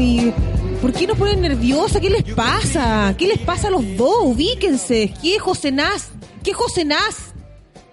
[0.00, 0.32] y
[0.80, 2.00] ¿por qué nos ponen nerviosa?
[2.00, 3.14] ¿Qué les pasa?
[3.16, 4.16] ¿Qué les pasa a los dos?
[4.22, 5.12] Ubíquense.
[5.20, 6.10] ¿Qué es José Naz?
[6.42, 7.32] ¿Qué es José Naz?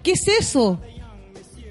[0.02, 0.80] ¿Qué es eso?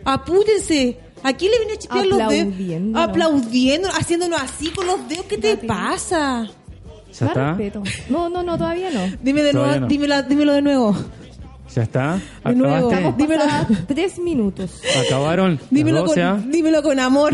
[0.03, 0.99] Apúrense.
[1.23, 2.53] Aquí le viene a chipear los dedos.
[2.95, 5.25] Aplaudiendo, haciéndonos así con los dedos.
[5.25, 5.67] ¿Qué te Date.
[5.67, 6.47] pasa?
[7.19, 7.57] ¿Ya está?
[8.09, 9.17] No, no, no, todavía no.
[9.21, 9.87] Dime de nuevo, no.
[9.87, 10.95] dímelo, dímelo de nuevo.
[11.73, 12.21] ¿Ya está?
[12.43, 12.91] De nuevo.
[13.17, 13.43] Dímelo.
[13.87, 14.81] tres minutos.
[15.05, 17.33] ¿Acabaron Dímelo con, dímelo con amor.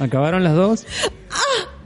[0.00, 0.86] ¿Acabaron las dos?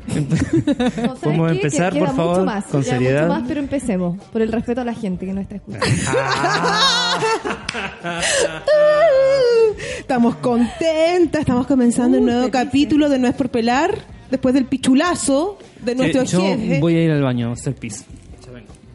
[0.09, 1.57] ¿sabes ¿Podemos qué?
[1.57, 3.27] empezar, por favor, mucho más, con queda seriedad?
[3.29, 4.19] mucho más, pero empecemos.
[4.33, 5.87] Por el respeto a la gente que no está escuchando.
[9.99, 13.97] Estamos contentas, estamos comenzando un nuevo capítulo de No es por pelar,
[14.31, 16.81] después del pichulazo de nuestro Sí, yo jefe.
[16.81, 18.05] voy a ir al baño a hacer pis.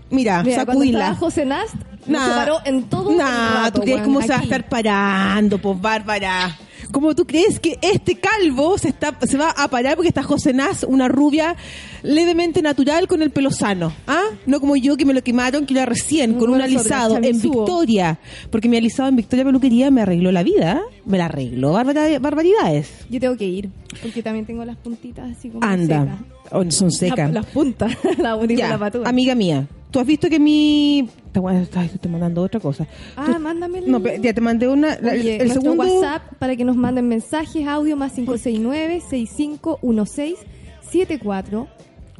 [0.10, 1.16] Mira, Mira, cuando sacudila.
[1.16, 1.76] José Nast,
[2.08, 5.58] Nah, separó en todo el nah, rato, ¿tú weón, cómo se va a estar parando,
[5.58, 6.56] pues Bárbara?
[6.92, 10.54] ¿Cómo tú crees que este calvo se está se va a parar porque está José
[10.54, 11.56] Naz, una rubia
[12.04, 13.92] levemente natural con el pelo sano?
[14.08, 14.24] ¿Ah?
[14.46, 17.42] No como yo que me lo quemaron, que era recién, con un alisado en.
[17.42, 18.20] Victoria.
[18.50, 20.74] Porque mi alisado en Victoria Peluquería me arregló la vida.
[20.74, 21.00] ¿eh?
[21.06, 23.06] Me la arregló, barbaridades.
[23.10, 23.70] Yo tengo que ir,
[24.02, 26.20] porque también tengo las puntitas así como Anda, secas.
[26.52, 27.32] Oh, son secas.
[27.32, 29.08] La- las puntas, la bonita la patúa.
[29.10, 31.08] amiga mía, tú has visto que mi...
[31.36, 32.88] Te, voy a- ay, te estoy mandando otra cosa.
[33.18, 34.98] Ah, Tú- mándame el- No, ya te mandé una...
[35.02, 35.84] la- Oye, el segundo...
[35.84, 38.14] WhatsApp para que nos manden mensajes, audio más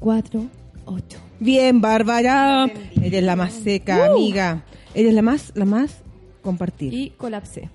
[0.02, 1.18] 569-6516-7448.
[1.40, 2.68] Bien, Bárbara.
[3.02, 4.12] Eres la más seca, Uh.
[4.16, 4.64] amiga.
[4.94, 6.02] Eres la más, la más
[6.42, 6.94] compartir.
[6.94, 7.70] Y colapsé.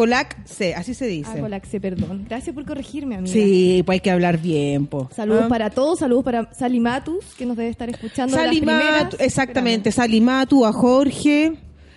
[0.00, 1.30] Colac C, así se dice.
[1.34, 2.24] Ah, colapsé, perdón.
[2.26, 3.30] Gracias por corregirme, amiga.
[3.32, 5.10] sí, pues hay que hablar bien, po.
[5.14, 5.48] Saludos ¿Ah?
[5.48, 8.34] para todos, saludos para Salimatus, que nos debe estar escuchando.
[8.34, 11.52] Salimatu, exactamente, Salimatu, a Jorge.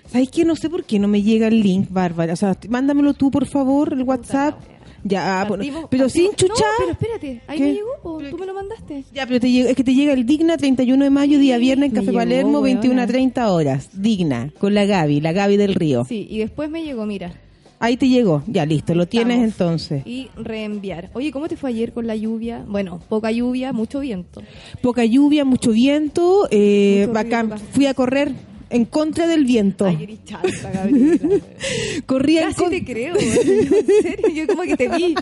[0.08, 0.44] ¿Sabes qué?
[0.44, 2.34] No sé por qué no me llega el link, Bárbara.
[2.34, 4.60] O sea, mándamelo tú, por favor, el WhatsApp.
[5.06, 6.58] Ya, ah, bueno, Partimos- pero sin chuchar.
[6.58, 7.64] No, pero espérate, ahí ¿Qué?
[7.64, 9.06] me llegó, po, tú me lo mandaste.
[9.14, 11.90] Ya, pero te llega- es que te llega el Digna 31 de mayo, día viernes,
[11.90, 12.66] en Café llegó, Palermo, weona.
[12.82, 13.90] 21 a 30 horas.
[13.94, 16.04] Digna, con la Gaby, la Gaby del Río.
[16.06, 17.34] Sí, y después me llegó, mira.
[17.80, 18.44] Ahí te llegó.
[18.48, 19.82] Ya, listo, lo tienes Estamos.
[19.92, 20.08] entonces.
[20.08, 21.10] Y reenviar.
[21.14, 22.64] Oye, ¿cómo te fue ayer con la lluvia?
[22.68, 24.42] Bueno, poca lluvia, mucho viento.
[24.82, 26.48] Poca lluvia, mucho viento.
[26.50, 27.50] Eh, Mucho bacán.
[27.50, 28.32] ruido, Fui a correr
[28.74, 29.86] en contra del viento.
[29.86, 31.40] Ay, eres chanta, Gabriela.
[32.06, 33.38] Corría en Casi con- te creo, weón.
[33.38, 35.16] En serio, yo como que te vi.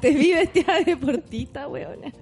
[0.00, 2.12] Te vi vestida de deportista, weona.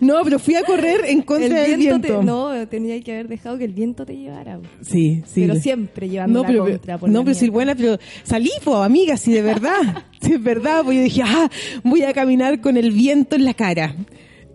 [0.00, 2.20] No, pero fui a correr en contra El del viento, viento.
[2.20, 2.24] te...
[2.26, 4.58] No, tenía que haber dejado que el viento te llevara.
[4.58, 4.68] weón.
[4.82, 5.42] Sí, sí.
[5.42, 6.98] Pero siempre llevando no, la contra.
[6.98, 10.04] por no, la pero sí, buena, pero salí, po, amiga, sí, de verdad.
[10.20, 11.48] sí, es verdad, pues yo dije, ah,
[11.84, 13.94] voy a caminar con el viento en la cara.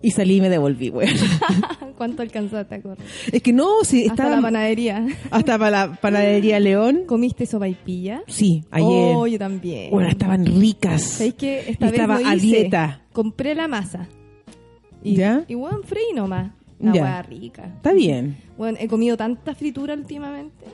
[0.06, 1.08] Y salí y me devolví, güey.
[1.98, 3.04] ¿Cuánto alcanzaste a correr?
[3.32, 5.04] es que no, sí, Hasta estaba la panadería.
[5.32, 7.02] hasta para la panadería León.
[7.06, 8.22] ¿Comiste sopaipilla?
[8.28, 8.86] Sí, ayer.
[9.16, 9.90] Oh, yo también.
[9.90, 11.02] Bueno, estaban ricas.
[11.02, 12.46] ¿Sabéis que esta vez estaba no a hice?
[12.46, 13.02] dieta.
[13.12, 14.06] Compré la masa.
[15.02, 15.44] Y, ¿Ya?
[15.48, 16.52] Y bueno, freí nomás.
[16.78, 16.92] Ya.
[16.92, 17.64] hueá rica.
[17.76, 18.36] Está bien.
[18.56, 20.66] Bueno, he comido tanta fritura últimamente,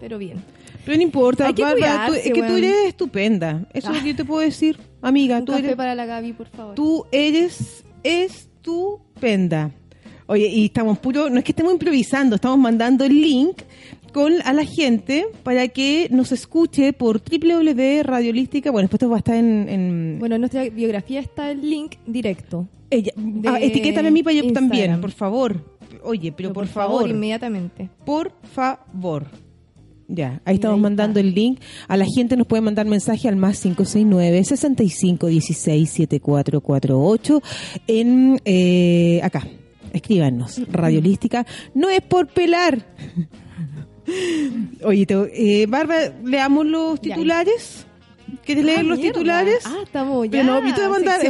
[0.00, 0.38] pero bien.
[0.84, 3.68] Pero no importa, Hay que Bárbara, tú- es que tú eres estupenda.
[3.72, 5.38] Eso es lo que yo te puedo decir, amiga.
[5.38, 6.74] Un Tú café eres, para la Gaby, por favor.
[6.74, 8.49] tú eres estupenda.
[10.26, 13.62] Oye, y estamos puro, no es que estemos improvisando, estamos mandando el link
[14.12, 18.70] con a la gente para que nos escuche por www.radiolística.
[18.70, 21.96] Bueno, después esto va a estar en, en- Bueno, en nuestra biografía está el link
[22.06, 22.68] directo.
[22.90, 23.12] ella.
[23.46, 25.64] Ah, etiquétame a mí para yo también, por favor.
[26.02, 27.88] Oye, pero, por, favor, inmediatamente.
[28.04, 29.26] por favor.
[30.12, 31.60] Ya, ahí estamos ahí mandando el link.
[31.86, 37.42] A la gente nos puede mandar mensaje al más 569 65 16 7448
[37.86, 39.46] en eh, acá.
[39.92, 41.46] Escríbanos, Radiolística.
[41.74, 42.84] No es por pelar.
[44.84, 47.86] Oye, te, eh, Bárbara, leamos los titulares.
[48.44, 49.12] ¿Quieres leer Ah, los mierda.
[49.12, 49.58] titulares?
[49.66, 50.42] Ah, estamos ya.
[50.42, 51.20] Pero no, te voy a mandar,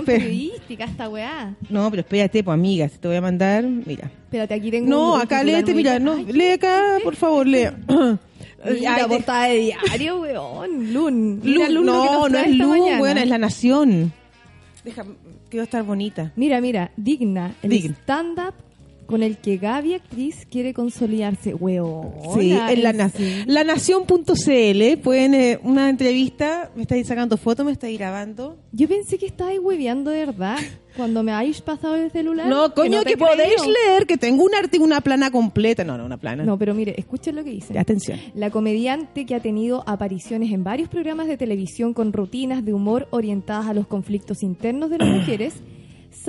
[0.87, 1.57] esta weá.
[1.69, 3.65] No, pero espérate, pues amiga, te voy a mandar.
[3.65, 4.11] Mira.
[4.25, 7.69] Espérate, aquí tengo No, un- acá léete, mira, no, Ay, lee acá, por favor, lee.
[8.65, 10.93] Mira, Ay, de- portada de diario, weón.
[10.93, 11.41] Lun.
[11.43, 12.99] Lun, lo que no, no es esta Lu, mañana.
[12.99, 14.13] bueno, es la nación.
[14.85, 15.15] Déjame,
[15.63, 16.33] a estar bonita.
[16.37, 17.55] Mira, mira, digna.
[17.63, 17.97] El Digna.
[18.03, 18.55] stand-up
[19.11, 21.55] con el que Gaby Actriz quiere consolidarse.
[21.55, 22.11] Weón.
[22.39, 23.11] Sí, en la, na-
[23.47, 28.57] la nación.cl pueden eh, una entrevista, me estáis sacando fotos, me estáis grabando.
[28.73, 30.59] Yo pensé que estabais hueveando de verdad.
[30.97, 32.49] Cuando me habéis pasado el celular.
[32.49, 35.85] No, coño, que, podéis leer, que tengo un arte, una plana completa.
[35.85, 36.43] No, no, una plana.
[36.45, 37.79] No, pero mire, escuchen lo que dice.
[37.79, 38.19] Atención.
[38.35, 43.07] La comediante que ha tenido apariciones en varios programas de televisión con rutinas de humor
[43.11, 45.55] orientadas a los conflictos internos de las mujeres,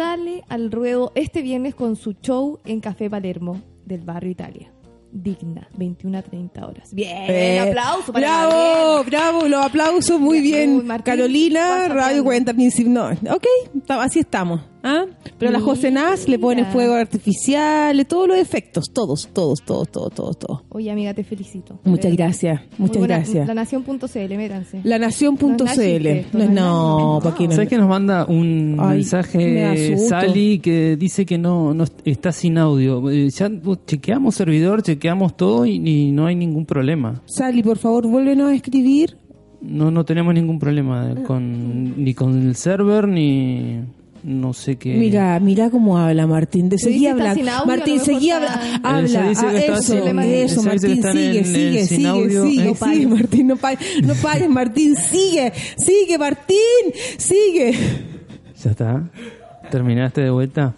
[0.01, 4.71] sale al ruedo este viernes con su show en Café Palermo del barrio Italia.
[5.11, 6.91] Digna, 21 a 30 horas.
[6.91, 10.87] Bien, Eh, aplauso para Bravo, bravo, los aplausos, muy bien.
[10.87, 12.23] Martín, Carolina, Radio hablando.
[12.23, 12.91] Cuenta Principio.
[12.91, 13.45] No, ok,
[13.89, 14.61] así estamos.
[14.83, 15.05] ¿Ah?
[15.37, 16.71] Pero a la José Naz le ponen Mira.
[16.71, 20.61] fuegos artificiales, todos los efectos, todos, todos, todos, todos, todos, todos.
[20.69, 21.79] Oye, amiga, te felicito.
[21.83, 23.47] Muchas gracias, muchas buena- gracias.
[23.47, 24.81] Lanación.cl, métanse.
[24.83, 26.37] Lanación.cl.
[26.37, 27.51] No No, no no.
[27.51, 29.97] ¿Sabes que nos manda un Ay, mensaje.
[29.97, 33.09] Sally que dice que no, no está sin audio?
[33.11, 33.49] Eh, Ya
[33.85, 37.21] chequeamos servidor, chequeamos todo y, y no hay ningún problema.
[37.25, 39.17] Sally, por favor, vuélvenos a escribir.
[39.61, 43.81] No, no tenemos ningún problema eh, con, ni con el server ni
[44.23, 44.93] no sé qué.
[44.95, 46.69] Mira, mira cómo habla Martín.
[46.69, 47.43] De seguí hablando.
[47.65, 48.53] Martín, seguí está-
[48.83, 49.29] habla- Ella habla.
[49.29, 49.77] dice que Ah, está
[50.43, 52.43] eso, Martín, sigue, en- sigue, en- sin sigue, audio.
[52.45, 53.07] sigue, sigue.
[53.07, 56.57] Martín, no pares, no pares, Martín, sigue, sigue, Martín,
[57.17, 57.71] sigue.
[58.63, 59.09] ¿Ya está?
[59.71, 60.73] ¿Terminaste de vuelta?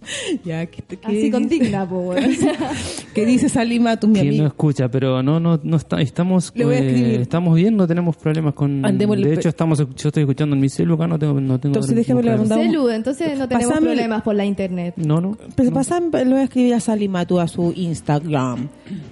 [0.44, 2.24] Ya, ¿qué, qué Así con digna, po, weón.
[3.14, 4.88] ¿Qué dice Salima, tu mi ¿Quién no escucha?
[4.88, 7.20] Pero no, no, no está, estamos, Le voy a eh, escribir.
[7.20, 8.84] estamos bien, no tenemos problemas con.
[8.84, 11.74] Andémosle de hecho, estamos, yo estoy escuchando en mi celu acá, no tengo, no tengo.
[11.74, 12.42] Entonces, déjame problema.
[12.44, 14.94] levantar- Celu, entonces no tenemos Pasame- problemas por la internet.
[14.96, 15.36] No, no.
[15.54, 18.68] Pues pasan, le voy a escribir a Salimatu a su Instagram.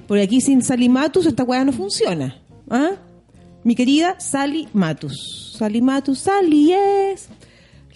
[0.06, 2.36] Porque aquí sin Salimatus esta weá no funciona.
[2.70, 2.90] ¿Ah?
[3.64, 5.54] Mi querida Sally Matus.
[5.58, 7.28] Sally Matus, Sally es.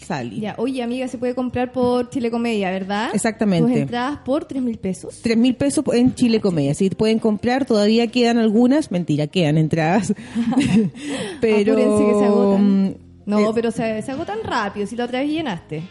[0.02, 0.40] Sally.
[0.40, 3.10] Ya, oye, amiga, se puede comprar por Chile Comedia, ¿verdad?
[3.14, 3.70] Exactamente.
[3.70, 5.20] Tus entradas por 3 mil pesos.
[5.22, 6.74] Tres mil pesos en Chile Comedia.
[6.74, 8.90] Si pueden comprar, todavía quedan algunas.
[8.90, 10.14] Mentira, quedan entradas.
[11.40, 11.72] pero.
[11.72, 12.96] Apúrense que se agotan.
[13.24, 14.86] No, eh, pero se, se agotan rápido.
[14.86, 15.82] Si la otra vez llenaste.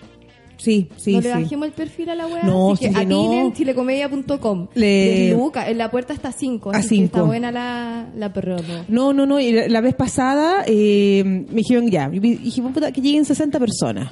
[0.62, 1.28] Sí, sí, no sí.
[1.28, 2.44] le bajemos el perfil a la web.
[2.44, 3.22] No, así que sí que no.
[3.26, 4.68] atinen chilecomedia.com.
[4.76, 6.70] Le- Luca, en la puerta está 5.
[6.72, 7.06] A Así que cinco.
[7.08, 8.62] está buena la, la promo.
[8.88, 9.40] No, no, no.
[9.40, 12.12] y La, la vez pasada eh, me dijeron ya.
[12.74, 14.12] Puta, que lleguen 60 personas.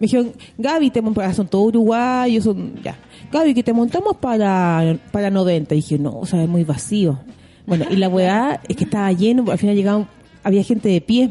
[0.00, 2.96] Me dijeron, Gaby, te mon- son todos uruguayos, son, ya.
[3.30, 5.74] Gaby, que te montamos para, para 90.
[5.74, 7.18] Y dije, no, o sea, es muy vacío.
[7.66, 10.08] Bueno, y la weá es que estaba lleno, al final llegaban,
[10.42, 11.30] había gente de pie.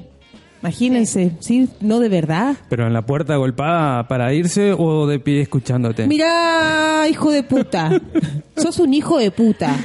[0.63, 2.56] Imagínense, sí, no de verdad.
[2.69, 6.07] Pero en la puerta golpada para irse o de pie escuchándote.
[6.07, 8.01] Mira, hijo de puta.
[8.56, 9.75] Sos un hijo de puta.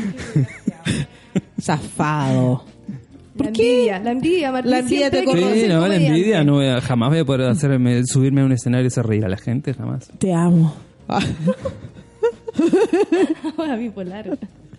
[1.60, 2.62] Zafado.
[3.34, 3.72] La ¿Por qué?
[3.72, 4.70] envidia, la envidia, Martín.
[4.70, 7.48] La envidia te conoce Sí, no, la envidia, no voy a- jamás voy a poder
[7.48, 10.08] hacerme, subirme a un escenario y hacer reír a la gente, jamás.
[10.18, 10.74] Te amo.
[13.56, 14.38] Ahora bipolar.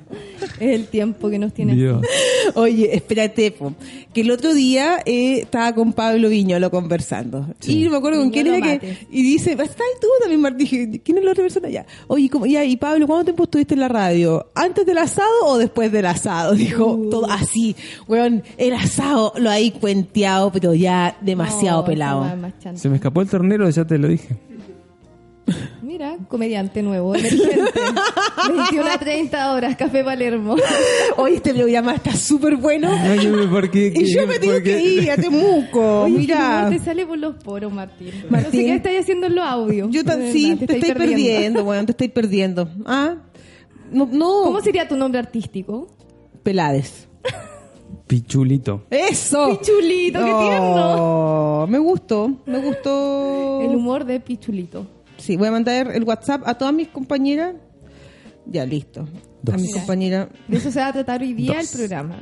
[0.60, 1.76] Es el tiempo que nos tiene.
[1.76, 2.02] Dios.
[2.56, 3.74] Oye, espérate, po,
[4.14, 7.46] que el otro día eh, estaba con Pablo Viñolo conversando.
[7.66, 8.98] Y no me acuerdo con quién era que.
[9.12, 10.58] Y dice, ¿estás tú también, Martín?
[10.60, 11.86] Dije, ¿quién es la otra persona ya?
[12.08, 14.50] Oye, ¿cómo, ya, y Pablo, ¿cuánto tiempo estuviste en la radio?
[14.56, 16.54] ¿Antes del asado o después del asado?
[16.56, 17.10] Dijo, Uh.
[17.10, 17.76] todo así.
[18.08, 22.26] Weón, el asado lo hay cuenteado, pero ya demasiado No, pelado.
[22.76, 24.36] Se me escapó el ternero, ya te lo dije.
[25.82, 27.62] Mira, comediante nuevo, emergente.
[28.48, 30.56] 21 a 30 horas, Café Palermo.
[31.18, 32.90] Oye, este programa está súper bueno.
[33.12, 33.92] Óyeme, ¿por qué?
[33.96, 36.04] Y yo me tengo que ir a Temuco.
[36.04, 36.68] Oye, Mira.
[36.70, 38.12] Te sale por los poros, Martín.
[38.26, 38.52] No Martín.
[38.52, 39.90] sé qué estáis haciendo en los audios.
[39.92, 42.70] Yo tan, verdad, sí, te, estáis estoy perdiendo, weón, te estoy perdiendo.
[42.86, 43.16] ¿Ah?
[43.92, 44.44] No, no.
[44.44, 45.88] ¿Cómo sería tu nombre artístico?
[46.44, 47.08] Pelades.
[48.08, 48.84] Pichulito.
[48.90, 49.50] ¡Eso!
[49.60, 51.62] Pichulito, qué tierno.
[51.64, 53.62] Oh, Me gustó, me gustó.
[53.62, 54.88] El humor de Pichulito.
[55.20, 57.56] Sí, voy a mandar el WhatsApp a todas mis compañeras.
[58.46, 59.08] Ya, listo.
[59.44, 59.56] Dos.
[59.56, 60.30] A mis compañeras.
[60.48, 61.74] De eso se va a tratar hoy día Dos.
[61.74, 62.20] el programa.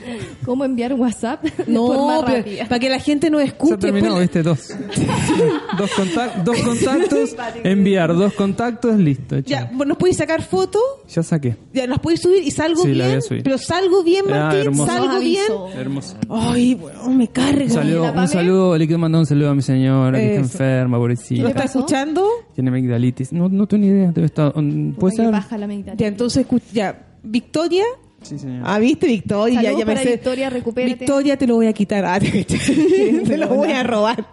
[0.44, 3.72] ¿Cómo enviar WhatsApp No, para que la gente no escuche.
[3.74, 4.68] Ya terminó, pues, viste, dos.
[5.78, 9.38] dos, contac- dos contactos, enviar dos contactos, listo.
[9.40, 10.82] ya, ¿nos podéis sacar fotos?
[11.08, 11.56] Ya saqué.
[11.72, 13.18] Ya, ¿las podéis subir y salgo Sí, la voy bien?
[13.18, 13.42] a subir.
[13.42, 14.86] Pero salgo bien, Ah, Martín, hermoso.
[14.92, 15.44] salgo Nos bien.
[15.76, 16.16] Hermoso.
[16.28, 17.64] Ay, bueno, me carga.
[17.64, 20.52] Un saludo, un saludo, le quiero mandar un saludo a mi señora que está Eso.
[20.52, 21.48] enferma, ¿Lo pobrecita.
[21.48, 21.78] está pasó?
[21.80, 22.26] escuchando?
[22.54, 23.32] Tiene amigdalitis.
[23.32, 24.12] No, no tengo ni idea.
[24.12, 25.30] Debe estar, um, ¿Puede ser?
[25.30, 25.96] baja la amigdala.
[25.96, 27.06] Ya, entonces, ya.
[27.22, 27.84] ¿Victoria?
[28.22, 28.62] Sí, señor.
[28.66, 29.56] Ah, ¿viste, Victoria?
[29.62, 30.10] Saludos ya me para sé.
[30.12, 30.94] Victoria, recupérate.
[30.96, 32.04] Victoria, te lo voy a quitar.
[32.04, 32.44] Ah, te,
[33.26, 34.26] te lo voy a robar.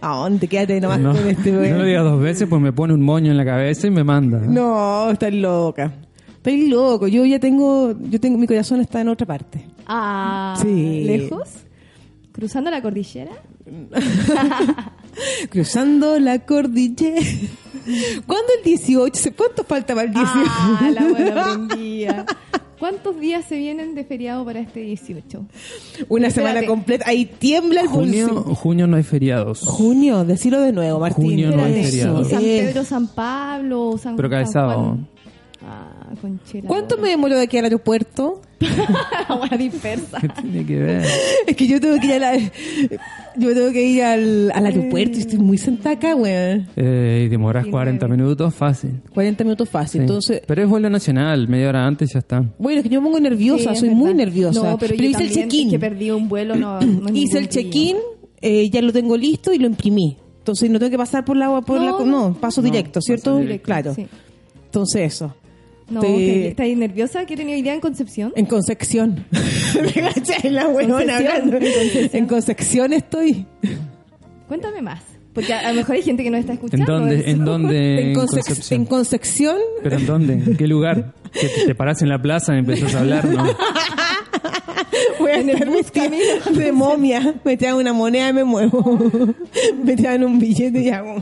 [0.00, 0.48] ¿A dónde?
[0.48, 1.70] Quédate nomás no, con este güey.
[1.70, 4.02] no lo digas dos veces, pues me pone un moño en la cabeza y me
[4.04, 4.38] manda.
[4.40, 5.92] No, estás loca.
[6.36, 7.06] Estoy loco.
[7.08, 9.64] Yo ya tengo, yo tengo, mi corazón está en otra parte.
[9.86, 11.04] Ah, Sí.
[11.04, 11.48] ¿lejos?
[12.32, 13.30] ¿Cruzando la cordillera?
[15.50, 17.20] Cruzando la cordillera.
[18.26, 19.30] ¿Cuándo el 18?
[19.36, 20.32] ¿Cuánto falta para el 18?
[20.46, 22.26] Ah, la buena prendida.
[22.78, 25.46] ¿Cuántos días se vienen de feriado para este 18?
[26.08, 26.32] Una Espérate.
[26.54, 27.04] semana completa.
[27.08, 28.54] Ahí tiembla el Junio, bolsillo.
[28.54, 29.60] junio no hay feriados.
[29.60, 31.24] Junio, decirlo de nuevo, Martín.
[31.26, 32.24] Junio no hay Espérate, feriado.
[32.24, 32.40] San.
[32.40, 34.98] Pedro, San Pablo, San Pero cada sábado.
[35.66, 35.90] Ah.
[36.66, 38.40] ¿Cuánto me demoró de aquí al aeropuerto?
[39.38, 40.20] Buena dispersa.
[40.20, 41.04] ¿Qué tiene que ver?
[41.46, 42.38] Es que yo tengo que ir, a la-
[43.36, 46.68] yo tengo que ir al, al aeropuerto y estoy muy sentada acá, weón.
[46.76, 48.22] Eh, y demoras Sí, 40 nueve.
[48.22, 49.00] minutos, fácil.
[49.12, 50.00] 40 minutos fácil.
[50.00, 50.04] Sí.
[50.06, 52.44] Entonces, Pero es vuelo nacional, media hora antes ya está.
[52.58, 54.62] bueno, es que yo me pongo nerviosa, Sí, soy muy nerviosa.
[54.62, 55.66] No, pero, yo hice el check-in.
[55.68, 57.96] es que perdí un vuelo, no, no es Hice el check-in,
[58.40, 60.16] eh, ya lo tengo listo y lo imprimí.
[60.38, 62.94] Entonces no tengo que pasar por la agua, por No, la, no, paso no, directo,
[63.00, 63.38] paso ¿cierto?
[63.38, 63.64] directo.
[63.64, 63.94] Claro.
[63.94, 64.06] Sí.
[64.66, 65.34] Entonces eso.
[65.90, 67.26] No, Te- ¿te- ¿estás ahí nerviosa?
[67.26, 68.32] ¿Qué tenía idea en Concepción?
[68.36, 69.26] En Concepción.
[69.32, 70.50] ¿Me?
[70.50, 71.56] La huevona Concepción, hablando.
[71.58, 72.10] en Concepción.
[72.12, 73.46] En Concepción estoy.
[74.48, 75.02] Cuéntame más.
[75.34, 76.92] Porque a, a lo mejor hay gente que no está ¿En escuchando.
[76.92, 77.16] dónde?
[77.20, 77.28] eso.
[77.28, 77.76] ¿En dónde?
[78.00, 78.80] En, En Concep- Concepción.
[78.80, 79.56] en Concepción.
[79.82, 80.32] ¿Pero en dónde?
[80.34, 81.12] ¿En qué lugar?
[81.32, 83.24] ¿Que te, te parás en la plaza y empezás a hablar?
[83.26, 83.44] No.
[85.18, 85.90] Voy a En el bus
[86.56, 87.34] de momia.
[87.44, 88.98] Me traen una moneda y me muevo.
[89.84, 91.20] Me traen un billete y hago.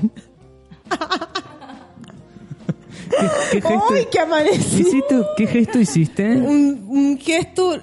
[3.21, 4.81] Un- ¿Qué, qué gesto, ¡Ay, qué amanecí!
[4.81, 5.17] hiciste?
[5.37, 6.37] ¿Qué gesto hiciste?
[6.37, 7.79] Un, un gesto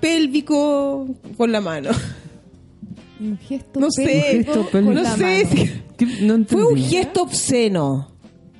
[0.00, 1.06] pélvico
[1.36, 1.90] con la mano.
[3.20, 4.94] Un gesto No sé, pélvico gesto con pélvico.
[4.94, 5.82] No la sé.
[6.22, 8.12] No Fue un gesto obsceno.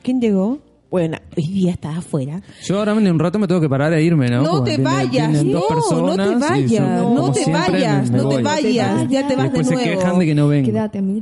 [0.02, 0.58] ¿Quién llegó?
[0.90, 2.40] Bueno, hoy día estás afuera.
[2.64, 4.42] Yo ahora en un rato me tengo que parar e irme, ¿no?
[4.42, 6.80] No, te viene- vayas, no, personas no te vayas,
[7.14, 9.90] no, te siempre, vayas, me no te vayas, ya te vas de se nuevo.
[9.90, 10.66] quejan de que no vengo.
[10.66, 11.20] Quédate a mi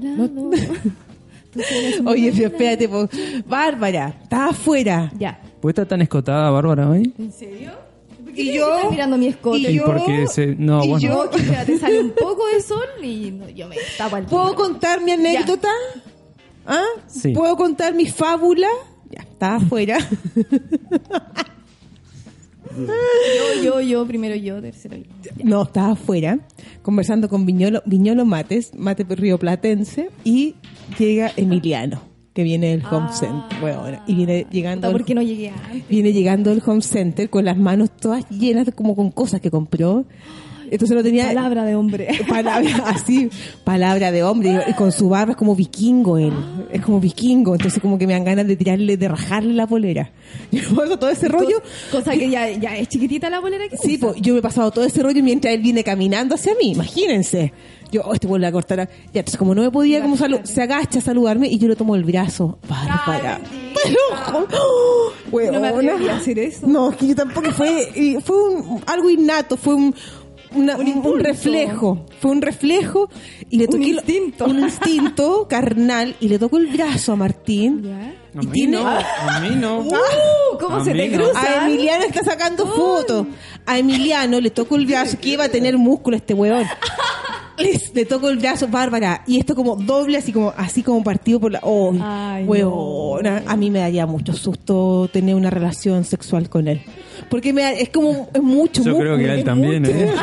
[2.06, 3.08] Oye, pero espérate, po.
[3.46, 5.10] Bárbara, estás afuera.
[5.18, 5.40] Ya.
[5.60, 7.12] ¿Puede estar tan escotada, Bárbara, hoy?
[7.18, 7.72] ¿En serio?
[8.34, 9.58] Y yo, Estás mirando mi escote.
[9.58, 10.46] y Y yo, porque se...
[10.56, 14.16] No, y yo- que te sale un poco de sol y no, yo me tapo
[14.16, 15.70] al ¿puedo contar mi anécdota?
[16.66, 16.84] ¿Ah?
[17.06, 17.30] Sí.
[17.32, 18.68] ¿Puedo contar mi fábula?
[19.10, 19.96] Ya, estás afuera.
[22.76, 25.04] Yo, yo, yo, primero yo, tercero yo.
[25.45, 26.38] No, estaba afuera,
[26.83, 30.54] conversando con Viñolo, Viñolo Mates, mate rioplatense, y
[30.99, 32.00] llega Emiliano,
[32.35, 33.12] que viene del home Ah.
[33.12, 33.61] center.
[33.61, 35.88] Bueno, y viene llegando, ¿Por qué no llegué antes?
[35.88, 40.04] viene llegando del home center con las manos todas llenas como con cosas que compró.
[40.70, 42.08] Entonces no tenía Palabra de hombre.
[42.28, 43.28] palabra así,
[43.64, 46.32] palabra de hombre, y con su barba es como vikingo él,
[46.73, 50.11] es como vikingo, entonces como que me dan ganas de tirarle, de rajarle la polera.
[50.50, 53.96] Yo paso todo ese rollo, Cosa que ya, ya es chiquitita la bolera que sí,
[53.96, 54.08] usa.
[54.08, 57.52] pues yo me he pasado todo ese rollo mientras él viene caminando hacia mí, imagínense.
[57.92, 58.78] Yo, oh, este vuelve a cortar,
[59.12, 61.76] ya, entonces como no me podía, como salu- se agacha a saludarme y yo le
[61.76, 63.18] tomo el brazo, lo juro.
[64.61, 65.12] ¡Oh!
[65.52, 66.66] No me atreví a hacer eso.
[66.66, 69.94] No, es que yo tampoco fue, y fue un, algo innato, fue un,
[70.54, 73.08] una- Un reflejo, fue un reflejo
[73.50, 74.44] y le toqué instinto.
[74.46, 77.82] un instinto carnal y le tocó el brazo a Martín.
[77.84, 78.14] ¿Ya?
[78.38, 79.78] A Y mí tiene- no, a mí no.
[79.80, 81.24] Uh, ¿Cómo A se te no.
[81.24, 81.40] cruza?
[81.62, 83.26] A Emiliano está sacando fotos.
[83.64, 86.64] A Emiliano le tocó el brazo, que iba a tener músculo este weón.
[87.94, 91.52] Le tocó el brazo, Bárbara, y esto como doble, así como así como partido por
[91.52, 91.60] la...
[91.62, 93.44] ¡Oh, Ay, weona!
[93.46, 96.82] A mí me daría mucho susto tener una relación sexual con él.
[97.28, 99.95] Porque me da- es como, es mucho Yo creo que él también, mucho.
[99.95, 100.11] ¿eh?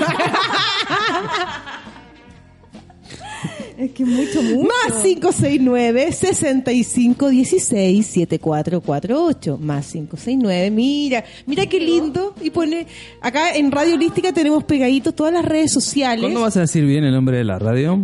[3.77, 4.69] Es que mucho, mucho.
[4.69, 9.57] Más 569 65 16 7448.
[9.57, 10.71] Más 569.
[10.71, 12.35] Mira, mira qué lindo.
[12.41, 12.85] Y pone,
[13.19, 16.21] acá en Radio Holística tenemos pegaditos todas las redes sociales.
[16.21, 17.99] ¿Cuándo vas a decir bien el nombre de la radio?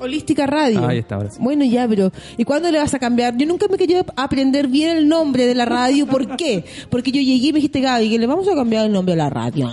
[0.00, 0.86] Holística Radio.
[0.86, 1.38] Ahí está, ahora sí.
[1.40, 3.36] Bueno, ya, pero ¿y cuándo le vas a cambiar?
[3.36, 6.06] Yo nunca me quería aprender bien el nombre de la radio.
[6.06, 6.64] ¿Por qué?
[6.90, 9.18] Porque yo llegué y me dijiste, Gaby, que le vamos a cambiar el nombre de
[9.18, 9.70] la radio.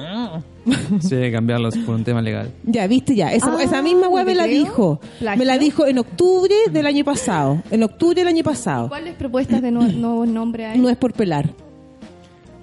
[1.01, 2.49] Sí, cambiarlos por un tema legal.
[2.63, 3.33] Ya, viste ya.
[3.33, 4.59] Esa, Ah, esa misma web me ¿te la creo?
[4.63, 5.01] dijo.
[5.19, 5.39] ¿Plagio?
[5.39, 7.61] Me la dijo en octubre del año pasado.
[7.69, 8.87] En octubre del año pasado.
[8.87, 10.79] ¿Cuáles propuestas de nue- nuevos nombres hay?
[10.79, 11.49] No es por pelar.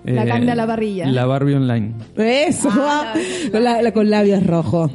[0.05, 1.07] La carne a la parrilla.
[1.07, 1.93] La Barbie Online.
[2.17, 3.12] Eso, Ah,
[3.52, 4.90] la- con labios rojos.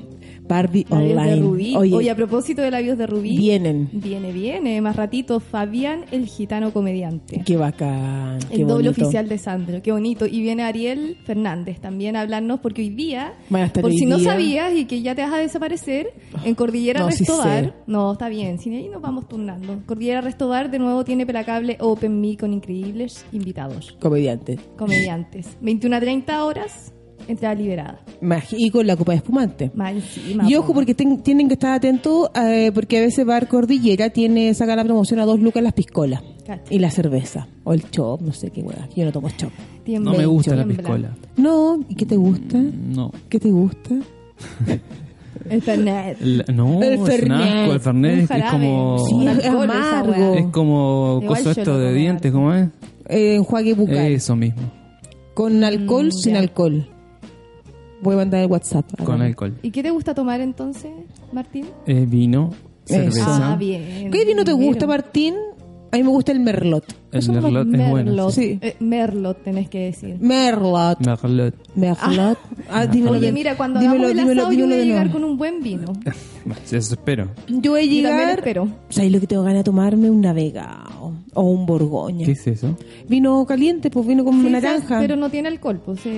[0.48, 1.36] Barbie Labios Online.
[1.36, 1.75] de Rubí.
[1.75, 3.38] Oye, Oye, a propósito de labios de Rubí.
[3.38, 3.90] vienen.
[3.92, 4.80] Viene, viene.
[4.82, 7.42] Más ratito, Fabián, el gitano comediante.
[7.46, 8.40] Qué bacán.
[8.50, 10.25] qué el doble oficial de Sandro, qué bonito.
[10.25, 13.34] Y viene Ariel Fernández también a hablarnos porque hoy día,
[13.74, 14.30] por hoy si no día.
[14.32, 18.60] sabías y que ya te vas a desaparecer, en Cordillera No, Restobar, no, está bien,
[18.60, 19.80] sin ahí nos vamos turnando.
[19.86, 24.58] Cordillera Restobar de nuevo tiene Pelacable Open Me con increíbles invitados, Comediante.
[24.78, 25.58] comediantes.
[25.62, 26.94] 21 a 30 horas,
[27.27, 28.00] entrada liberada.
[28.51, 29.72] Y con la copa de espumante.
[30.48, 30.74] Y ojo, po.
[30.75, 34.84] porque ten- tienen que estar atentos, eh, porque a veces Bar Cordillera tiene, saca la
[34.84, 36.22] promoción a dos lucas las piscolas.
[36.46, 36.62] Cacha.
[36.70, 37.48] Y la cerveza.
[37.63, 38.88] O el chop, no sé qué hueá.
[38.96, 39.51] Yo no tomo chop.
[39.88, 41.15] No me gusta la piscola.
[41.38, 42.58] No, ¿y qué te gusta?
[42.60, 43.12] No.
[43.29, 43.96] ¿Qué te gusta?
[45.50, 46.17] El Fernet.
[46.22, 47.38] La- no, El es un Fernet.
[47.41, 47.74] asco.
[47.74, 49.05] El Fernet Un es como...
[49.08, 50.34] Sí, es alcohol, amargo.
[50.36, 52.70] Es como coso esto de dientes, ¿cómo es?
[53.10, 53.98] Eh, enjuague bucal.
[53.98, 54.62] Eso mismo,
[55.36, 56.39] Con alcohol, Mm, sin ya.
[56.39, 56.88] alcohol.
[58.02, 58.86] Voy a mandar el WhatsApp.
[59.04, 59.58] con alcohol.
[59.62, 60.92] ¿Y qué te gusta tomar entonces,
[61.32, 61.66] Martín?
[61.86, 62.52] Eh, vino,
[62.86, 63.54] cerveza.
[63.54, 64.12] Ah, bien.
[64.12, 64.86] ¿Qué vino te gusta.
[64.88, 65.36] Martín?
[65.96, 66.84] A mí me gusta el Merlot.
[67.14, 68.12] El Merlot es bueno.
[68.12, 68.32] Merlot.
[68.32, 68.60] Sí.
[68.62, 70.18] Eh, Merlot tenés que decir.
[70.20, 71.00] Merlot.
[71.00, 71.56] Merlot.
[71.75, 72.38] Merlot.
[72.70, 75.12] Ah, dímelo Oye, de- mira, cuando dímelo, hagamos el dímelo, asado yo voy a llegar
[75.12, 75.94] con un buen vino.
[76.66, 77.30] Eso espero.
[77.48, 78.40] Yo voy a llegar.
[78.40, 78.68] espero.
[78.90, 80.10] ¿Sabes lo que tengo ganas de tomarme?
[80.10, 81.14] Un navegado.
[81.34, 82.25] O un borgoña.
[82.25, 82.78] ¿Qué es eso?
[83.10, 85.00] Vino caliente, pues vino con Sí, naranja.
[85.00, 86.10] Pero no tiene alcohol, pues se,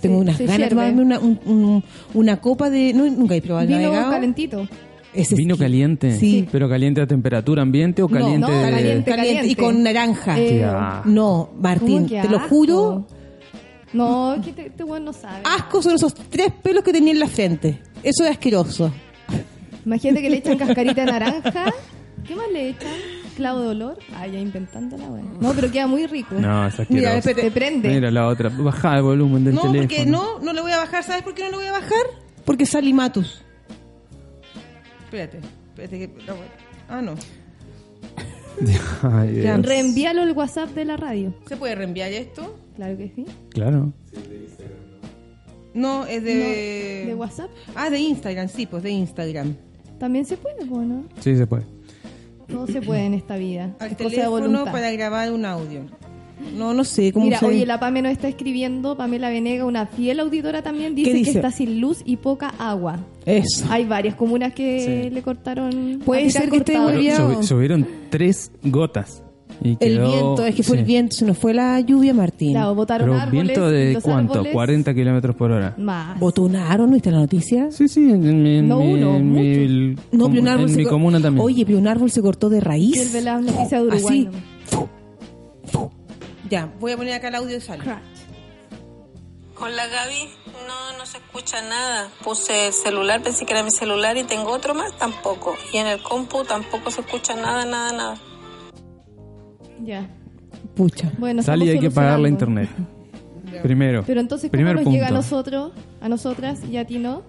[0.00, 2.92] Tengo se- unas se ganas de tomarme una, un- un- una copa de.
[2.94, 4.10] No, nunca he probado el Vino navegado.
[4.10, 4.68] calentito.
[5.14, 6.12] Es ¿Vino caliente?
[6.18, 6.46] Sí.
[6.52, 8.70] ¿Pero caliente a temperatura ambiente o No, caliente no, de...?
[8.70, 9.10] caliente.
[9.10, 10.38] Caliente y con naranja.
[10.38, 10.66] Eh.
[11.06, 13.06] No, Martín, ¿Cómo que te lo juro.
[13.94, 15.42] No, es que te- este weón no sabe.
[15.44, 17.80] Asco son esos tres pelos que tenía en la frente.
[18.02, 18.92] Eso es asqueroso.
[19.86, 21.72] Imagínate que le echan cascarita de naranja.
[22.26, 22.90] ¿Qué más le echan?
[23.36, 23.98] ¿Clavo de olor?
[24.14, 25.22] Ah, ya inventando la weá.
[25.40, 26.34] No, pero queda muy rico.
[26.34, 26.92] No, es asqueroso.
[26.94, 27.42] Mira, espérate.
[27.44, 27.88] Te prende.
[27.88, 28.50] Mira la otra.
[28.50, 29.88] Baja el volumen del No, teléfono.
[29.88, 31.02] porque no, no le voy a bajar.
[31.04, 32.04] ¿Sabes por qué no le voy a bajar?
[32.44, 33.42] Porque es Salimatus.
[35.08, 35.38] Espérate,
[35.68, 36.08] espérate que...
[36.26, 36.34] no.
[36.90, 37.14] Ah, no.
[39.18, 39.62] Ay, Dios.
[39.62, 41.32] Reenvíalo al WhatsApp de la radio.
[41.48, 42.58] ¿Se puede reenviar esto?
[42.76, 43.24] Claro que sí.
[43.48, 43.90] Claro.
[45.72, 47.04] No, es de...
[47.04, 47.50] No, ¿De WhatsApp?
[47.74, 49.56] Ah, de Instagram, sí, pues de Instagram.
[49.98, 51.04] También se puede, bueno.
[51.20, 51.64] Sí, se puede.
[52.46, 53.74] Todo se puede en esta vida.
[53.78, 54.72] Al es cosa de teléfono voluntad.
[54.72, 55.86] para grabar un audio.
[56.56, 57.46] No, no sé cómo Mira, se...
[57.46, 61.32] oye, la Pame nos está escribiendo, Pamela Venega, una fiel auditora también, dice, dice?
[61.32, 62.98] que está sin luz y poca agua.
[63.26, 63.66] Eso.
[63.70, 65.10] Hay varias comunas que Sí.
[65.14, 66.00] le cortaron.
[66.04, 66.98] Puede ser que esté cortado.
[67.00, 69.22] Pero subieron tres gotas.
[69.60, 70.80] Y El quedó- viento, es que fue sí.
[70.80, 72.52] el viento, se nos fue la lluvia, Martín.
[72.52, 73.42] Claro, botaron Pero árboles.
[73.44, 74.34] viento y de cuánto?
[74.34, 75.74] árboles- 40 kilómetros por hora.
[75.78, 76.20] Más.
[76.20, 76.92] ¿Botonaron?
[76.92, 77.68] ¿Viste la noticia?
[77.72, 80.74] Sí, sí, en, mi- en No mi, uno, en mi- el- No, un árbol en
[80.74, 81.44] se mi co- comuna también.
[81.44, 82.92] Oye, pero un árbol se cortó de raíz.
[82.94, 84.04] Que él ve las noticias de Uruguay.
[84.18, 84.24] Así.
[84.26, 84.42] nomás.
[86.50, 87.78] Ya, voy a poner acá el audio de Sal.
[87.78, 88.00] Crash.
[89.60, 90.30] Hola Gaby,
[90.68, 92.08] no, no se escucha nada.
[92.22, 95.56] Puse el celular, pensé que era mi celular y tengo otro más, tampoco.
[95.72, 98.14] Y en el compu tampoco se escucha nada, nada, nada.
[99.82, 100.08] Ya.
[100.76, 101.10] Pucha.
[101.18, 102.68] Bueno, Sal y estamos hay que pagar la internet.
[103.62, 104.04] Primero.
[104.06, 104.94] Pero entonces, ¿cómo Primer nos punto.
[104.94, 107.22] llega a nosotros, a nosotras y a ti no?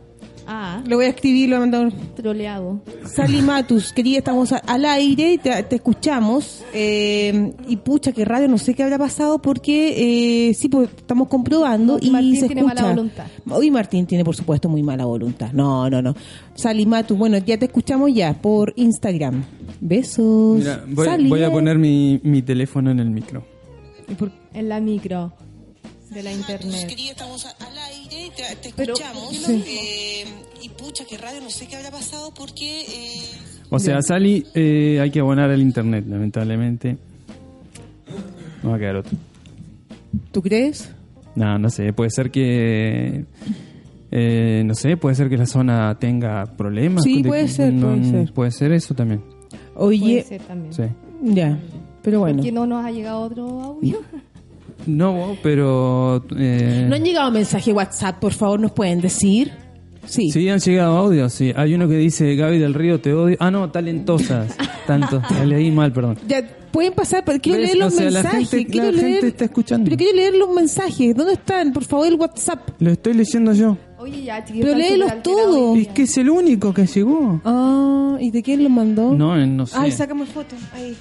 [0.51, 1.93] Ah, Lo voy a escribir, lo voy a mandar.
[2.15, 2.81] troleado.
[3.05, 6.63] Sally Matus, querida, estamos a- al aire, te, te escuchamos.
[6.73, 11.27] eh, y pucha, que radio, no sé qué habrá pasado porque eh, sí, pues estamos
[11.27, 12.81] comprobando y Martín se tiene escucha.
[12.81, 13.25] mala voluntad.
[13.49, 15.51] Hoy Martín tiene, por supuesto, muy mala voluntad.
[15.53, 16.15] No, no, no.
[16.55, 19.43] Sally Matus, bueno, ya te escuchamos ya por Instagram.
[19.81, 20.57] Besos.
[20.57, 23.43] Mira, voy, voy a poner mi, mi teléfono en el micro.
[24.07, 25.31] ¿Y por- En la micro
[26.11, 26.87] de la internet.
[26.87, 29.23] Querida, estamos al aire, te, te Pero, escuchamos.
[29.25, 29.63] ¿por qué no?
[29.65, 30.25] eh,
[30.63, 32.81] y pucha, que radio, no sé qué habrá pasado porque...
[32.81, 33.21] eh,
[33.69, 36.97] O sea, Sally, eh, hay que abonar el internet, lamentablemente.
[38.63, 39.17] No va a quedar otro.
[40.31, 40.89] ¿Tú crees?
[41.35, 43.25] No, no sé, puede ser que...
[44.11, 47.03] eh, no sé, puede ser que la zona tenga problemas.
[47.03, 48.33] Sí, de- puede ser, no- puede ser.
[48.33, 49.23] Puede ser eso también.
[49.75, 50.73] Oye, Puede ser también.
[50.73, 50.83] Sí.
[51.23, 51.57] ya,
[52.01, 52.37] pero bueno.
[52.37, 54.01] ¿Por qué no nos ha llegado otro audio?
[54.85, 56.23] No, pero...
[56.37, 59.51] eh, ¿No han llegado mensaje WhatsApp, por favor, nos pueden decir?
[60.05, 60.31] Sí.
[60.31, 61.53] Sí, han llegado audios, sí.
[61.55, 63.37] Hay uno que dice, Gaby del Río, te odio.
[63.39, 64.55] Ah, no, talentosas.
[64.87, 65.21] Tanto.
[65.45, 66.17] leí mal, perdón.
[66.27, 67.67] Ya, pueden pasar, pero quiero ¿Ves?
[67.67, 68.49] leer los O sea, la mensajes.
[68.49, 69.85] gente- quiero la leer, gente está escuchando.
[69.85, 71.15] Pero quiero leer los mensajes.
[71.15, 71.71] ¿Dónde están?
[71.73, 72.69] Por favor, el WhatsApp.
[72.79, 73.77] Lo estoy leyendo yo.
[73.99, 74.65] Oye, ya, chiquillos.
[74.65, 75.77] Pero léelos todos.
[75.77, 77.39] Es que es el único que llegó.
[77.45, 79.13] Ah, ¿y de quién lo mandó?
[79.13, 79.75] No, eh, no sé.
[79.77, 80.55] Ay, sácame foto.
[80.73, 80.95] Ahí.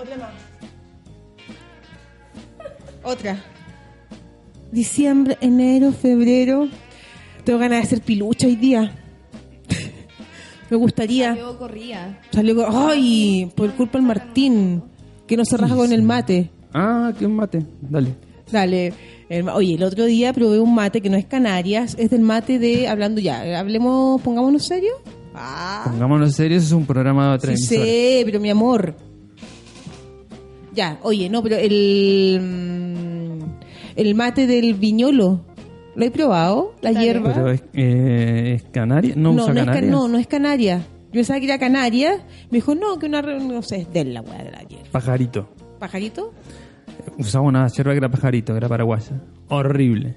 [0.00, 0.30] Otra más.
[3.08, 3.42] Otra.
[4.70, 6.68] Diciembre, enero, febrero.
[7.42, 8.92] Tengo ganas de hacer pilucha hoy día.
[10.70, 11.34] Me gustaría.
[11.34, 12.20] Yo corría.
[12.30, 13.50] Salió ¡Ay!
[13.56, 14.82] Por culpa del Martín,
[15.26, 16.50] que no se raja con el mate.
[16.74, 17.64] Ah, qué mate.
[17.80, 18.14] Dale.
[18.52, 18.92] Dale.
[19.54, 22.88] Oye, el otro día probé un mate que no es Canarias, es del mate de.
[22.88, 24.92] Hablando ya, hablemos, pongámonos serio.
[25.34, 28.96] Ah, Pongámonos serios, es un programa de sí sé, pero mi amor.
[30.74, 32.67] Ya, oye, no, pero el.
[33.98, 35.40] El mate del viñolo,
[35.96, 36.72] ¿lo he probado?
[36.82, 37.04] La Dale.
[37.04, 37.34] hierba.
[37.34, 39.14] Pero es, eh, ¿es Canaria?
[39.16, 40.86] ¿No, no, usa no es, no, no es Canaria.
[41.08, 42.24] Yo pensaba que era Canaria.
[42.48, 43.22] Me dijo, no, que una.
[43.22, 44.86] No sé, es de la weá de la hierba.
[44.92, 45.48] Pajarito.
[45.80, 46.32] ¿Pajarito?
[47.18, 49.20] Usaba una yerba que era pajarito, que era paraguaya.
[49.48, 50.14] Horrible.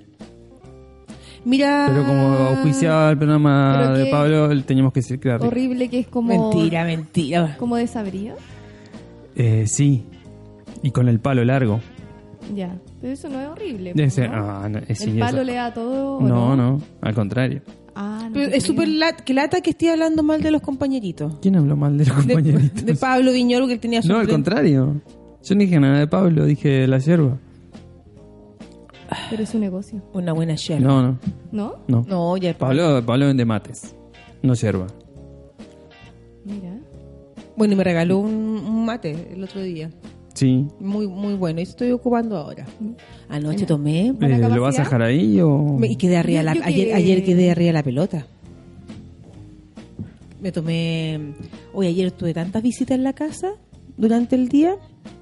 [1.43, 1.87] Mira.
[1.89, 5.47] Pero como auspiciaba el programa de Pablo, le teníamos que decir que era rico.
[5.47, 6.51] Horrible que es como...
[6.51, 7.55] Mentira, mentira.
[7.57, 8.35] Como desabrío.
[9.35, 10.03] Eh, sí.
[10.83, 11.79] Y con el palo largo.
[12.53, 12.77] Ya.
[13.01, 13.93] Pero eso no es horrible.
[13.95, 14.33] Ese- ¿no?
[14.35, 16.17] ah, no, El palo le da todo.
[16.17, 17.61] ¿o No, no, al contrario.
[17.95, 21.39] Ah, no Pero es súper lat, que lata que estoy hablando mal de los compañeritos.
[21.41, 22.85] ¿Quién habló mal de los De, compañeritos?
[22.85, 25.01] de Pablo Viñolo que él tenía su no, al contrario.
[25.43, 27.37] Yo no dije nada de Pablo, dije la yerba.
[29.29, 30.01] Pero es un negocio.
[30.13, 30.79] Una buena chef.
[30.79, 31.17] No, no,
[31.51, 31.75] ¿No?
[31.87, 32.05] no.
[32.07, 33.93] No, ya Pablo, Pablo vende mates,
[34.41, 34.87] no yerba.
[36.45, 36.77] Mira.
[37.57, 39.89] Bueno, y me regaló un, un mate el otro día.
[40.33, 40.65] Sí.
[40.79, 41.59] Muy, muy bueno.
[41.59, 42.65] Y estoy ocupando ahora.
[43.29, 45.77] Anoche tomé ¿Buena Eh, ¿Lo vas a dejar ahí o...?
[45.77, 48.25] me- y quedé arriba Yo- la, yo ayer, que- ayer quedé arriba de la pelota.
[50.41, 51.19] Me tomé.
[51.73, 53.51] Hoy ayer tuve tantas visitas en la casa
[53.97, 54.75] durante el día.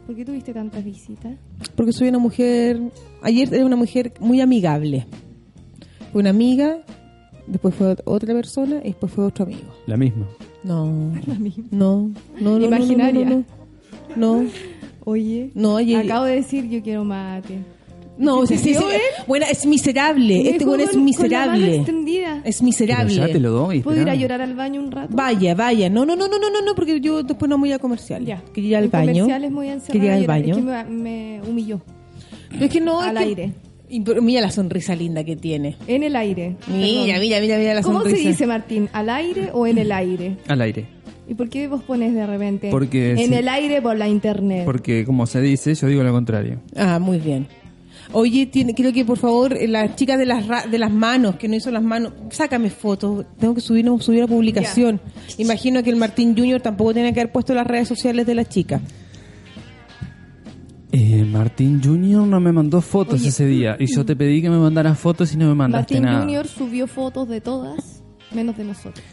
[0.05, 1.37] ¿Por qué tuviste tantas visitas?
[1.75, 2.79] Porque soy una mujer.
[3.21, 5.05] Ayer era una mujer muy amigable.
[6.11, 6.79] Fue Una amiga
[7.47, 9.67] después fue otra persona y después fue otro amigo.
[9.87, 10.27] La misma.
[10.63, 10.85] No,
[11.71, 13.25] no, no, no, no, Imaginaria.
[13.25, 13.45] No,
[14.15, 14.49] no, no,
[15.09, 17.55] Oye, no, oye, acabo de decir yo quiero mate.
[18.17, 18.75] no, sí, sí,
[19.27, 22.41] bueno, es miserable, este Me dejó es con- con la mano miserable, extendida.
[22.43, 23.15] es Pero miserable.
[23.15, 23.79] ya te lo doy.
[23.81, 25.15] ¿Puedo ir a llorar al baño un rato?
[25.15, 27.79] Vaya, vaya, no, no, no, no, no, no, no, porque yo después no voy a
[27.79, 28.25] comercial.
[28.25, 28.43] Ya.
[28.53, 29.13] Quería ir al En baño.
[29.13, 30.55] comerciales me voy a encerrar Quería ir al baño.
[30.55, 31.81] Es que me, me humilló.
[32.51, 33.53] Pero es que no, Al es que- aire.
[33.91, 35.75] Y, pero mira la sonrisa linda que tiene.
[35.87, 36.57] En el aire.
[36.67, 37.21] Mira, Perdón.
[37.21, 38.21] mira, mira, mira la ¿Cómo sonrisa.
[38.21, 38.87] se dice, Martín?
[38.93, 40.37] ¿Al aire o en el aire?
[40.47, 40.85] Al aire.
[41.29, 43.33] ¿Y por qué vos pones de repente Porque en sí.
[43.35, 44.63] el aire por la internet?
[44.65, 46.59] Porque como se dice, yo digo lo contrario.
[46.75, 47.47] Ah, muy bien.
[48.11, 51.35] Oye, tiene, quiero que por favor, eh, las chicas de las ra- de las manos,
[51.35, 53.25] que no hizo las manos, sácame fotos.
[53.39, 54.99] Tengo que subir, no, subir a publicación.
[55.37, 58.49] Imagino que el Martín Junior tampoco tiene que haber puesto las redes sociales de las
[58.49, 58.81] chicas.
[60.91, 63.77] Eh, Martín Junior no me mandó fotos ese día.
[63.79, 66.21] Y yo te pedí que me mandaras fotos y no me mandaste Martín nada.
[66.21, 68.01] Junior subió fotos de todas,
[68.33, 69.05] menos de nosotros.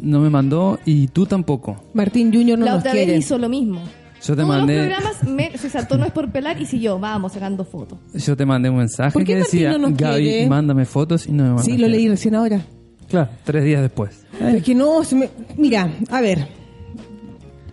[0.00, 1.82] No me mandó y tú tampoco.
[1.94, 3.12] Martín Junior no la nos otra quiere.
[3.12, 3.80] vez hizo lo mismo.
[4.24, 6.98] Yo te Todos mandé, los programas me- se saltó no es por pelar y siguió,
[7.00, 7.98] vamos sacando fotos.
[8.14, 10.46] yo te mandé un mensaje ¿Por qué que Martín decía, no nos Gaby, quiere?
[10.48, 11.72] mándame fotos y no me mandaste.
[11.72, 12.60] Sí, lo leí recién ahora.
[13.08, 14.24] Claro, tres días después.
[14.38, 16.46] Pero es que no, se me- mira, a ver.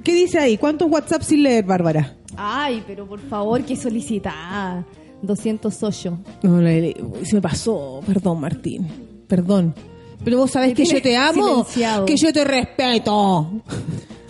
[0.04, 0.58] ¿Qué dice ahí?
[0.58, 2.15] ¿Cuántos WhatsApp sin leer, Bárbara?
[2.36, 4.86] Ay, pero por favor, que solicitada.
[5.22, 6.17] 208.
[6.43, 6.95] No, le- le-
[7.26, 8.00] se me pasó.
[8.08, 8.88] Perdón, Martín.
[9.28, 9.76] Perdón.
[10.23, 12.05] Pero vos sabés que yo te amo, silenciado.
[12.05, 13.49] que yo te respeto.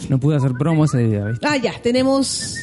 [0.08, 1.46] No pude hacer promo ese día, ¿viste?
[1.48, 2.56] Ah, ya, tenemos.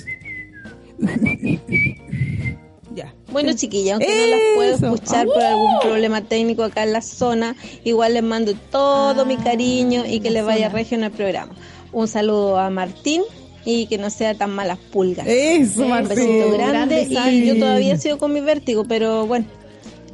[2.95, 3.13] ya.
[3.31, 4.95] Bueno, chiquillas, aunque no las puedo Eso.
[4.95, 10.05] escuchar por algún problema técnico acá en la zona, igual les mando todo mi cariño
[10.07, 11.53] y que les vaya regio en el programa.
[11.93, 13.23] Un saludo a Martín
[13.65, 15.27] y que no sea tan malas pulgas.
[15.29, 16.09] Eso, Un Martín.
[16.17, 19.45] besito grande, Grande, y yo todavía sigo con mi vértigo, pero bueno,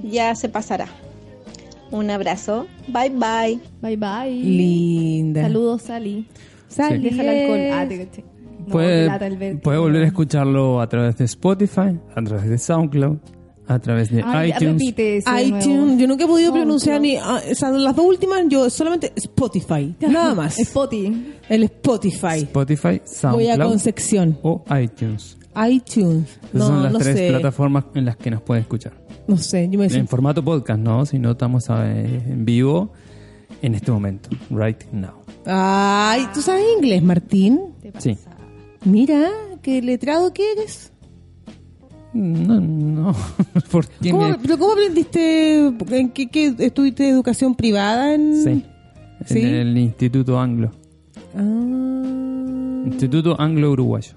[0.03, 0.88] ya se pasará.
[1.92, 2.66] Un abrazo.
[2.88, 3.61] Bye bye.
[3.81, 4.31] Bye bye.
[4.31, 5.42] Linda.
[5.42, 6.26] Saludos, Sally.
[6.68, 6.98] Sally.
[7.11, 7.61] Deja el alcohol.
[7.72, 8.24] Ah, te caché.
[8.66, 13.16] No, puede, el volver a escucharlo a través de Spotify, a través de SoundCloud,
[13.66, 14.83] a través de Ay, iTunes.
[14.85, 16.52] iTunes, yo nunca he podido SoundCloud.
[16.52, 20.59] pronunciar ni ah, las dos últimas, yo solamente Spotify, nada más.
[20.61, 21.35] Spotify.
[21.48, 22.38] El Spotify.
[22.44, 23.00] Spotify, Voy
[23.48, 24.38] a SoundCloud Concepción.
[24.42, 25.37] o iTunes.
[25.68, 26.28] iTunes.
[26.31, 27.28] Esas No, son las no tres sé.
[27.31, 28.92] plataformas en las que nos puede escuchar.
[29.27, 31.07] No sé, yo me En formato podcast, ¿no?
[31.07, 32.93] Si no estamos eh, en vivo
[33.63, 35.13] en este momento, right now.
[35.47, 37.61] Ay, ¿tú sabes inglés, Martín?
[37.99, 38.17] Sí.
[38.85, 39.31] Mira,
[39.63, 40.93] qué letrado que eres.
[42.13, 43.15] No, no.
[43.71, 45.67] ¿Por ¿Cómo, pero ¿Cómo aprendiste?
[45.91, 48.15] ¿En qué, qué estuviste educación privada?
[48.15, 48.43] En...
[48.43, 48.65] Sí.
[49.27, 49.39] ¿Sí?
[49.41, 50.73] En el Instituto Anglo.
[51.37, 52.83] Ah.
[52.87, 54.13] Instituto Anglo Uruguayo.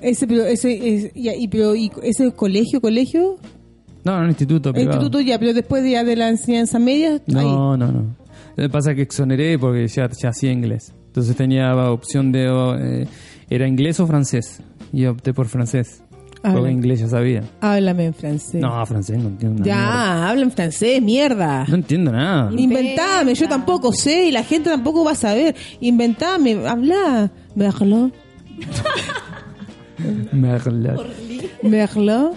[0.00, 3.36] Ese, pero, ese, es- ya, y, pero, ¿y ese colegio, colegio?
[4.06, 4.92] No, un instituto privado.
[4.98, 7.20] Instituto ya, pero después de, ya de la enseñanza media, ahí.
[7.44, 8.16] No, no, no.
[8.56, 10.92] Lo que pasa es que exoneré porque ya, ya hacía inglés.
[11.08, 12.46] Entonces tenía opción de...
[12.78, 13.06] eh,
[13.50, 14.60] ¿Era inglés o francés?
[14.92, 16.02] Y opté por francés.
[16.42, 17.42] Ah, porque inglés ya sabía.
[17.60, 18.60] Háblame en francés.
[18.60, 19.80] No, francés no entiendo mierda.
[19.80, 21.64] ya, habla en francés, mierda.
[21.66, 22.52] No entiendo nada.
[22.56, 25.56] Inventame, yo tampoco sé y la gente tampoco va a saber.
[25.80, 27.32] Inventame, habla.
[27.56, 28.12] Merlo,
[30.32, 30.96] Merla.
[31.62, 32.34] merlo,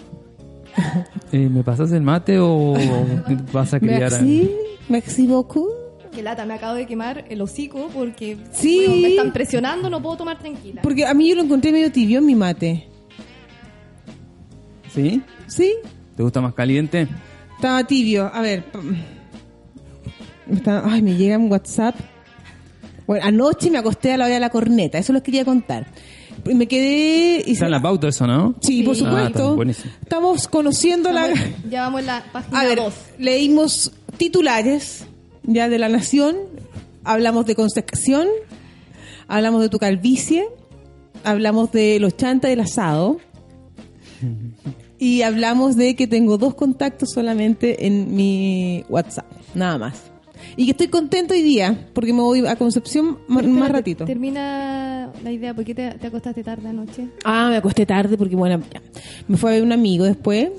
[1.32, 2.74] Eh, ¿Me pasas el mate o
[3.54, 4.52] vas a criar a- merci,
[4.90, 5.70] merci beaucoup.
[6.12, 8.78] Qué lata, me acabo de quemar el hocico porque Sí.
[8.86, 10.82] bueno, me están presionando, no puedo tomar tranquila.
[10.82, 12.88] Porque a mí yo lo encontré medio tibio en mi mate.
[14.94, 15.22] ¿Sí?
[15.48, 15.76] ¿Sí?
[16.16, 17.08] ¿Te gusta más caliente?
[17.56, 18.30] Estaba tibio.
[18.34, 18.64] A ver.
[20.52, 21.96] está- ay, me llega un WhatsApp.
[23.06, 24.98] Bueno, anoche me acosté a la hora de la corneta.
[24.98, 25.88] Eso les quería contar.
[26.48, 27.44] Y Me quedé...
[27.46, 28.56] y Está en la pauta eso, ¿no?
[28.62, 29.04] Sí, por Sí.
[29.06, 29.64] Ah, supuesto.
[30.02, 31.28] Estamos conociendo la...
[31.70, 32.94] Ya vamos en la página A ver, 2.
[33.18, 35.06] leímos titulares
[35.44, 36.36] ya de la nación,
[37.04, 38.28] hablamos de Concepción,
[39.28, 40.46] hablamos de tu calvicie,
[41.24, 43.18] hablamos de los chantas del asado
[45.00, 49.26] y hablamos de que tengo dos contactos solamente en mi WhatsApp,
[49.56, 50.12] nada más.
[50.56, 54.06] Y que estoy contento hoy día porque me voy a Concepción más ratito.
[54.06, 57.08] Termina la idea, ¿por qué te, te acostaste tarde anoche?
[57.24, 58.82] Ah, me acosté tarde porque, bueno, ya.
[59.28, 60.50] me fue a ver un amigo después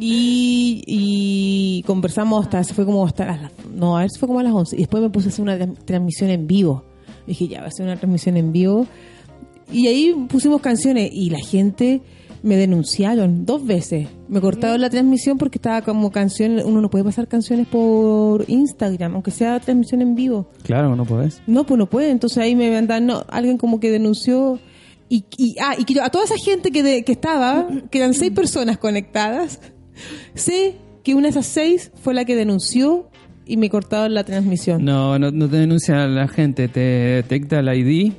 [0.00, 4.40] y, y conversamos hasta, se fue como hasta las, no, a ver, se fue como
[4.40, 6.84] a las 11 y después me puse a hacer una tra- transmisión en vivo.
[7.26, 8.86] Dije, ya, voy a hacer una transmisión en vivo.
[9.72, 12.02] Y ahí pusimos canciones y la gente
[12.44, 14.06] me denunciaron dos veces.
[14.28, 19.14] Me cortaron la transmisión porque estaba como canción, uno no puede pasar canciones por Instagram,
[19.14, 20.50] aunque sea transmisión en vivo.
[20.62, 21.40] Claro, no podés.
[21.46, 22.10] No, pues no puede.
[22.10, 24.60] Entonces ahí me mandan, no, alguien como que denunció.
[25.08, 27.98] Y, y, ah, y que yo- a toda esa gente que, de- que estaba, que
[27.98, 29.60] eran seis personas conectadas,
[30.34, 33.08] sé que una de esas seis fue la que denunció
[33.46, 34.84] y me cortaron la transmisión.
[34.84, 38.12] No, no, no te denuncia la gente, te detecta el ID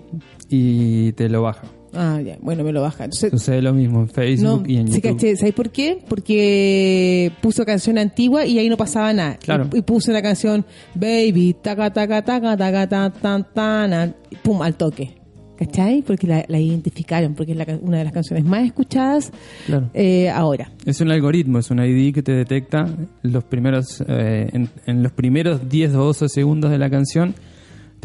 [0.49, 1.63] y te lo baja.
[1.95, 3.05] Ah, ya, bueno, me lo baja.
[3.05, 5.37] Entonces, Sucede lo mismo en Facebook no, y en sí, YouTube.
[5.37, 5.97] ¿Sabes por qué?
[6.07, 9.37] Porque puso canción antigua y ahí no pasaba nada.
[9.37, 9.69] Claro.
[9.73, 14.75] Y, y puso la canción Baby, taca, taca, taca, taca, tan, tan, tan, pum, al
[14.75, 15.15] toque.
[15.57, 16.01] ¿Cachai?
[16.01, 19.31] Porque la, la identificaron, porque es la una de las canciones más escuchadas
[19.65, 19.89] Claro.
[19.93, 20.69] eh, ahora.
[20.85, 22.89] Es un algoritmo, es un ID que te detecta
[23.21, 27.35] los primeros, eh, en, en los primeros 10 o 12 segundos de la canción,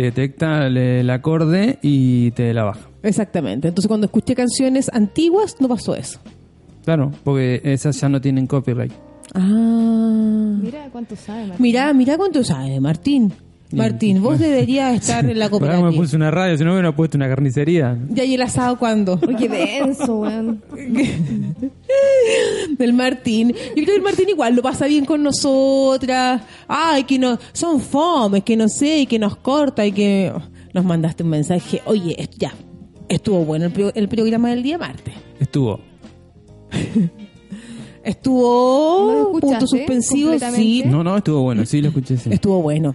[0.01, 2.89] te detecta el, el acorde y te la baja.
[3.03, 3.69] Exactamente.
[3.69, 6.19] Entonces cuando escuché canciones antiguas no pasó eso.
[6.87, 8.93] Claro, porque esas ya no tienen copyright.
[9.35, 10.57] Ah.
[10.63, 11.63] Mira cuánto sabe, Martín.
[11.63, 13.31] Mira, mira cuánto sabe, Martín.
[13.73, 16.03] Martín, vos deberías estar en la Por algo me cooperativa.
[16.03, 17.99] puse una radio, si no me hubiera puesto una carnicería.
[18.11, 19.19] ¿Ya y el asado cuándo?
[19.27, 20.63] Oye, qué denso, weón.
[22.79, 23.49] del Martín.
[23.49, 26.43] Yo creo que el Martín igual lo pasa bien con nosotras.
[26.67, 30.33] Ay, que no, son fomes, que no sé, y que nos corta y que
[30.73, 31.81] nos mandaste un mensaje.
[31.85, 32.53] Oye, ya,
[33.09, 35.15] estuvo bueno el, el programa del día martes.
[35.39, 35.81] Estuvo.
[38.01, 40.83] ¿No Estuvo punto suspensivo, sí.
[40.87, 42.31] No, no, estuvo bueno, sí lo escuché, sí.
[42.33, 42.95] Estuvo bueno.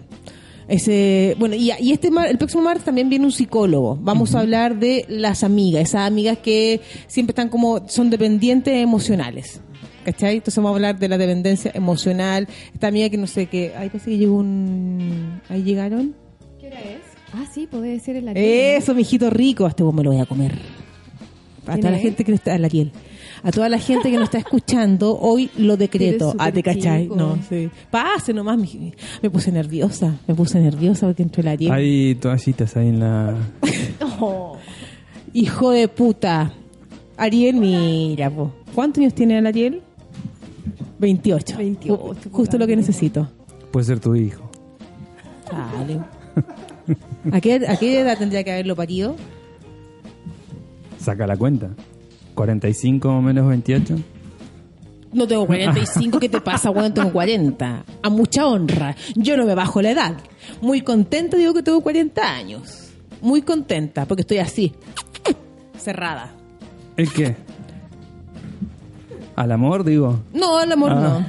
[0.67, 3.97] Ese, bueno, y, y este mar- el próximo martes también viene un psicólogo.
[4.01, 9.61] Vamos a hablar de las amigas, esas amigas que siempre están como, son dependientes emocionales.
[10.03, 10.35] ¿Cachai?
[10.35, 12.47] Entonces vamos a hablar de la dependencia emocional.
[12.73, 16.15] Esta amiga que no sé qué, ahí parece que llegó un, ahí llegaron.
[16.59, 16.99] ¿Qué hora es?
[17.33, 18.45] Ah, sí, puede ser el Ariel.
[18.77, 20.53] Eso, mijito rico, a este vos me lo voy a comer.
[21.65, 22.91] A ¿Quién toda la gente que no está, a la Ariel.
[23.45, 26.33] A toda la gente que nos está escuchando, hoy lo decreto.
[26.39, 27.07] Ah, te cachai.
[27.07, 27.69] No, sí.
[27.91, 28.57] Pase nomás,
[29.21, 30.15] me puse nerviosa.
[30.27, 31.71] Me puse nerviosa porque entró la Ariel.
[31.71, 33.35] Hay toallitas ahí en la...
[34.19, 34.57] Oh,
[35.33, 36.51] Hijo de puta.
[37.17, 38.51] Ariel, mira, po.
[38.73, 39.81] ¿cuántos años tiene el Ariel?
[40.97, 41.57] 28.
[41.57, 43.29] 28, Ju- Justo lo que necesito.
[43.71, 44.49] Puede ser tu hijo.
[45.51, 45.99] Dale.
[47.31, 49.15] ¿A qué, ¿A qué edad tendría que haberlo parido?
[50.99, 51.69] Saca la cuenta.
[52.35, 53.95] 45 menos 28.
[55.13, 56.93] No tengo 45, ¿qué te pasa, weón?
[56.93, 57.85] Tengo 40.
[58.03, 58.95] A mucha honra.
[59.15, 60.17] Yo no me bajo la edad.
[60.61, 62.89] Muy contenta digo que tengo 40 años.
[63.21, 64.73] Muy contenta, porque estoy así.
[65.77, 66.31] Cerrada.
[66.97, 67.35] ¿El qué?
[69.35, 70.19] ¿Al amor, digo?
[70.33, 70.99] No, el amor Ah.
[71.01, 71.25] no.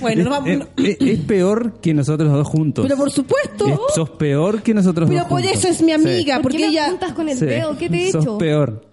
[0.00, 2.84] Bueno, es, no vamos- no- es- es peor que nosotros dos juntos.
[2.84, 3.66] pero por supuesto.
[3.68, 5.58] Es- sos peor que nosotros Pero dos por juntos.
[5.58, 6.98] eso es mi amiga, ¿Por porque qué me ella...
[7.14, 7.46] con el Sí.
[7.46, 7.76] dedo?
[7.78, 8.38] ¿Qué te he Sos hecho?
[8.38, 8.84] peor.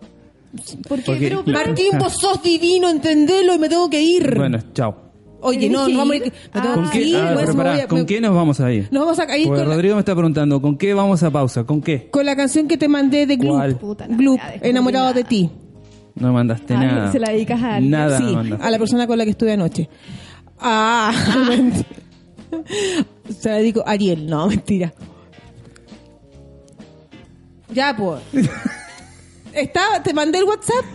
[0.88, 1.04] ¿Por qué?
[1.06, 4.36] Porque- Pero, Martín, vos sos divino, entendelo y me tengo que ir.
[4.38, 5.10] Bueno, chao.
[5.44, 6.24] Oye, ¿Tienes no, no vamos a ir?
[6.24, 6.30] Me
[6.62, 6.74] tengo Ah.
[6.76, 8.36] ¿Con que qué, ir, ah, pues, pero me pará, voy a- ¿con me- qué nos
[8.36, 8.88] vamos a ir?
[8.92, 11.32] Nos vamos a ir Porque con la, Rodrigo me está preguntando, ¿con qué vamos a
[11.32, 11.64] pausa?
[11.64, 12.10] ¿Con qué?
[12.12, 13.56] con la canción que te mandé de Gloop.
[13.58, 13.76] ¿Cuál?
[13.78, 15.50] Puta la Gloop, descubrí enamorado de ti.
[16.14, 17.12] No mandaste Ay, nada.
[17.12, 17.90] se la dedicas a alguien.
[17.92, 18.66] Nada Sí, me mandaste.
[18.66, 19.90] a la persona con la que estuve anoche.
[20.60, 21.12] Ah,
[21.50, 21.88] mentira.
[23.40, 24.94] Se la digo Ariel, no, mentira.
[27.74, 28.22] Ya, pues.
[29.54, 30.86] Está, te mandé el WhatsApp.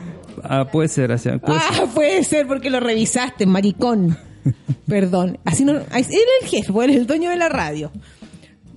[0.43, 1.83] Ah, puede ser, sea, puede ser.
[1.83, 4.17] Ah, puede ser porque lo revisaste, maricón.
[4.87, 5.39] Perdón.
[5.45, 7.91] Así no, él es el jefe, pues, es el dueño de la radio.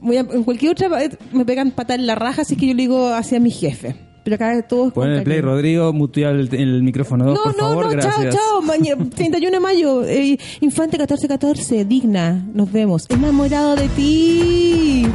[0.01, 2.73] Voy a- en cualquier otra vez me pegan patar en la raja, así que yo
[2.73, 3.95] le digo hacia mi jefe.
[4.23, 5.41] Pero acá todo es con Pon el play.
[5.41, 8.15] Rodrigo, mutea el, el micrófono 2, No, por no, favor, no, gracias.
[8.15, 8.61] chao, chao.
[8.61, 12.45] Mañana, 31 de mayo, eh, Infante 1414, digna.
[12.53, 13.05] Nos vemos.
[13.09, 15.05] Enamorado de ti.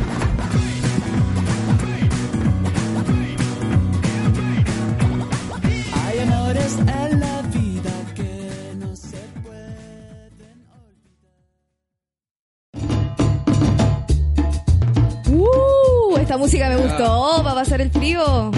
[16.38, 18.50] Música me gustó, va a pasar el frío.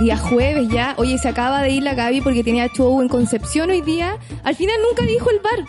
[0.00, 0.94] Día jueves ya.
[0.96, 4.16] Oye, se acaba de ir la Gaby porque tenía show en Concepción hoy día.
[4.44, 5.66] Al final nunca dijo el bar.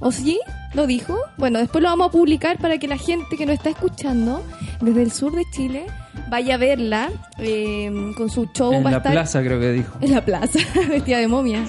[0.00, 0.38] ¿O sí?
[0.74, 1.16] ¿Lo dijo?
[1.38, 4.42] Bueno, después lo vamos a publicar para que la gente que nos está escuchando
[4.80, 5.86] desde el sur de Chile
[6.28, 7.08] vaya a verla
[7.38, 8.72] eh, con su show.
[8.74, 9.96] En va la estar plaza creo que dijo.
[10.00, 10.58] en la plaza,
[10.90, 11.64] vestida de momia.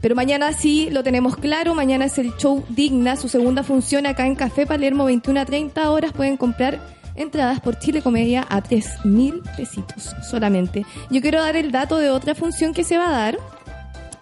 [0.00, 1.74] Pero mañana sí lo tenemos claro.
[1.74, 5.90] Mañana es el show Digna, su segunda función acá en Café Palermo, 21 a 30
[5.90, 6.12] horas.
[6.12, 6.80] Pueden comprar
[7.16, 10.84] entradas por Chile Comedia a 3 mil pesitos solamente.
[11.10, 13.38] Yo quiero dar el dato de otra función que se va a dar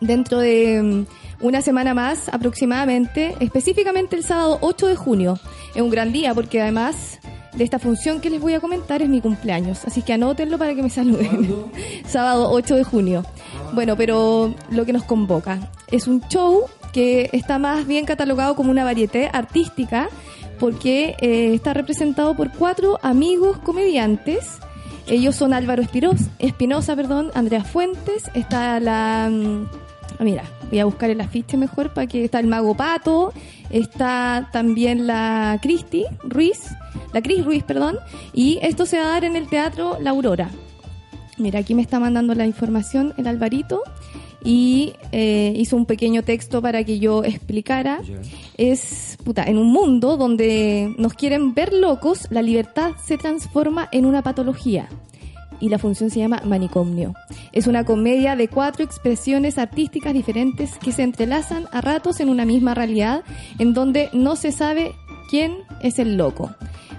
[0.00, 1.06] dentro de mm,
[1.46, 5.38] una semana más aproximadamente, específicamente el sábado 8 de junio.
[5.74, 7.18] Es un gran día porque además
[7.54, 10.74] de esta función que les voy a comentar es mi cumpleaños, así que anótenlo para
[10.74, 11.66] que me saluden.
[12.06, 13.24] sábado 8 de junio.
[13.74, 18.70] Bueno, pero lo que nos convoca es un show que está más bien catalogado como
[18.70, 20.08] una varieté artística
[20.62, 24.60] porque eh, está representado por cuatro amigos comediantes.
[25.08, 29.28] Ellos son Álvaro Espinosa, perdón, Andrea Fuentes, está la...
[29.28, 29.66] mm,
[30.20, 33.32] Mira, Voy a buscar el afiche mejor para que está el Mago Pato,
[33.70, 36.60] está también la Cristi Ruiz,
[37.12, 37.98] la Cris Ruiz, perdón,
[38.32, 40.48] y esto se va a dar en el Teatro La Aurora.
[41.38, 43.82] Mira, aquí me está mandando la información el Alvarito
[44.44, 48.00] y eh, hizo un pequeño texto para que yo explicara.
[48.56, 54.06] Es, puta, en un mundo donde nos quieren ver locos, la libertad se transforma en
[54.06, 54.88] una patología
[55.62, 57.14] y la función se llama Manicomio.
[57.52, 62.44] Es una comedia de cuatro expresiones artísticas diferentes que se entrelazan a ratos en una
[62.44, 63.22] misma realidad
[63.60, 64.92] en donde no se sabe
[65.32, 66.50] quién es el loco.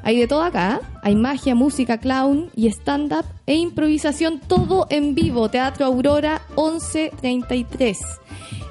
[0.02, 5.50] Hay de todo acá, hay magia, música, clown y stand-up e improvisación, todo en vivo.
[5.50, 8.00] Teatro Aurora 1133.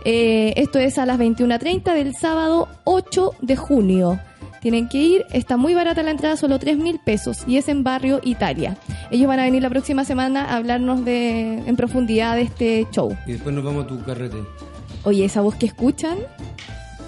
[0.04, 4.18] Eh, esto es a las 21.30 del sábado 8 de junio.
[4.60, 7.84] Tienen que ir, está muy barata la entrada, solo 3 mil pesos y es en
[7.84, 8.76] Barrio Italia.
[9.12, 13.16] Ellos van a venir la próxima semana a hablarnos de, en profundidad de este show.
[13.28, 14.38] Y después nos vamos a tu carrete.
[15.04, 16.18] Oye, esa voz que escuchan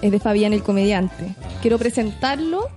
[0.05, 1.35] es de Fabián el comediante.
[1.61, 2.69] Quiero presentarlo.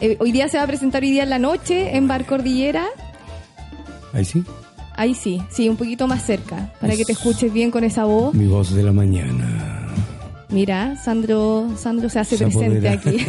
[0.00, 2.86] Eh, hoy día se va a presentar hoy día en la noche en Bar Cordillera.
[4.12, 4.44] Ahí sí.
[4.94, 8.34] Ahí sí, sí, un poquito más cerca, para que te escuches bien con esa voz.
[8.34, 9.88] Mi voz de la mañana.
[10.50, 13.16] Mira, Sandro, Sandro se hace Se presente aquí.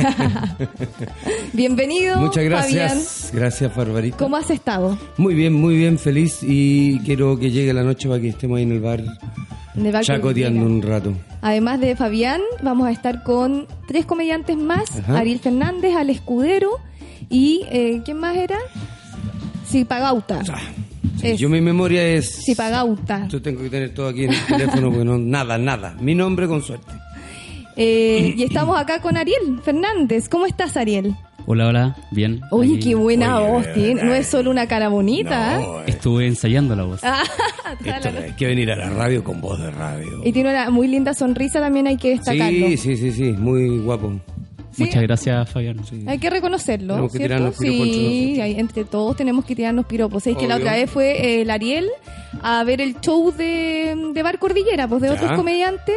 [1.54, 2.50] Bienvenido, Muchas Fabián.
[2.50, 3.32] gracias.
[3.34, 4.18] Gracias, Barbarita.
[4.18, 4.98] ¿Cómo has estado?
[5.16, 8.64] Muy bien, muy bien, feliz y quiero que llegue la noche para que estemos ahí
[8.64, 9.02] en el bar
[9.76, 11.14] De chacoteando un rato.
[11.42, 15.18] Además de Fabián, vamos a estar con tres comediantes más, Ajá.
[15.20, 16.72] Ariel Fernández, Al Escudero
[17.30, 18.58] y eh, ¿quién más era?
[19.68, 20.42] Zipagauta.
[20.50, 20.60] Ah,
[21.20, 22.44] sí, Yo mi memoria es...
[22.46, 23.28] Zipagauta.
[23.28, 25.96] Yo tengo que tener todo aquí en el teléfono porque no, nada, nada.
[26.00, 26.94] Mi nombre con suerte.
[27.76, 30.30] Eh, y estamos acá con Ariel Fernández.
[30.30, 31.16] ¿Cómo estás, Ariel?
[31.46, 32.40] Hola, hola, bien.
[32.52, 34.04] Oye, qué buena Oye, voz tiene.
[34.04, 35.60] No es solo una cara bonita.
[35.60, 35.64] ¿eh?
[35.66, 37.02] No, eh, Estuve ensayando la voz.
[37.04, 40.22] esto no, hay que venir a la radio con voz de radio.
[40.24, 42.68] Y tiene una muy linda sonrisa, también hay que destacarlo.
[42.68, 44.14] Sí, sí, sí, sí, muy guapo.
[44.72, 44.86] Sí.
[44.86, 45.78] Muchas gracias, Fabián.
[46.08, 47.36] Hay que reconocerlo, Tenemos que ¿cierto?
[47.36, 50.26] tirarnos piropos Sí, hay- entre todos tenemos que tirarnos piropos.
[50.26, 51.88] Es que la otra vez fue eh, el Ariel
[52.42, 55.14] a ver el show de, de Bar Cordillera, pues de Ya.
[55.14, 55.96] otros comediantes.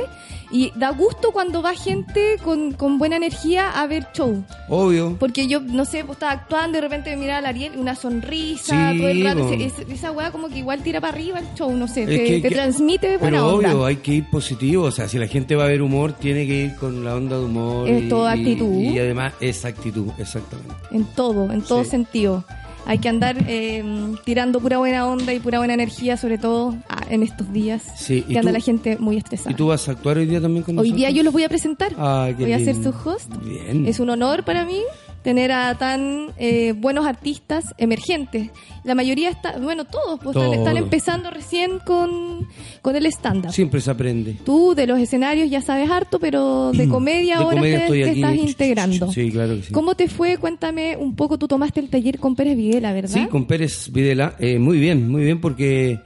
[0.51, 4.45] Y da gusto cuando va gente con, con buena energía a ver show.
[4.69, 5.17] Obvio.
[5.19, 7.95] Porque yo, no sé, pues estaba actuando y de repente me miraba al Ariel, una
[7.97, 9.49] sonrisa, Sí, todo el rato.
[9.53, 12.25] Ese- ese- esa weá como que igual tira para arriba el show, no sé, te,
[12.25, 13.69] que te transmite buena Pero onda.
[13.75, 14.85] obvio, hay que ir positivo.
[14.85, 17.39] O sea, si la gente va a ver humor, tiene que ir con la onda
[17.39, 17.89] de humor.
[17.89, 18.81] Es y- toda actitud.
[18.83, 20.75] Y, además, esa actitud, exactamente.
[20.93, 21.91] En todo, en todo Sí.
[21.91, 22.45] sentido.
[22.87, 23.83] Hay que andar eh,
[24.25, 27.83] tirando pura buena onda y pura buena energía, sobre todo ah, en estos días.
[27.97, 29.51] Sí, ¿y que anda tú- la gente muy estresada.
[29.51, 30.97] ¿Y tú vas a actuar hoy día también con Hoy nosotros?
[30.97, 31.89] día yo los voy a presentar.
[31.91, 33.31] Qué voy a ser su host.
[33.45, 33.87] Bien.
[33.87, 34.81] Es un honor para mí
[35.27, 38.53] tener a tan eh, buenos artistas emergentes.
[38.85, 42.47] La mayoría está, bueno, todos, pues, están, empezando recién con,
[42.81, 43.51] con el stand-up.
[43.51, 44.37] Siempre se aprende.
[44.45, 48.37] Tú de los escenarios ya sabes harto, pero de comedia De ahora comedia te, estás
[48.37, 49.11] integrando.
[49.11, 49.73] Sí, claro que sí.
[49.73, 50.39] ¿Cómo te fue?
[50.39, 51.39] Cuéntame un poco.
[51.39, 53.15] Tú tomaste el taller con Pérez Videla, ¿verdad?
[53.15, 54.37] Sí, con Pérez Videla.
[54.39, 55.99] Eh, muy bien, muy bien porque,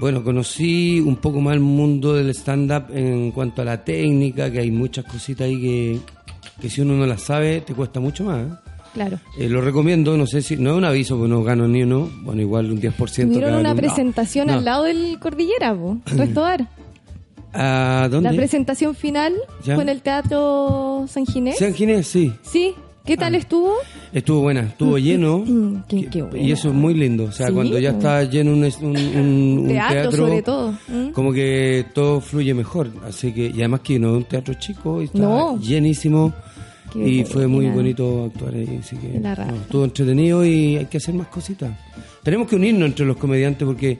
[0.00, 4.58] bueno, conocí un poco más el mundo del stand-up en cuanto a la técnica, que
[4.58, 6.00] hay muchas cositas ahí que,
[6.60, 8.46] que si uno no las sabe te cuesta mucho más.
[8.46, 8.50] ¿eh?
[8.94, 9.18] Claro.
[9.38, 12.10] Eh, lo recomiendo, no sé si, no es un aviso porque no gano ni uno,
[12.22, 12.94] bueno, igual un 10%
[13.30, 14.54] Tuvieron una presentación No.
[14.54, 16.66] al lado del Cordillera, po, Restobar.
[17.52, 18.30] ¿A dónde?
[18.30, 19.74] La presentación final Ya.
[19.74, 21.58] fue en el Teatro San Ginés.
[21.58, 22.32] San Ginés, sí.
[22.42, 22.74] Sí.
[23.06, 23.72] ¿Qué tal estuvo?
[24.12, 25.38] Estuvo buena, estuvo lleno.
[25.46, 26.40] Mm, qué- Que- qué buena.
[26.46, 27.24] Y eso es muy lindo.
[27.24, 30.72] O sea, Sí, cuando ya está lleno un, un, un- un Teatro, teatro, sobre todo.
[30.88, 31.10] Mm.
[31.12, 32.90] como que todo fluye mejor.
[33.06, 35.60] Así que, y además que no es un teatro chico, y está No.
[35.60, 36.32] llenísimo.
[36.92, 38.78] Qué y fue muy bonito actuar ahí.
[38.80, 41.70] Así que no, estuvo entretenido y hay que hacer más cositas.
[42.22, 43.98] Tenemos que unirnos entre los comediantes porque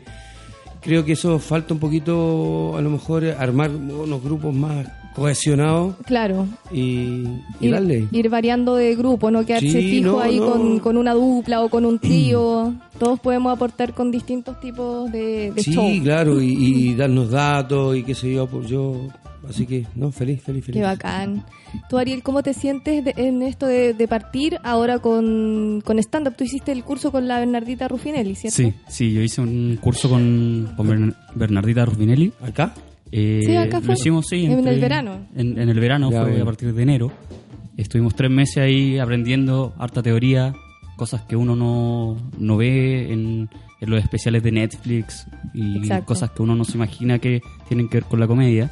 [0.80, 4.86] creo que eso falta un poquito, a lo mejor, armar unos grupos más
[5.16, 6.46] cohesionados Claro.
[6.70, 8.06] y, y Ir, darle.
[8.12, 10.52] ir variando de grupo, no quedarse Sí, fijo no, ahí no.
[10.52, 12.74] Con, con una dupla o con un trío.
[12.98, 15.90] Todos podemos aportar con distintos tipos de, de Sí, show.
[16.02, 19.08] claro, y, y darnos datos y qué sé yo, pues yo,
[19.48, 20.80] así que, no, feliz, feliz, feliz.
[20.80, 21.44] Qué bacán.
[21.90, 26.34] Tú, Ariel, ¿cómo te sientes de- en esto de, de partir ahora con, con stand-up?
[26.36, 28.56] Tú hiciste el curso con la Bernardita Rufinelli, ¿cierto?
[28.56, 32.32] Sí, sí, yo hice un curso con, con Bern- Bernardita Rubinelli.
[32.42, 32.72] ¿Acá?
[33.12, 33.88] Eh, Sí, acá fue.
[33.88, 34.44] Lo hicimos, sí.
[34.46, 35.26] En el verano.
[35.36, 36.42] En, en el verano, Ya, fue bueno.
[36.42, 37.12] a partir de enero.
[37.76, 40.54] Estuvimos tres meses ahí aprendiendo harta teoría,
[40.96, 43.48] cosas que uno no, no ve en,
[43.80, 46.06] en los especiales de Netflix y Exacto.
[46.06, 48.70] cosas que uno no se imagina que tienen que ver con la comedia.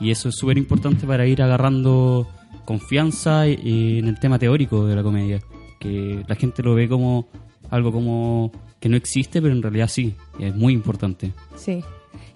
[0.00, 2.28] Y eso es súper importante para ir agarrando
[2.66, 5.40] confianza en el tema teórico de la comedia.
[5.80, 7.28] Que la gente lo ve como
[7.70, 11.32] algo como que no existe, pero en realidad sí, es muy importante.
[11.56, 11.82] Sí.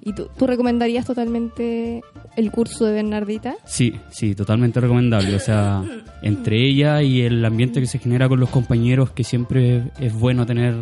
[0.03, 2.03] ¿Y tú, tú recomendarías totalmente
[2.36, 3.57] el curso de Bernardita?
[3.66, 5.34] Sí, sí, totalmente recomendable.
[5.34, 5.82] O sea,
[6.22, 10.46] entre ella y el ambiente que se genera con los compañeros, que siempre es bueno
[10.46, 10.74] tener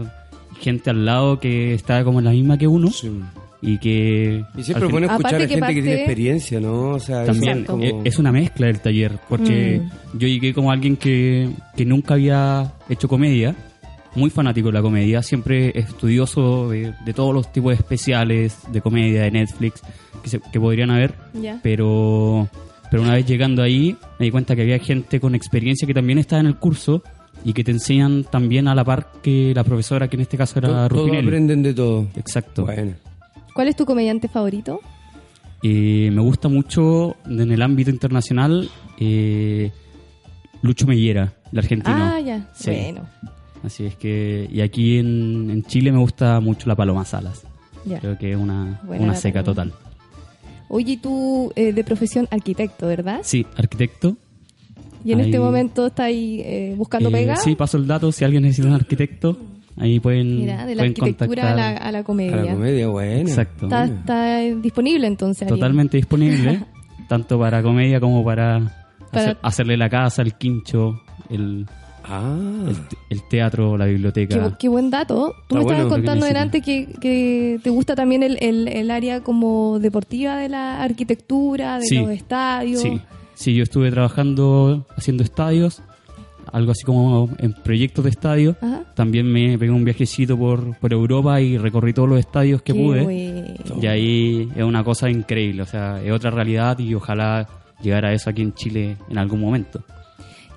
[0.60, 3.10] gente al lado que está como en la misma que uno Sí.
[3.60, 6.90] y que Y siempre es bueno escuchar a que gente que tiene experiencia, ¿no?
[6.90, 9.80] O sea, también es como- eh, es una mezcla del taller, porque
[10.14, 10.18] Mm.
[10.18, 13.54] yo llegué como alguien que, que nunca había hecho comedia,
[14.14, 18.80] muy fanático de la comedia, siempre estudioso de, de todos los tipos de especiales de
[18.80, 19.82] comedia de Netflix
[20.22, 21.14] que, se- que podrían haber,
[21.62, 22.48] pero,
[22.90, 26.18] pero una vez llegando ahí me di cuenta que había gente con experiencia que también
[26.18, 27.02] estaba en el curso
[27.44, 30.58] y que te enseñan también a la par que la profesora, que en este caso
[30.58, 32.08] era to- todos aprenden de todo.
[32.16, 32.64] Exacto.
[32.64, 32.94] Bueno.
[33.54, 34.80] ¿Cuál es tu comediante favorito?
[35.62, 39.70] Eh, me gusta mucho en el ámbito internacional eh,
[40.62, 41.96] Lucho Mellera, el argentino.
[41.96, 42.48] Ah, ya.
[42.54, 42.70] Sí.
[42.70, 43.02] Bueno,
[43.62, 47.42] Así es que, y aquí en, en Chile me gusta mucho la Paloma Salas.
[47.84, 47.98] ya.
[48.00, 49.72] Creo que es una, Buena una la seca Paloma.
[49.72, 49.88] total.
[50.68, 53.20] Oye, y tú eh, de profesión arquitecto, ¿verdad?
[53.22, 54.16] Sí, arquitecto.
[55.04, 57.36] Y en Ahí- este momento está ahí eh, buscando Eh, pega.
[57.36, 58.12] Sí, paso el dato.
[58.12, 59.38] Si alguien necesita un arquitecto,
[59.76, 61.86] ahí pueden, Mira, de la pueden arquitectura a la, contactar.
[61.88, 62.36] a la A comedia.
[62.44, 63.20] la comedia, bueno.
[63.28, 63.64] Exacto.
[63.66, 65.48] Está, está disponible entonces.
[65.48, 66.62] Totalmente disponible,
[67.08, 68.58] tanto para comedia como para,
[69.10, 71.00] Para- hacer- hacerle la casa, el quincho,
[71.30, 71.66] el,
[72.10, 72.36] Ah,
[72.68, 74.34] el, te- el teatro, la biblioteca.
[74.34, 75.34] Qué, bu- qué buen dato.
[75.48, 78.90] Tú Está me estabas bueno, contando delante que, que te gusta también el, el, el
[78.90, 81.98] área como deportiva de la arquitectura, de Sí.
[81.98, 82.80] los estadios.
[82.82, 83.00] Sí,
[83.34, 85.82] sí, yo estuve trabajando haciendo estadios,
[86.50, 88.56] algo así como en proyectos de estadios.
[88.62, 88.84] Ajá.
[88.94, 92.78] También me pegué un viajecito por, por Europa y recorrí todos los estadios que Qué
[92.80, 93.02] pude.
[93.04, 93.82] bueno.
[93.82, 97.46] Y ahí es una cosa increíble, o sea, es otra realidad y ojalá
[97.82, 99.82] llegar a eso aquí en Chile en algún momento.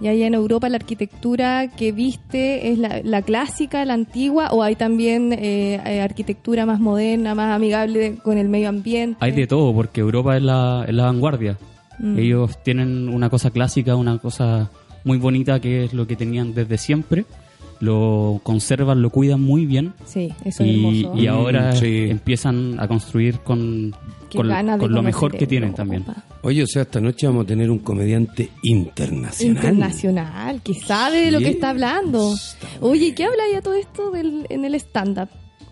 [0.01, 4.63] Y allá en Europa la arquitectura que viste es la, la clásica, la antigua, o
[4.63, 9.17] hay también eh, eh, arquitectura más moderna, más amigable con el medio ambiente.
[9.19, 11.57] Hay de todo, porque Europa es la, es la vanguardia.
[11.99, 12.17] Mm.
[12.17, 14.71] Ellos tienen una cosa clásica, una cosa
[15.03, 17.25] muy bonita que es lo que tenían desde siempre.
[17.81, 19.93] Lo conservan, lo cuidan muy bien.
[20.05, 21.17] Sí, eso es y, hermoso.
[21.21, 22.05] y ahora Mm, sí.
[22.09, 23.93] empiezan a construir con,
[24.33, 24.47] con,
[24.93, 26.05] lo mejor que tienen también.
[26.43, 29.55] Oye, o sea, esta noche vamos a tener un comediante internacional.
[29.57, 32.33] Internacional, que sabe de lo que está hablando.
[32.81, 35.29] Oye, ¿qué habla ya todo esto del, en el stand-up?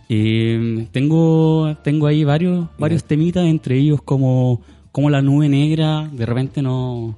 [0.10, 6.26] Eh, tengo, tengo ahí varios, varios temitas, entre ellos como, como la nube negra de
[6.26, 7.16] repente no,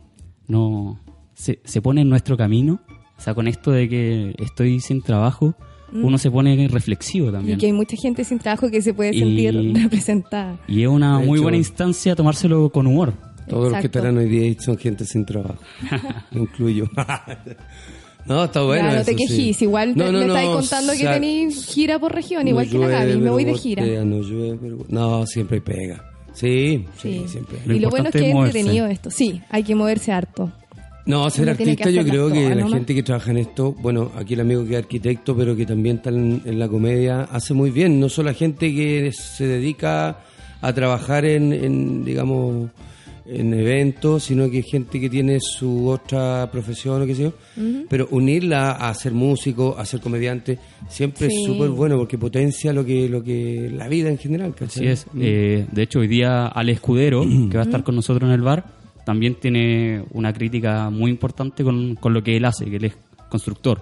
[0.47, 0.99] no
[1.33, 2.81] se, se pone en nuestro camino.
[3.21, 5.53] O sea, con esto de que estoy sin trabajo,
[5.93, 7.59] uno se pone reflexivo Y también.
[7.59, 10.57] que hay mucha gente sin trabajo que se puede Y- sentir representada.
[10.67, 13.13] Y es una De muy hecho- buena instancia tomárselo con humor.
[13.47, 15.57] Todos los que estarán hoy día son gente sin trabajo.
[16.31, 16.87] Me incluyo.
[18.25, 18.89] no, está bueno.
[18.91, 19.27] ya, no te eso sí.
[19.27, 22.47] quejís, igual No, me, no, me no, estáis contando o que tenéis gira por región,
[22.47, 23.83] igual no que la Gaby, me voy de gira.
[24.03, 26.05] No, llueve, pero- no, siempre hay pega.
[26.33, 27.27] Sí, sí, Sí.
[27.27, 27.57] siempre.
[27.61, 27.67] hay.
[27.67, 29.09] Lo y lo bueno es que es entretenido esto.
[29.11, 30.51] Sí, hay que moverse harto.
[31.05, 32.69] No, ser artista yo creo que la ¿no?
[32.69, 35.97] gente que trabaja en esto, bueno, aquí el amigo que es arquitecto, pero que también
[35.97, 37.99] está en, en la comedia, hace muy bien.
[37.99, 40.19] No solo la gente que se dedica
[40.61, 42.69] a trabajar en, en, digamos,
[43.25, 47.33] en eventos, sino que gente que tiene su otra profesión o qué sé yo.
[47.89, 51.35] Pero unirla a ser músico, a ser comediante, siempre Sí.
[51.35, 54.53] es súper bueno porque potencia lo que, lo que, la vida en general.
[54.53, 54.87] ¿cachai?
[54.87, 55.05] Así es.
[55.19, 58.41] Eh, de hecho, hoy día Ale Escudero, que va a estar con nosotros en el
[58.41, 58.65] bar,
[59.05, 62.97] también tiene una crítica muy importante con, con lo que él hace, que él es
[63.29, 63.81] constructor.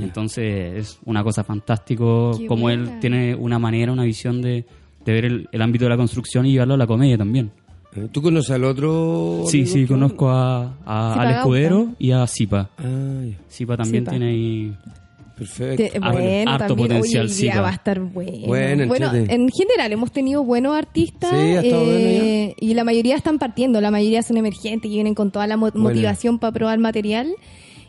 [0.00, 4.64] Entonces es una cosa fantástico Qué como él tiene una manera, una visión de,
[5.04, 7.52] de ver el, el ámbito de la construcción y llevarlo a la comedia también.
[7.94, 9.44] Eh, ¿Tú conoces al otro?
[9.46, 11.30] Sí, sí, conozco a, a Gauta.
[11.38, 12.70] Escudero y a Zipa.
[12.78, 13.22] Ah.
[13.50, 14.10] Zipa también Zipa.
[14.10, 14.76] tiene ahí...
[15.46, 15.76] perfecto.
[15.76, 18.46] Te- Ah, bueno, harto también potencial, hoy el día sí, va a estar bueno.
[18.86, 23.90] Bueno, en general hemos tenido buenos artistas Sí, eh, y la mayoría están partiendo, la
[23.90, 25.88] mayoría son emergentes y vienen con toda la mo- Bueno.
[25.88, 27.34] motivación para probar material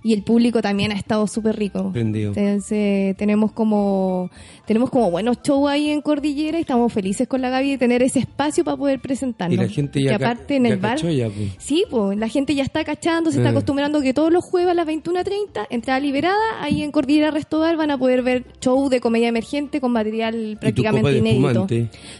[0.03, 1.91] y el público también ha estado súper rico.
[1.91, 2.33] Prendido.
[2.35, 4.29] Entonces tenemos como
[4.65, 8.01] tenemos como buenos shows ahí en Cordillera y estamos felices con la Gaby de tener
[8.03, 9.57] ese espacio para poder presentarnos.
[9.57, 11.51] Y la gente ya, que aparte en ya el bar ya, pues.
[11.57, 13.51] Sí, pues la gente ya está cachando, se está Eh.
[13.51, 17.91] acostumbrando que todos los jueves a las 21.30, entrada liberada, ahí en Cordillera Restobar van
[17.91, 21.67] a poder ver show de comedia emergente con material prácticamente inédito.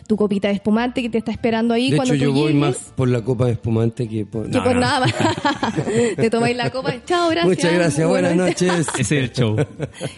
[0.08, 2.54] Tu copita de espumante que te está esperando ahí De cuando hecho, tú yo voy
[2.54, 2.62] llegues.
[2.62, 4.46] más por la copa de espumante que por...
[4.50, 4.82] Que No, por no.
[4.82, 5.14] nada más.
[6.16, 6.94] te tomáis la copa.
[7.06, 7.48] Chao, gracias.
[7.48, 8.88] Muchas gracias, buenas Bueno, noches.
[8.98, 9.56] Ese es el show.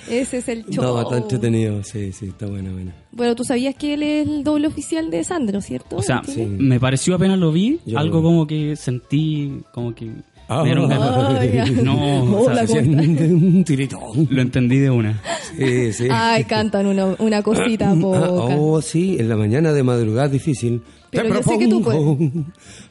[0.10, 0.84] Ese es el show.
[0.84, 2.96] No, está entretenido, sí, sí, está buena, buena.
[3.12, 5.98] Bueno, tú sabías que él es el doble oficial de Sandro, ¿cierto?
[5.98, 6.22] O sea.
[6.26, 6.46] Sí.
[6.46, 10.12] me pareció apenas lo vi, Yo- algo como que sentí, como que...
[10.48, 10.62] Ah.
[10.64, 11.66] Ay, ya.
[11.66, 13.20] No, o sea, Hola, sí, ¿cómo estás?
[13.32, 14.28] un tiritón.
[14.30, 15.20] lo entendí de una.
[15.58, 16.08] Sí, sí.
[16.12, 18.56] Ay, cantan una, una cosita Ah, poca.
[18.56, 20.84] oh, sí, en la mañana de madrugada es difícil.
[21.10, 22.18] Pero Te yo sé que tú propongo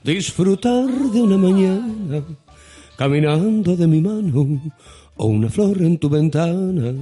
[0.03, 2.25] disfrutar de una mañana
[2.97, 4.61] caminando de mi mano
[5.17, 6.95] o una flor en tu ventana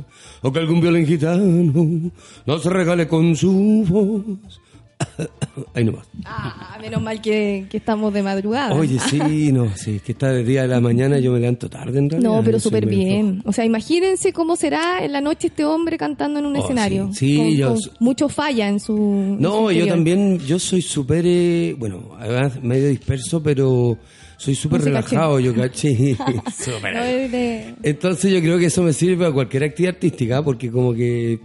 [0.43, 2.11] o que algún violín gitano
[2.47, 4.61] nos regale con su voz.
[5.75, 6.07] Ahí nomás.
[6.25, 8.73] Ah, menos mal que, que estamos de madrugada.
[8.75, 9.19] Oye, sí,
[9.53, 12.09] no, sí, es que está de día de la mañana, yo me levanto tarde en
[12.09, 12.31] realidad.
[12.31, 13.43] No, pero súper bien.
[13.45, 17.11] O sea, imagínense cómo será en la noche este hombre cantando en un Oh, escenario.
[17.13, 17.33] sí.
[17.33, 18.97] Sí, Con- yo- con mucho falla en su.
[18.97, 23.99] en No, su yo también, yo soy súper, eh, bueno, además medio disperso, pero
[24.43, 26.17] soy súper relajado, yo caché.
[27.85, 31.39] Entonces yo creo que eso me sirve a cualquier actividad artística, porque como que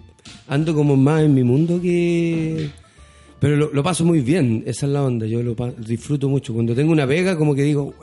[0.47, 2.69] ando como más en mi mundo que...
[3.39, 6.55] Pero lo, lo paso muy bien, esa es la onda, yo lo pa- disfruto mucho.
[6.55, 7.93] Cuando tengo una pega, como que digo,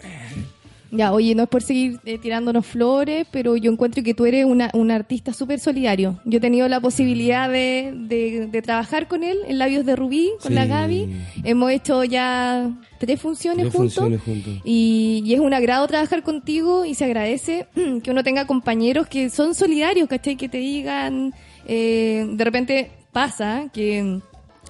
[0.97, 4.45] Ya, oye, no es por seguir eh, tirándonos flores, pero yo encuentro que tú eres
[4.45, 6.21] una, un artista súper solidario.
[6.25, 10.31] Yo he tenido la posibilidad de, de- de trabajar con él en Labios de Rubí,
[10.41, 10.55] con Sí.
[10.55, 11.09] la Gaby.
[11.43, 13.95] Hemos hecho ya tres funciones Tres juntos.
[13.95, 14.63] funciones juntos.
[14.65, 17.67] Y, y es un agrado trabajar contigo y se agradece
[18.05, 20.37] que uno tenga compañeros que son solidarios, ¿cachai?
[20.37, 21.33] Que te digan,
[21.67, 24.21] eh, de repente pasa que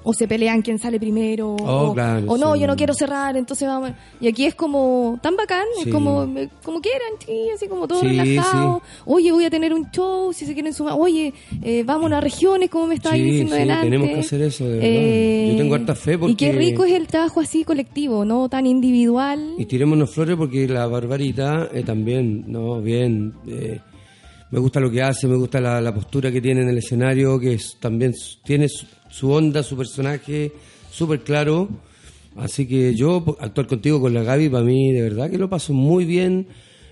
[0.04, 2.60] o se pelean quién sale primero, Oh, o, claro, o no, sí.
[2.60, 3.92] yo no quiero cerrar, entonces vamos.
[4.20, 5.88] Y aquí es como tan bacán, Sí.
[5.88, 8.82] es como, eh, como quieran, sí, así como todo relajado.
[9.06, 10.94] Oye, voy a tener un show, si se quieren sumar.
[10.98, 11.32] Oye,
[11.62, 13.84] eh, vamos a regiones, como me estabas diciendo delante.
[13.86, 15.52] tenemos que hacer eso, de verdad.
[15.52, 18.66] Yo tengo harta fe Y qué porque- rico es el trabajo así colectivo, no tan
[18.66, 19.54] individual.
[19.58, 23.32] Y tirémonos flores porque la barbarita eh, también, no, bien.
[23.48, 23.80] eh,
[24.50, 27.40] me gusta lo que hace, me gusta la, la postura que tiene en el escenario,
[27.40, 28.12] que es- también
[28.44, 28.68] tiene
[29.14, 30.50] su, onda, su personaje
[30.90, 31.68] súper claro.
[32.34, 35.72] Así que yo, actuar contigo con la Gaby, para mí, de verdad que lo paso
[35.72, 36.48] muy bien.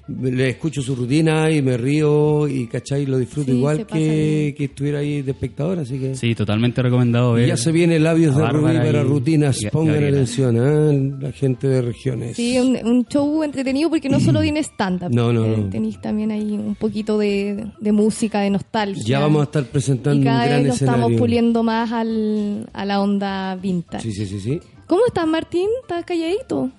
[0.09, 3.07] Le escucho su rutina y me río y, ¿cachai?
[3.07, 6.17] Lo disfruto Sí, igual que, que estuviera ahí de espectador, así que...
[6.17, 7.47] Sí, totalmente recomendado ver.
[7.47, 9.63] ya se viene labios de Rubí para y- rutinas.
[9.63, 11.23] y- Pongan atención, ¿ah?
[11.25, 12.37] la gente de regiones.
[12.37, 15.11] Sí, un, un show entretenido porque no solo tiene stand-up.
[15.13, 15.71] No, no, eh, no.
[15.71, 19.05] Tenéis también ahí un poquito de, de música, de nostalgia.
[19.07, 21.01] Ya vamos a estar presentando y cada un gran vez lo escenario.
[21.05, 24.03] estamos puliendo más al, a la onda vintage.
[24.03, 24.61] Sí, sí, sí, sí.
[24.89, 25.69] ¿Cómo estás, Martín?
[25.83, 26.71] ¿Estás calladito?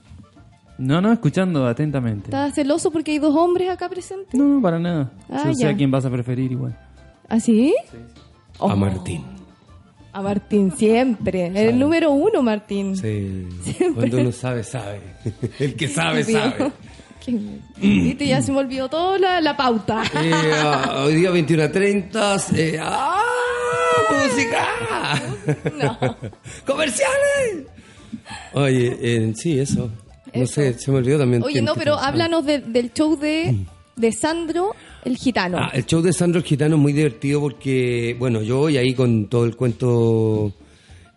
[0.84, 2.26] No, no, escuchando atentamente.
[2.28, 4.34] ¿Estás celoso porque hay dos hombres acá presentes?
[4.40, 5.12] No, para nada.
[5.30, 6.78] Ah, Yo sé a quién vas a preferir igual.
[7.30, 7.74] ¿Ah, sí?
[8.60, 9.24] A Oh, Martín.
[10.12, 11.48] A Martín, siempre.
[11.48, 12.96] El número uno, Martín.
[12.98, 13.48] Sí.
[13.64, 13.94] Siempre.
[14.10, 15.00] Cuando uno sabe, sabe.
[15.60, 16.72] El que sabe, sabe.
[17.26, 17.40] Qué-
[17.78, 20.04] Viste, ya se me olvidó toda la, la pauta.
[20.22, 22.36] Eh, ah, hoy día 21 a 30.
[22.56, 23.22] Eh, ¡Ah!
[24.12, 24.66] ¡Música!
[25.82, 25.98] No.
[26.66, 27.68] ¡Comerciales!
[28.54, 29.90] Oye, eh, sí, eso.
[30.36, 30.54] No Eso.
[30.56, 31.44] sé, se me olvidó también.
[31.44, 33.56] Oye, no, pero háblanos de- del show de,
[33.96, 34.72] de Sandro
[35.06, 35.58] el Gitano.
[35.60, 38.94] Ah, el show de Sandro el Gitano es muy divertido porque, bueno, yo voy ahí
[38.94, 40.54] con todo el cuento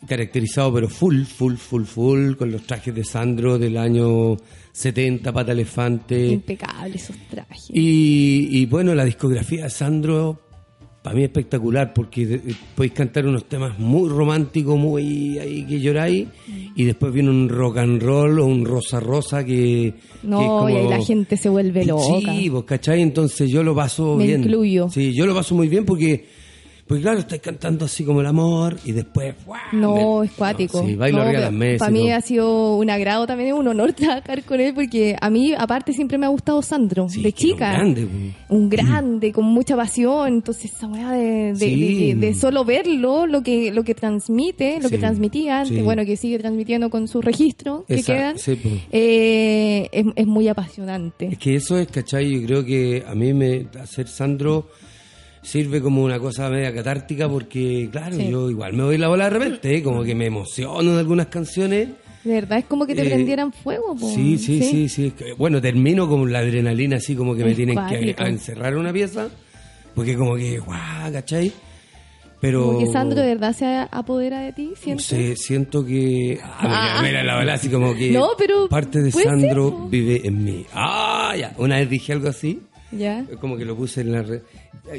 [0.06, 4.36] caracterizado, pero full, full, full, full, con los trajes de Sandro del año
[4.72, 6.26] 70, Pata Elefante.
[6.28, 7.64] Impecable esos trajes.
[7.70, 10.45] Y, y bueno, la discografía de Sandro,
[11.06, 12.40] para mí es espectacular porque de-
[12.74, 16.26] podéis cantar unos temas muy románticos, muy ahí que lloráis,
[16.74, 19.94] y después viene un rock and roll o un rosa rosa que.
[20.24, 22.32] No, que es como- y ahí la gente se vuelve loca.
[22.34, 24.40] Sí, vos cachai, entonces yo lo paso Me bien.
[24.42, 24.88] incluyo.
[24.90, 26.26] Sí, yo lo paso muy bien porque.
[26.86, 29.34] Porque claro, estáis cantando así como el amor y después...
[29.44, 29.58] ¡guau!
[29.72, 30.86] No, Me- es cuático.
[30.86, 31.78] Sí, bailo arriba de las mesas.
[31.80, 35.52] Para mí ha sido un agrado también, un honor trabajar con él, porque a mí,
[35.56, 37.72] aparte, siempre me ha gustado Sandro, Sí, de era un chica.
[37.72, 38.08] grande.
[38.48, 40.28] Un grande, con mucha pasión.
[40.28, 42.12] Entonces, esa weá de, de, Sí.
[42.12, 45.82] de- de solo verlo, lo que, lo que transmite, lo que transmitía antes, sí.
[45.82, 48.36] bueno, que sigue transmitiendo con su registro que quedan,
[48.92, 51.26] eh, es, es muy apasionante.
[51.32, 52.30] Es que eso es, ¿cachai?
[52.40, 54.68] Yo creo que a mí me hacer Sandro
[55.46, 58.28] sirve como una cosa media catártica porque, claro, Sí.
[58.28, 59.82] yo igual me doy la bola de repente, ¿eh?
[59.82, 61.88] como que me emociono de algunas canciones.
[62.24, 63.94] De verdad, es como que te Eh, prendieran fuego.
[63.94, 64.10] po.
[64.10, 65.12] Sí, sí, sí, sí.
[65.16, 68.22] que, Bueno, termino con la adrenalina así como que me Es tienen que cuático.
[68.24, 69.28] a encerrar en una pieza,
[69.94, 71.52] porque como que, guau, ¿cachai?
[72.40, 72.64] Pero...
[72.66, 75.06] Como que Sandro de verdad se apodera de ti, ¿sientes?
[75.06, 76.38] Sí, siento que.
[76.42, 78.10] Ah, mira, mira, la verdad, así como que.
[78.10, 79.88] No, pero Parte de ser, Sandro po.
[79.88, 80.66] vive en mí.
[80.74, 81.54] Ah, ya.
[81.56, 82.60] Una vez dije algo así.
[82.92, 83.24] Ya.
[83.40, 84.42] Como que lo puse en la red.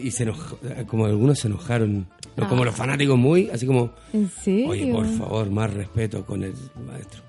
[0.04, 0.58] Y se enojó.
[0.88, 2.08] Como algunos se enojaron.
[2.36, 3.50] No, Como los fanáticos muy.
[3.50, 3.92] Así como.
[4.14, 4.70] ¿En serio?
[4.70, 6.54] Oye, por favor, más respeto con el
[6.86, 7.22] maestro.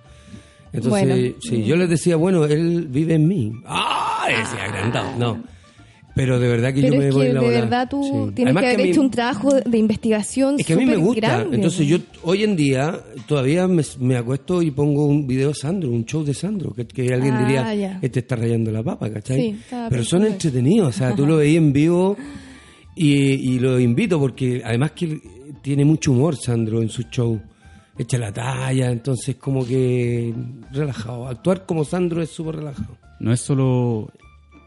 [0.72, 1.34] Entonces, Bueno.
[1.40, 3.52] sí, yo les decía, bueno, él vive en mí.
[3.64, 4.26] ¡Ah!
[4.28, 5.16] Decía, agrandado.
[5.18, 5.42] No.
[6.18, 8.10] Pero de verdad que Pero yo me voy que la de verdad tú Sí.
[8.34, 10.84] tienes Además que haber a mí- hecho un trabajo de investigación es que a mí
[10.84, 11.20] me gusta.
[11.20, 15.54] grande, Entonces yo hoy en día todavía me, me acuesto y pongo un video de
[15.54, 17.98] Sandro, un show de Sandro, que, que alguien Ah, diría, ya.
[18.02, 19.40] este está rayando la papa, ¿cachai?
[19.40, 19.58] Sí,
[19.88, 22.16] Pero son entretenidos, o sea, tú lo veías en vivo
[22.96, 25.20] Y, y lo invito porque además que
[25.62, 27.40] tiene mucho humor Sandro en su show.
[27.96, 30.34] Echa la talla, entonces como que
[30.72, 31.28] relajado.
[31.28, 32.96] Actuar como Sandro es súper relajado.
[33.20, 34.10] No es solo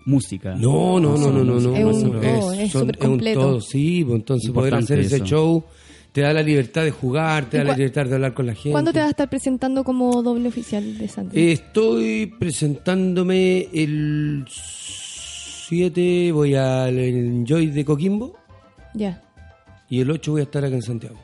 [0.05, 0.55] música.
[0.55, 1.75] No, no, no, no, no, no.
[1.75, 3.39] Es un todo, es son- súper un completo.
[3.39, 5.25] todo, sí, pues entonces poder hacer ese eso.
[5.25, 5.63] show
[6.11, 8.53] te da la libertad de jugar, te ¿Y da la libertad de hablar con la
[8.53, 8.71] gente.
[8.71, 11.39] ¿Cuándo te vas a estar presentando como doble oficial de Sandro?
[11.39, 18.35] Estoy presentándome el 7, voy al Enjoy de Coquimbo
[18.93, 19.21] Ya,
[19.89, 21.15] y el 8 voy a estar acá en Santiago.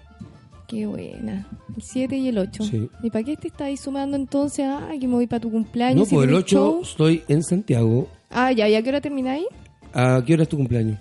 [0.68, 1.48] Qué buena.
[1.76, 2.64] El 7 y el 8.
[2.64, 2.90] Sí.
[3.04, 4.66] ¿Y para qué te estás ahí sumando entonces?
[4.68, 5.98] Ah, que me voy para tu cumpleaños.
[6.00, 6.82] No, si pues el tenés 8 show.
[6.84, 8.08] estoy en Santiago.
[8.30, 9.46] Ah, ya, ¿ya qué hora termináis?
[9.94, 10.98] ¿A qué hora es tu cumpleaños?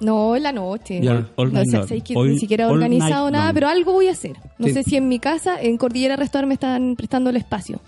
[0.00, 1.00] No, en la noche.
[1.02, 1.14] Ya.
[1.14, 1.86] No, All no night long.
[1.88, 4.36] sé que All- ni siquiera he organizado nada, pero algo voy a hacer.
[4.58, 4.74] No Sí.
[4.74, 7.80] sé si en mi casa, en Cordillera Restaurant me están prestando el espacio.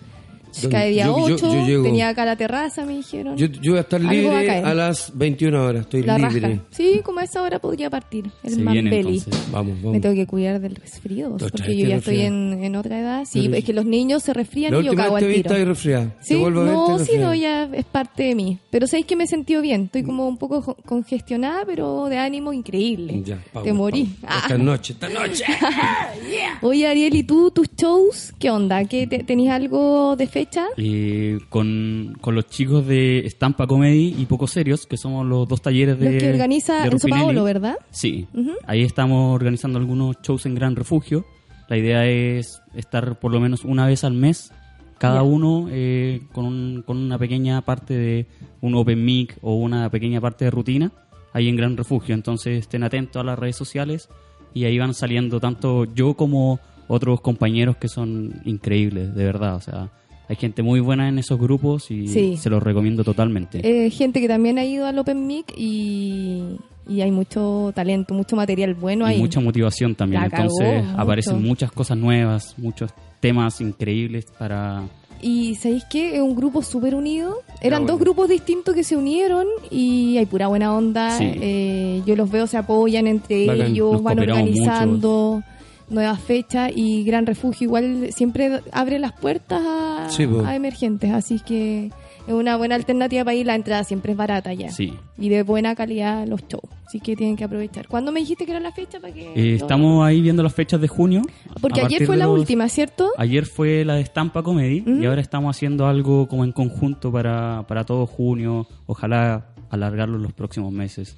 [0.62, 0.76] ¿Dónde?
[0.76, 3.36] Cada día Yo- yo- 8, yo llego- tenía acá la terraza, me dijeron.
[3.36, 4.64] Yo, yo voy a estar a libre caer.
[4.66, 6.40] a las 21 horas, estoy la libre.
[6.40, 6.62] raja.
[6.70, 8.30] Sí, como a esa hora podría partir.
[8.42, 9.18] El Mambelli.
[9.18, 9.50] entonces.
[9.52, 9.92] Vamos, vamos.
[9.92, 13.24] Me tengo que cuidar del resfrío, porque yo te ya estoy en, en otra edad.
[13.28, 15.50] Sí, Pero- es que los niños se resfrían La y yo cago al te tiro.
[15.50, 16.16] estás resfriada.
[16.20, 18.58] Sí, Te a no, te sí, no, ya es parte de mí.
[18.70, 19.84] Pero sabéis que me he sentido bien.
[19.84, 23.22] Estoy como un poco congestionada, pero de ánimo increíble.
[23.24, 24.08] Ya, Te power, morí.
[24.26, 24.40] Ah.
[24.42, 25.44] Esta noche, esta noche.
[26.62, 28.32] Oye, Ariel, ¿y tú, tus shows?
[28.38, 28.84] ¿Qué onda?
[28.84, 30.47] ¿Qué te- ¿Tenías algo de fecha?
[30.76, 35.60] Eh, con, con los chicos de Estampa Comedy y Poco Serios, que somos los dos
[35.62, 36.12] talleres de.
[36.12, 37.22] Los que organiza Ruffinelli.
[37.22, 37.76] Paolo, ¿verdad?
[37.90, 38.26] Sí,
[38.66, 41.24] ahí estamos organizando algunos shows en Gran Refugio.
[41.68, 44.52] La idea es estar por lo menos una vez al mes,
[44.98, 45.22] cada Ya.
[45.22, 48.26] uno eh, con, un- con una pequeña parte de
[48.62, 50.92] un open mic o una pequeña parte de rutina,
[51.34, 52.14] ahí en Gran Refugio.
[52.14, 54.08] Entonces estén atentos a las redes sociales
[54.54, 59.56] y ahí van saliendo tanto yo como otros compañeros que son increíbles, de verdad.
[59.56, 59.90] O sea,
[60.28, 62.36] hay gente muy buena en esos grupos y Sí.
[62.36, 63.60] se los recomiendo totalmente.
[63.62, 66.42] Eh, gente que también ha ido al Open Mic y,
[66.88, 69.18] y hay mucho talento, mucho material bueno y ahí.
[69.18, 70.22] mucha motivación también.
[70.22, 71.00] La cagó, Entonces mucho.
[71.00, 74.82] aparecen muchas cosas nuevas, muchos temas increíbles para...
[75.20, 76.14] Y ¿sabéis qué?
[76.14, 77.38] Es un grupo súper unido.
[77.60, 81.18] Eran dos grupos distintos que se unieron y hay pura buena onda.
[81.18, 81.24] Sí.
[81.40, 83.66] Eh, yo los veo, se apoyan entre Bacán.
[83.66, 85.42] ellos, Nos van organizando
[85.90, 90.44] nuevas fechas y Gran Refugio igual siempre abre las puertas a, Sí, po.
[90.44, 91.10] a emergentes.
[91.12, 91.90] Así que
[92.26, 93.46] es una buena alternativa para ir.
[93.46, 94.70] La entrada siempre es barata ya.
[94.70, 94.92] Sí.
[95.18, 96.62] Y de buena calidad los shows.
[96.86, 97.86] Así que tienen que aprovechar.
[97.88, 98.98] ¿Cuándo me dijiste que era la fecha?
[99.00, 101.22] para que Eh, estamos ahí viendo las fechas de junio.
[101.60, 103.10] Porque ayer fue la los- última, ¿cierto?
[103.18, 107.66] Ayer fue la de Estampa Comedy y ahora estamos haciendo algo como en conjunto para,
[107.66, 108.66] para todo junio.
[108.86, 111.16] Ojalá alargarlo en los próximos meses.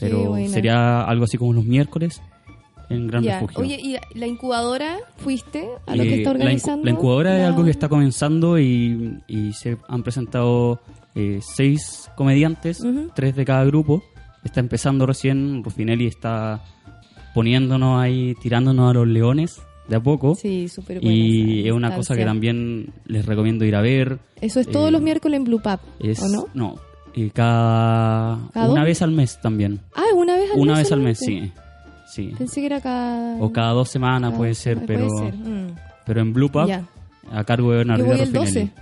[0.00, 2.20] Pero sería algo así como los miércoles
[2.90, 3.24] en Gran.
[3.24, 3.60] Refugio.
[3.60, 6.84] Oye, ¿y la incubadora fuiste a lo Eh, que está organizando?
[6.84, 10.80] La, incubadora es algo que está comenzando y, y se han presentado
[11.14, 13.10] eh, seis comediantes, Ujú.
[13.14, 14.02] tres de cada grupo.
[14.44, 16.62] Está empezando recién, Rufinelli está
[17.34, 20.34] poniéndonos ahí, tirándonos a los leones de a poco.
[20.34, 24.18] Sí, súper y es una cosa que también les recomiendo ir a ver.
[24.40, 26.76] Eso es todos Eh, los miércoles en Blue Pub, Es, ¿o no?
[27.14, 29.80] eh, cada, ¿Cada una vez al mes también.
[29.94, 30.82] Ah, ¿es una vez al una mes.
[30.84, 31.52] vez al mes, sí.
[32.08, 32.34] Sí.
[32.36, 33.36] Pensé que era cada...
[33.40, 35.34] O cada dos semanas cada- puede ser, ah, pero, Puede ser.
[35.38, 35.74] mm.
[36.06, 36.84] pero en Blue Pub, Ya.
[37.32, 38.70] a cargo de Yo Bernardino voy el Ruffinelli.
[38.70, 38.72] 12.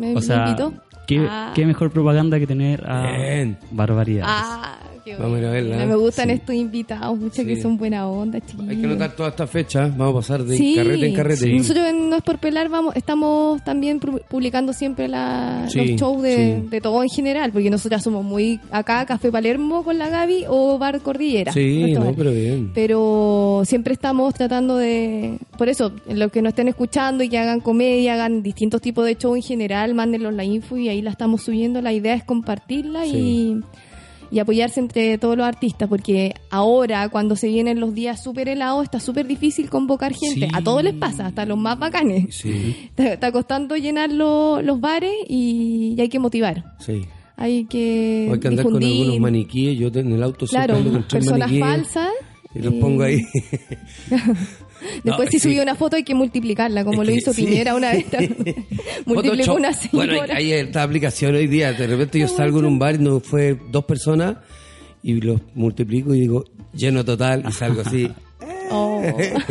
[0.00, 0.72] ¿Me, O me sea, invitó?
[1.06, 1.52] ¿qué, Ah.
[1.54, 3.58] qué mejor propaganda que tener a Bien.
[3.70, 4.34] barbaridades.
[4.36, 5.68] Ah, qué Vamos a ir a bueno.
[5.70, 5.86] verla.
[5.86, 6.34] Me gustan Sí.
[6.34, 7.46] estos invitados, muchas Sí.
[7.46, 8.68] que son buena onda, chiquillos.
[8.70, 9.96] Hay que anotar todas estas fechas.
[9.96, 10.74] Vamos a pasar de Sí.
[10.76, 11.40] carrete en carrete.
[11.44, 11.52] Sí.
[11.58, 16.00] Nosotros en No es por pelar vamos, estamos también pu- publicando siempre la, Sí, los
[16.00, 16.68] shows de, sí.
[16.68, 20.78] de todo en general, porque nosotros somos muy acá, Café Palermo con la Gaby o
[20.78, 21.52] Bar Cordillera.
[21.52, 22.70] Sí, no, pero bien.
[22.74, 25.38] Pero siempre estamos tratando de...
[25.58, 29.16] Por eso, los que nos estén escuchando y que hagan comedia, hagan distintos tipos de
[29.16, 31.80] show en general, mándenlos la info y ahí la estamos subiendo.
[31.82, 33.60] La idea es compartirla y,
[34.30, 38.84] y apoyarse entre todos los artistas, porque ahora, cuando se vienen los días súper helados,
[38.84, 40.46] está súper difícil convocar gente.
[40.46, 40.52] Sí.
[40.52, 42.34] A todos les pasa, hasta los más bacanes.
[42.36, 46.64] Sí, Está, está costando llenar lo- los bares y, y hay que motivar.
[46.80, 47.02] sí.
[47.36, 49.76] Hay que, Hay que andar con algunos maniquíes.
[49.76, 52.10] Yo en el auto Claro, con tres personas maniquíes falsas.
[52.54, 53.20] Y los pongo ahí.
[55.02, 55.40] Después No, si sí.
[55.40, 57.44] subí una foto hay que multiplicarla, como Es lo hizo sí.
[57.44, 58.04] Piñera una vez.
[59.06, 60.36] Multiplicó una Bueno, señora.
[60.36, 61.72] hay, hay esta aplicación hoy día.
[61.72, 64.36] De repente yo salgo en un bar y no fue dos personas
[65.02, 68.08] y los multiplico y digo lleno total y salgo así.
[68.70, 69.02] Oh,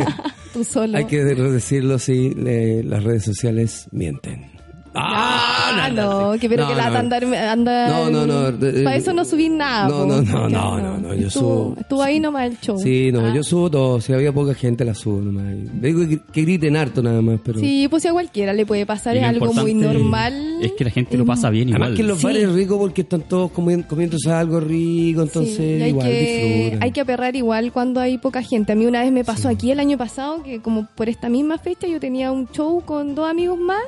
[0.52, 0.98] tú solo.
[0.98, 4.50] Hay que decirlo así, le- las redes sociales mienten.
[4.94, 5.82] ¡Ah!
[5.86, 6.98] Ah, no, que pero No, que la no.
[6.98, 9.88] andar, andar No, no, no, Para eso no subí nada.
[9.88, 12.78] No, no, no, no, no, no, yo estuvo, subo- Estuvo ahí nomás el show.
[12.78, 13.32] Sí, no, Ah.
[13.34, 14.00] yo subo todo.
[14.00, 15.44] Si había poca gente, la subo nomás.
[15.80, 17.58] Digo que, que griten harto nada más, pero...
[17.58, 20.58] Sí, pues si a cualquiera le puede pasar, es algo muy normal.
[20.62, 21.96] Es que la gente lo pasa bien Además igual.
[21.96, 22.24] que en los Sí.
[22.26, 26.82] bares es rico porque están todos comi- comiéndose algo rico, entonces igual que, disfrutan.
[26.82, 28.72] hay que aperrar igual cuando hay poca gente.
[28.72, 31.58] A mí una vez me pasó aquí el año pasado que como por esta misma
[31.58, 33.82] fecha yo tenía un show con dos amigos más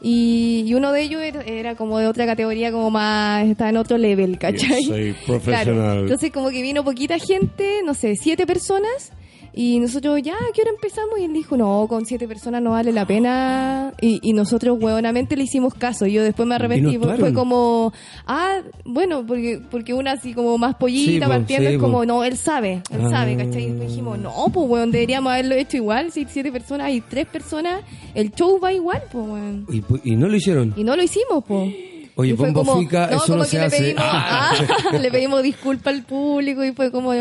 [0.00, 3.76] y, y uno de ellos era, era como de otra categoría, como más, estaba en
[3.76, 4.82] otro level, ¿cachai?
[4.84, 5.26] soy Claro.
[5.40, 5.98] profesional.
[6.00, 9.12] Entonces como que vino poquita gente, no sé, siete personas.
[9.60, 11.18] Y nosotros, ya, ¿a qué hora empezamos?
[11.18, 13.92] Y él dijo, no, con siete personas no vale la pena.
[14.00, 16.06] Y, y nosotros, huevonamente, le hicimos caso.
[16.06, 16.96] Y yo después me arrepentí.
[16.96, 17.92] no Fue- como,
[18.28, 22.04] ah, bueno, porque porque una así como más Sí, pollita po, partiendo sí, es como,
[22.04, 23.10] no, él sabe, él Ah.
[23.10, 23.64] sabe, ¿cachai?
[23.64, 26.12] Y dijimos, no, pues, weón, deberíamos haberlo hecho igual.
[26.12, 27.82] Si siete personas y tres personas,
[28.14, 29.66] el show va igual, pues, weón.
[29.72, 29.82] Y,
[30.12, 30.72] y no lo hicieron.
[30.76, 31.74] Y no lo hicimos, pues.
[32.14, 33.78] Oye, Y Bombo Fica, eso no se le hace.
[33.78, 34.52] pedimos, ah,
[35.00, 37.12] le pedimos disculpas al público y fue como,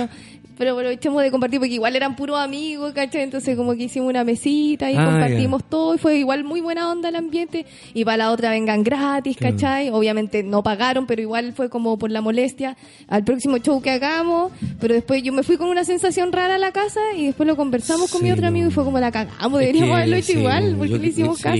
[0.57, 3.23] pero bueno, echemos de compartir porque igual eran puros amigos, ¿cachai?
[3.23, 6.91] Entonces como que hicimos una mesita y Ah, compartimos todo y fue igual muy buena
[6.91, 9.89] onda el ambiente y para la otra vengan gratis, ¿cachai?
[9.89, 12.75] Obviamente no pagaron, pero igual fue como por la molestia
[13.07, 16.57] al próximo show que hagamos, pero después yo me fui con una sensación rara a
[16.57, 19.59] la casa y después lo conversamos con mi otro amigo y fue como la cagamos,
[19.59, 21.57] deberíamos haberlo hecho sí, igual, porque yo- le hicimos sí, caso.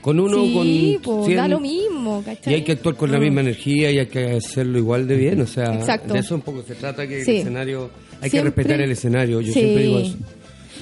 [0.00, 2.52] Con uno, sí, con pues, da lo mismo, ¿cachai?
[2.52, 5.40] Y hay que actuar con la misma energía y hay que hacerlo igual de bien.
[5.40, 6.12] O sea, Exacto.
[6.14, 7.90] de eso un poco se trata que el escenario.
[8.20, 9.40] Hay Siempre- que respetar el escenario.
[9.40, 9.60] Yo Sí.
[9.60, 10.16] siempre digo eso.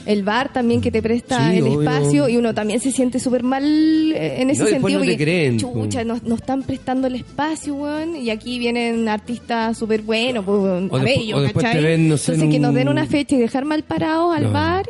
[0.07, 1.83] El bar también que te presta Sí, el obvio.
[1.83, 4.99] espacio y uno también se siente súper mal eh, en ese No, sentido.
[5.01, 8.17] no porque, creen, chucha, nos, nos están prestando el espacio, weón.
[8.17, 11.83] Y aquí vienen artistas súper buenos, pues, weón, O a después- bello, o después ¿cachai?
[11.85, 14.35] ven, no sé, Entonces en que nos den un- una fecha y dejar mal parados
[14.35, 14.53] al No.
[14.53, 14.87] bar.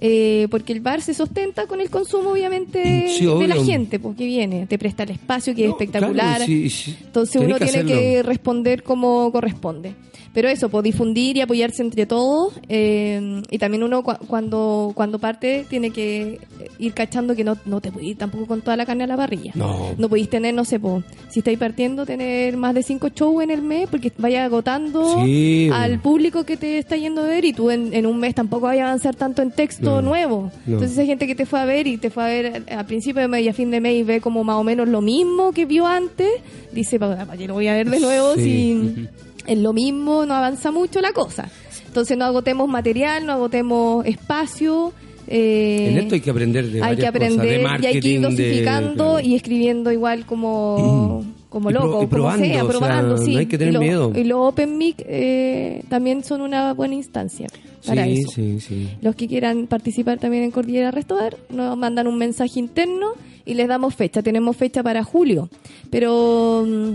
[0.00, 4.26] eh, porque el bar se sostenta con el consumo, obviamente, Sí, de la gente, porque
[4.26, 6.14] viene, te presta el espacio que es espectacular.
[6.36, 6.96] claro, sí, sí.
[7.04, 8.00] Entonces uno que tiene hacerlo.
[8.00, 9.94] que responder como corresponde.
[10.38, 12.52] Pero eso, pues difundir y apoyarse entre todos.
[12.68, 16.38] eh, y también uno cua- cuando cuando parte tiene que
[16.78, 19.16] ir cachando que no, no te puedes ir tampoco con toda la carne a la
[19.16, 19.50] parrilla.
[19.56, 19.96] No.
[19.98, 23.50] No podéis tener, no sé, po, si estáis partiendo, tener más de cinco shows en
[23.50, 27.52] el mes porque vaya agotando Sí, al público que te está yendo a ver y
[27.52, 30.02] tú en, en un mes tampoco vayas a avanzar tanto en texto No.
[30.02, 30.52] nuevo.
[30.66, 30.74] No.
[30.74, 33.22] Entonces hay gente que te fue a ver y te fue a ver a principio
[33.22, 35.50] de mes y a fin de mes y ve como más o menos lo mismo
[35.50, 36.28] que vio antes,
[36.72, 38.42] dice, ¿para qué lo voy a ver de nuevo Sí.
[38.44, 39.08] si
[39.48, 41.50] es lo mismo, no avanza mucho la cosa?
[41.86, 44.92] Entonces no agotemos material, no agotemos espacio.
[45.26, 48.08] eh, En esto hay que aprender de hay que cosas, aprender de y hay que
[48.08, 52.64] ir de- dosificando y escribiendo igual como, como Y pro- loco, y como probando, sea,
[52.64, 53.32] o sea, probando, sí.
[53.32, 54.12] no hay que tener y lo- miedo.
[54.14, 57.46] Y los open mic eh, también son una buena instancia
[57.86, 58.30] para sí, eso.
[58.32, 58.88] sí, sí.
[59.00, 63.12] Los que quieran participar también en Cordillera Restobar nos mandan un mensaje interno
[63.46, 64.20] y les damos fecha.
[64.22, 65.48] Tenemos fecha para julio,
[65.90, 66.92] pero mm,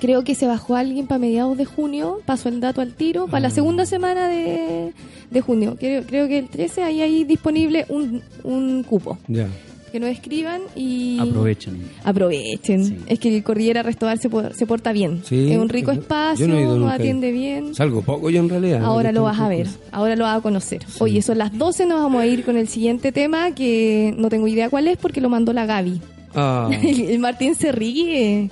[0.00, 2.20] creo que se bajó alguien para mediados de junio.
[2.24, 4.92] Paso el dato al tiro para la segunda semana de,
[5.30, 5.76] de junio.
[5.78, 9.18] Creo, creo que el 13 ahí hay disponible un, un cupo.
[9.28, 9.48] Ya.
[9.92, 11.78] Que nos escriban y Aprovechen.
[12.04, 12.84] aprovechen.
[12.84, 12.96] Sí.
[13.06, 15.22] Es que el Cordillera Restobar se, por- se porta bien.
[15.24, 16.96] Sí, es un rico espacio, nos ahí.
[17.00, 17.74] atiende bien.
[17.74, 18.84] Salgo poco yo en realidad.
[18.84, 20.82] Ahora lo vas a ver, ahora lo vas a conocer.
[20.98, 24.46] Oye, son las 12, nos vamos a ir con el siguiente tema que no tengo
[24.46, 26.02] idea cuál es porque lo mandó la Gaby.
[26.34, 28.50] Ah, El Martín se ríe.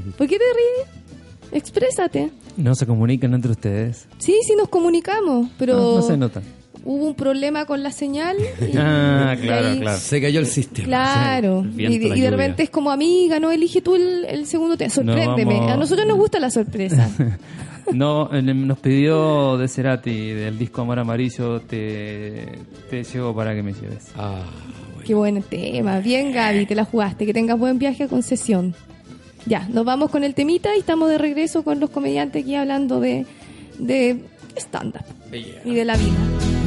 [0.18, 0.88] ¿Por qué te ríes?
[1.52, 2.30] Exprésate.
[2.56, 4.06] No se comunican entre ustedes.
[4.18, 6.42] Sí, sí nos comunicamos, pero No, no se nota.
[6.84, 8.36] hubo un problema con la señal.
[8.60, 9.98] y- Ah, y claro, ahí- claro.
[9.98, 10.86] se cayó el sistema.
[10.88, 14.46] Claro, el viento, y, de, y repente es como amiga, no elige tú el, el
[14.46, 15.54] segundo tema, sorpréndeme.
[15.54, 17.10] vamos- A nosotros nos gusta la sorpresa.
[17.92, 22.46] No, nos pidió de Cerati del disco Amor Amarillo, te,
[22.88, 24.06] te llevo para que me lleves.
[24.16, 24.40] Ah,
[24.94, 25.02] bueno.
[25.06, 26.00] Qué buen tema.
[26.00, 27.26] Bien, Gaby, te la jugaste.
[27.26, 28.74] Que tengas buen viaje a concesión.
[29.46, 33.00] Ya, nos vamos con el temita y estamos de regreso con los comediantes aquí hablando
[33.00, 33.26] de,
[33.78, 34.20] de
[34.56, 35.04] stand-up
[35.64, 36.63] y de la vida.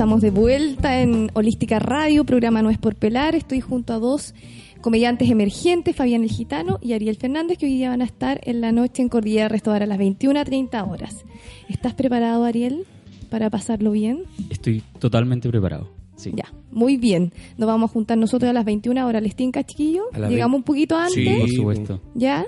[0.00, 3.34] Estamos de vuelta en Holística Radio, programa No es por pelar.
[3.34, 4.34] Estoy junto a dos
[4.80, 8.62] comediantes emergentes, Fabián el Gitano y Ariel Fernández, que hoy día van a estar en
[8.62, 11.26] la noche en Cordillera Restaurar a las 21 a 30 horas.
[11.68, 12.86] ¿Estás preparado, Ariel,
[13.28, 14.22] para pasarlo bien?
[14.48, 15.90] Estoy totalmente preparado.
[16.16, 16.32] Sí.
[16.34, 17.34] Ya, muy bien.
[17.58, 19.22] Nos vamos a juntar nosotros a las 21 horas.
[19.22, 20.04] ¿Les tinca, chiquillo?
[20.30, 21.14] Llegamos un poquito antes.
[21.14, 21.40] Sí.
[21.40, 22.00] Por supuesto.
[22.14, 22.46] ¿Ya?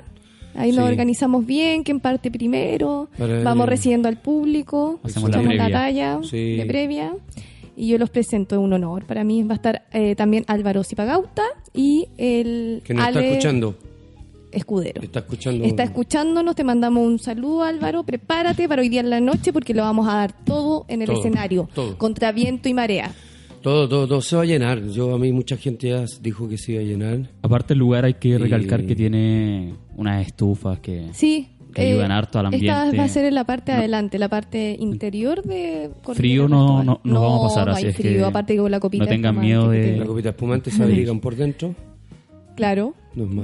[0.55, 0.91] Ahí nos Sí.
[0.93, 6.57] organizamos bien, quién parte primero, Para- vamos recibiendo al público, Hacemos la la talla Sí.
[6.57, 7.15] de previa
[7.77, 9.05] y yo los presento, es un honor.
[9.07, 11.43] Para mí va a estar eh, también Álvaro Zipagauta
[11.73, 13.75] y el Que nos está escuchando.
[14.51, 15.01] Escudero.
[15.03, 15.65] Está escuchando.
[15.65, 19.73] Está escuchándonos, te mandamos un saludo Álvaro, prepárate para hoy día en la noche porque
[19.73, 21.97] lo vamos a dar todo en el Todo, escenario, todo.
[21.97, 23.15] contra viento y marea.
[23.63, 24.83] Todo, todo, todo se va a llenar.
[24.89, 27.31] Yo a mí mucha gente ya dijo que se iba a llenar.
[27.43, 31.09] Aparte el lugar hay que recalcar Y- que tiene unas estufas que...
[31.13, 31.49] Sí.
[31.61, 32.99] eh, Que ayudan harto al Esta ambiente.
[32.99, 36.83] va a ser en la parte de adelante, la parte interior de Cordillera Frío no,
[36.83, 39.05] no, no vamos a pasar, no así hay es frío, que aparte con la copita
[39.05, 39.97] no tengan espumante miedo de...
[39.97, 41.75] La copita espumante se abrigan por dentro.
[42.55, 42.95] Claro,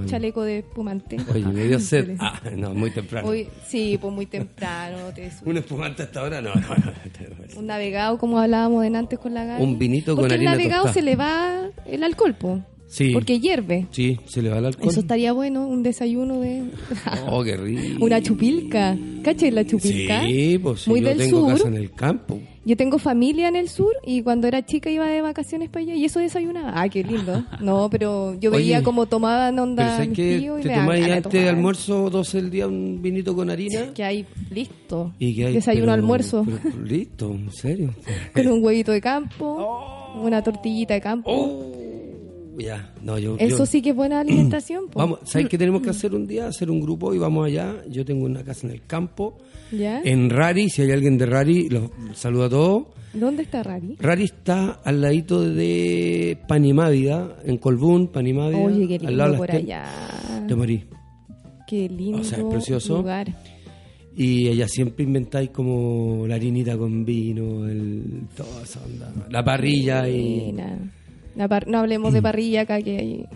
[0.07, 1.17] chaleco de espumante.
[1.33, 2.17] Oye, me dio sed.
[2.19, 3.29] Ah, no, muy temprano.
[3.29, 4.99] Hoy- sí, pues muy temprano.
[5.15, 6.41] te ¿Un espumante hasta ahora?
[6.41, 7.59] No, no, no.
[7.59, 9.63] un navegado, como hablábamos de antes con la Gaby.
[9.63, 10.95] Un vinito con harina el navegado tostada.
[10.95, 12.61] se le va el alcohol, po.
[12.89, 13.11] Sí.
[13.13, 13.87] Porque hierve.
[13.91, 14.89] Sí, se le va el alcohol.
[14.91, 16.65] Eso estaría bueno, un desayuno de...
[17.31, 18.05] Oh, qué rico.
[18.05, 18.97] Una chupilca.
[19.23, 20.23] ¿Cachai la chupilca?
[20.23, 21.53] Sí, pues sí, Muy yo del tengo sur.
[21.53, 22.41] casa en el campo.
[22.65, 25.95] Yo tengo familia en el sur y cuando era chica iba de vacaciones para allá
[25.95, 26.73] y eso desayunaba.
[26.75, 27.45] Ah, qué lindo.
[27.61, 30.69] No, pero yo veía Oye, cómo tomaban Pero onda ¿sabes mis que tíos y te
[30.69, 33.93] me daban tomáis antes de almuerzo 12 del día un vinito con harina?
[33.95, 35.13] Que hay listo.
[35.19, 36.47] Y que hay, Desayuno, pero- almuerzo.
[36.63, 37.95] pero- listo, en serio.
[38.35, 41.31] Con un huevito de campo, una tortillita de campo.
[41.31, 41.78] Oh,
[42.59, 43.37] ya, no, yo.
[43.39, 44.89] Eso yo- sí que es buena alimentación.
[44.89, 44.99] po.
[44.99, 46.47] Vamos, ¿sabes qué tenemos que hacer un día?
[46.49, 47.77] Hacer un grupo y vamos allá.
[47.89, 49.39] Yo tengo una casa en el campo,
[49.73, 50.01] ¿Ya?
[50.05, 50.69] en Rari.
[50.69, 52.83] Si hay alguien de Rari, los saludo a todos.
[53.15, 53.97] ¿Dónde está Rari?
[53.99, 58.59] Rari está al ladito de Panimávida, en Colbún, Panimávida.
[58.61, 59.85] Oye, qué al lado de por allá.
[60.47, 60.85] Te morí.
[61.67, 62.99] Qué lindo O sea, es precioso.
[62.99, 63.35] lugar.
[64.15, 69.13] Y ella siempre inventáis como la harinita con vino, el, toda esa onda.
[69.31, 70.55] La parrilla y...
[71.39, 71.45] Buena.
[71.45, 73.27] La par- no hablemos de parrilla acá que hay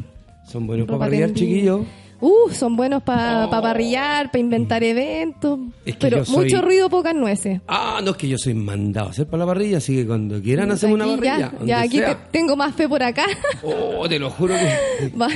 [0.45, 1.83] Son buenos para parrillar, chiquillos.
[2.23, 5.59] Uh, son buenos para parrillar, para inventar eventos.
[5.85, 7.61] Es que pero soy- mucho ruido, pocas nueces.
[7.67, 10.41] Ah, no, es que yo soy mandado a hacer para la parrilla, así que cuando
[10.41, 11.53] quieran hacemos una parrilla.
[11.65, 13.25] ya, aquí te- tengo más fe por acá.
[13.65, 15.09] Oh, te lo juro que...
[15.21, 15.29] Va-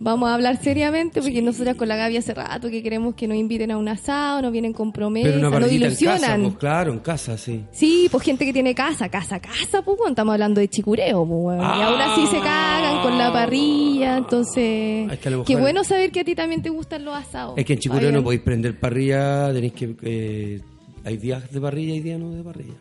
[0.00, 3.36] Vamos a hablar seriamente porque nosotras con la Gaby hace rato que queremos que nos
[3.36, 6.20] inviten a un asado, nos vienen con promesas, Pero una nos parrillita en ilusionan.
[6.20, 7.64] casa, pues claro, en casa, sí.
[7.72, 11.40] Sí, pues gente que tiene casa, casa, casa, pues bueno, estamos hablando de chicureo, pues
[11.42, 11.62] bueno.
[11.62, 11.86] Y Ah.
[11.88, 15.10] aún así se cagan con la parrilla, entonces...
[15.46, 17.54] Qué bueno saber que a ti también te gustan los asados.
[17.56, 19.96] Es que en Chicureo no podéis prender parrilla, tenéis que...
[20.02, 20.60] eh,
[21.04, 22.74] hay días de parrilla y días no de parrilla.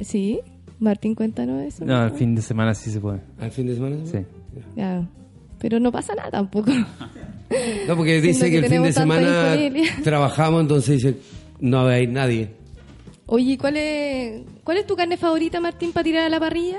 [0.00, 0.40] Sí,
[0.80, 1.84] Martín, cuéntanos eso.
[1.84, 3.20] No, el fin de semana sí se puede.
[3.38, 3.96] ¿Al fin de semana?
[4.04, 4.18] Sí.
[4.76, 5.08] Ya.
[5.60, 6.70] Pero no pasa nada tampoco.
[7.86, 9.54] No, porque dice que, que el fin de semana
[10.02, 11.16] trabajamos, entonces dice,
[11.60, 12.48] no veis nadie.
[13.26, 16.78] Oye, ¿cuál es, ¿cuál es tu carne favorita, Martín, para tirar a la parrilla?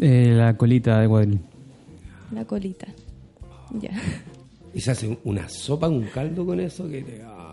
[0.00, 1.40] Eh, la colita de cuadril.
[2.32, 2.86] La colita.
[3.80, 3.90] Ya.
[4.74, 7.22] Y se hace una sopa, un caldo con eso que te...
[7.24, 7.50] ah.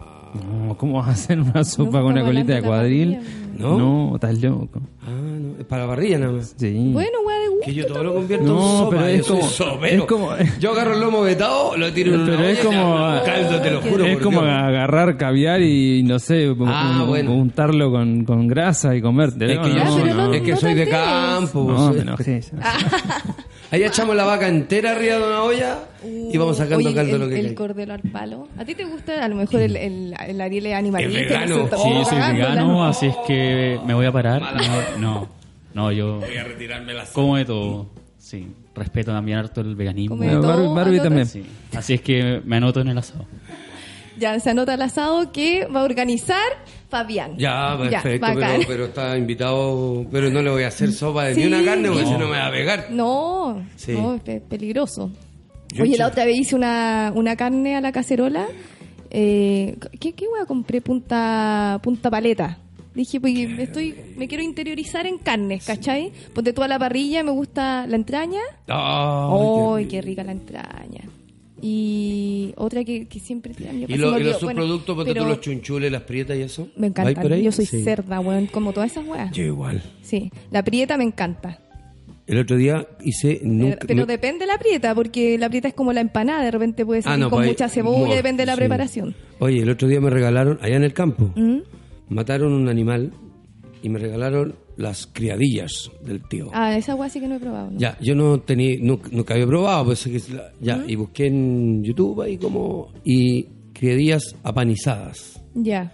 [0.65, 3.15] No, ¿cómo vas a hacer una sopa No, con una colita de cuadril?
[3.17, 3.37] parrilla.
[3.59, 3.77] ¿No?
[3.77, 4.79] No, estás loco.
[5.05, 6.55] Ah, no, es para la parrilla nada más.
[6.57, 6.89] Sí.
[6.93, 7.65] Bueno, weá de gusto.
[7.65, 8.89] Que yo todo lo convierto No, en sopa.
[8.91, 12.43] pero es como- es como- Yo agarro el lomo vetado, lo tiro en una Pero
[12.47, 14.05] es olla y como- un caldo, te lo juro.
[14.05, 14.53] es como Dios.
[14.53, 17.35] agarrar caviar y no sé, Ah, un- bueno.
[17.35, 19.51] untarlo con, con grasa y comerte.
[19.53, 21.65] Es que, yo soy, es que no soy de campo.
[21.71, 22.41] No, me enojé.
[23.71, 27.21] Ahí echamos la vaca entera arriba de una olla y vamos sacando Oye, caldo el,
[27.21, 27.55] lo que el hay.
[27.55, 28.47] cordero al palo.
[28.57, 31.19] ¿A ti te gusta a lo mejor el, el, el Ariel es animalista?
[31.21, 31.69] Es vegano.
[31.81, 34.41] Sí, soy vegano, la- así es que me voy a parar.
[34.41, 35.29] No, no,
[35.73, 37.87] no, yo Voy a retirarme las como de todo.
[38.17, 40.17] Sí, respeto también harto el veganismo.
[40.17, 41.25] Barbie- Barbie también.
[41.25, 41.43] Sí,
[41.75, 43.25] así es que me anoto en el asado.
[44.21, 46.37] Ya se anota el asado que va a organizar
[46.89, 47.37] Fabián.
[47.37, 48.51] Ya, perfecto, bacán.
[48.57, 51.41] pero, pero está invitado, pero no le voy a hacer sopa de Sí.
[51.41, 52.07] ni una carne porque No.
[52.09, 52.87] si no me va a pegar.
[52.91, 53.93] No, Sí.
[53.93, 55.09] no, es pe- peligroso.
[55.73, 58.45] Yo Oye, la otra vez hice una, una carne a la cacerola.
[59.09, 60.81] Eh, ¿Qué, qué hueá compré?
[60.81, 62.57] Punta, punta paleta.
[62.93, 66.11] Dije, pues estoy, me quiero interiorizar en carnes, ¿cachai?
[66.35, 68.41] Ponte tú a la parrilla, me gusta la entraña.
[68.67, 69.37] Ay,
[69.77, 71.01] ¡Ay, qué rica la entraña!
[71.61, 73.79] Y otra que, que siempre tiran.
[73.81, 74.41] yo Y, lo- me y los.
[74.41, 76.67] Bueno, subproductos, tú los chunchules, las prietas y eso.
[76.75, 77.39] Me ¿Hay encantan.
[77.41, 77.83] Yo soy Sí.
[77.83, 79.31] cerda, weón, como todas esas weas.
[79.31, 79.81] Yo igual.
[80.01, 81.59] Sí, la prieta me encanta.
[82.27, 83.39] El otro día hice...
[83.41, 86.43] Pero, Nunca, pero nu- depende de la prieta, porque la prieta es como la empanada,
[86.43, 88.59] de repente puede ser Ah, no, con pues mucha cebolla, depende de la sí.
[88.59, 89.15] preparación.
[89.39, 91.57] Oye, el otro día me regalaron, allá en el campo, ¿Mm?
[92.09, 93.11] mataron un animal
[93.83, 96.49] y me regalaron las criadillas del tío.
[96.53, 97.71] Ah, esa wea sí que no he probado.
[97.71, 97.79] ¿no?
[97.79, 100.07] Ya, yo no tenía, nunca, nunca había probado, pues
[100.61, 103.43] ya, y busqué en YouTube ahí como, y
[103.73, 105.41] criadillas apanizadas.
[105.53, 105.91] Ya.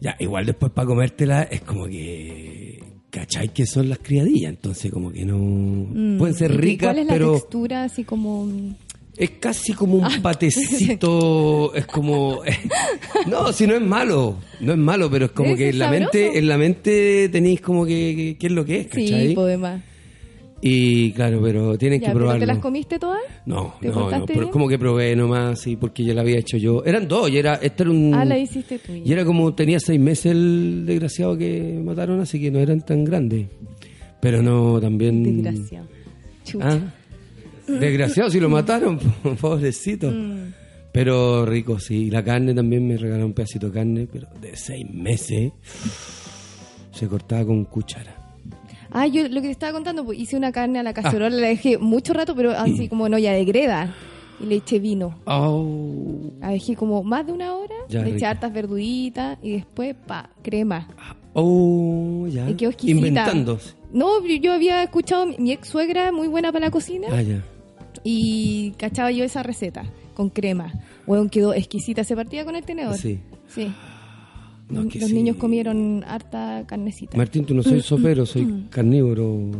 [0.00, 4.50] Ya, igual después para comértela es como que, ¿cachai que son las criadillas?
[4.50, 6.18] Entonces como que no, Mm.
[6.18, 8.46] pueden ser ¿Y ricas, ¿Cuál es la pero textura así como
[9.16, 10.08] Es casi como Ah.
[10.16, 12.40] un patecito, es como...
[13.28, 16.36] no, si no es malo, no es malo, pero es como que en la mente,
[16.38, 19.28] en la mente tenéis como que, qué es lo que es, ¿cachai?
[19.28, 19.82] Sí, demás.
[20.66, 22.40] Y claro, pero tienen Ya, que ¿pero probarlo.
[22.40, 23.20] te las comiste todas?
[23.44, 24.50] No, ¿Te no, no, pero bien?
[24.50, 26.82] como que probé nomás, sí, porque ya la había hecho yo.
[26.86, 28.14] Eran dos, y era, este era un...
[28.14, 28.92] Ah, la hiciste tú.
[28.94, 33.04] Y era como, tenía seis meses el desgraciado que mataron, así que no eran tan
[33.04, 33.46] grandes.
[34.20, 35.42] Pero no, también...
[35.42, 35.86] Desgraciado.
[36.46, 36.66] Chucha.
[36.68, 36.94] Ah,
[37.80, 38.98] desgraciado si lo mataron,
[39.40, 40.10] pobrecito.
[40.10, 40.52] Mm.
[40.92, 42.08] Pero rico, sí.
[42.10, 45.52] La carne también me regalaron un pedacito de carne, pero de seis meses
[46.92, 48.14] se cortaba con cuchara.
[48.92, 50.94] Ah, yo lo que te estaba contando, pues hice una carne a la Ah.
[50.94, 53.92] cacerola, la dejé mucho rato, pero así como no, ya de greda.
[54.40, 55.18] Y le eché vino.
[55.26, 59.94] Oh, La dejé como más de una hora, Ya, le eché hartas verduritas y después,
[60.06, 60.86] pa, crema.
[61.32, 62.48] oh, ya.
[62.50, 62.96] Y quedó exquisita.
[62.98, 63.58] Inventando.
[63.92, 67.42] No, yo había escuchado, mi- mi ex suegra muy buena para la cocina Ah, ya.
[68.04, 69.84] Y cachaba yo esa receta
[70.14, 70.72] con crema.
[71.06, 72.96] Bueno, quedó exquisita, se partía con el tenedor.
[72.96, 73.18] Sí.
[73.48, 73.72] Sí.
[74.68, 75.14] No, Los que los sí.
[75.14, 77.16] niños comieron harta carnecita.
[77.16, 78.68] Martín, tú no soy sopero, soy Mm.
[78.70, 79.50] carnívoro.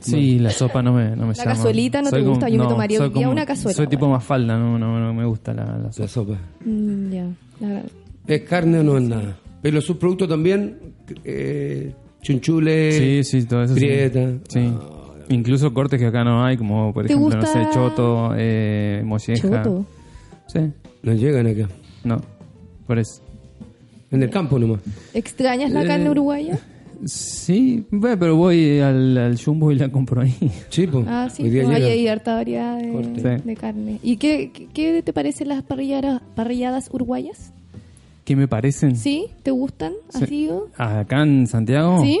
[0.00, 1.50] Sí, la sopa no me, no me La llama.
[1.52, 4.22] cazuelita no te gusta, yo me tomaría soy hoy día una cazuela, Soy tipo más
[4.22, 6.02] falda, no, no, no me gusta la, la sopa.
[6.04, 6.38] La sopa.
[6.64, 7.26] Mm, ya.
[7.60, 7.82] La-
[8.28, 9.36] ¿Es carne o no es nada?
[9.62, 10.78] Pero los subproductos también,
[11.24, 11.92] eh,
[12.22, 13.74] chunchules, Sí, sí, todo eso.
[13.74, 14.70] Sí.
[15.28, 19.02] Incluso cortes que acá no hay, como por ¿Te ejemplo, no gusta- sé, choto, eh,
[19.04, 19.48] molleja.
[19.62, 19.84] Choto.
[20.46, 20.60] Sí,
[21.02, 21.68] No llegan acá.
[22.04, 22.20] no,
[22.86, 23.22] por eso.
[24.10, 24.80] En el campo nomás.
[25.14, 26.58] ¿Extrañas la Eh, carne uruguaya?
[27.04, 30.34] Sí, bueno, pero voy al, al jumbo y la compro ahí.
[30.70, 31.04] Sí, pues.
[31.08, 33.12] Ah, sí, pues, hay, harta variedad de.
[33.16, 33.42] Sí.
[33.48, 33.98] de carne.
[34.02, 37.52] ¿Y qué, qué, qué te parecen las parrilladas, parrilladas uruguayas?
[38.24, 38.96] ¿Qué me parecen?
[38.96, 39.26] ¿Sí?
[39.42, 39.92] ¿Te gustan?
[40.08, 40.24] Sí.
[40.24, 40.68] ¿Has ido?
[40.78, 42.00] ¿Acá en Santiago?
[42.02, 42.20] ¿Sí?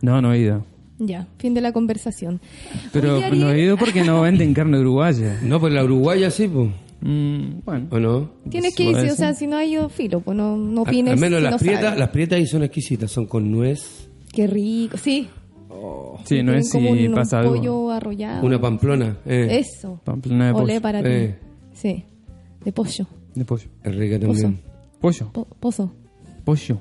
[0.00, 0.64] No, no he ido.
[1.06, 2.40] Ya, fin de la conversación.
[2.92, 5.38] Pero Oye, no he ido porque no venden carne uruguaya.
[5.42, 6.68] No, pues la uruguaya sí, pues.
[7.00, 7.86] Mm, bueno.
[7.90, 8.30] ¿O no?
[8.48, 11.14] Tienes que irse, o sea, si no hay ido, filo, pues no, no Al- opines
[11.14, 14.46] Al menos si las no prietas, las prietas ahí son exquisitas, son con nuez, Qué
[14.46, 15.28] rico, sí.
[16.24, 17.56] Sí, no es como si un pasa algo.
[17.56, 18.46] pollo arrollado.
[18.46, 19.16] una pamplona.
[19.26, 20.00] Eh, Eso.
[20.04, 20.64] Pamplona de pollo.
[20.64, 21.08] Olé para ti.
[21.08, 21.38] Eh.
[21.74, 22.04] Sí,
[22.64, 23.06] de pollo.
[23.34, 23.66] De pollo.
[23.82, 24.60] es rica también.
[25.00, 25.30] Pollo.
[25.32, 25.92] Po- pozo.
[26.44, 26.80] Pollo.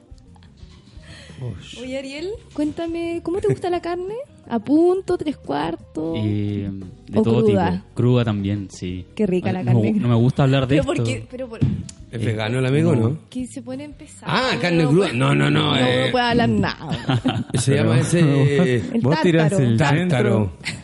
[1.82, 4.14] Oye, Ariel, cuéntame, ¿cómo te gusta la carne?
[4.48, 6.18] ¿A punto, tres cuartos?
[6.18, 6.80] Y, mm,
[7.10, 7.72] de ¿O todo cruda?
[7.72, 7.84] tipo.
[7.96, 9.06] Cruda también, sí.
[9.16, 9.94] Qué rica la No- carne.
[9.94, 11.04] No, me gusta hablar de pero esto.
[11.04, 11.60] porque, pero por
[12.12, 13.18] ¿Es vegano el amigo no?
[13.30, 14.30] que se pone empezar.
[14.32, 15.14] Ah, carne cruda.
[15.14, 15.72] No, no, no.
[15.72, 17.48] No, eh, no puedo hablar nada.
[17.56, 18.20] se llama ese
[18.94, 20.52] El Vos tirás el tártaro.
[20.58, 20.82] centro.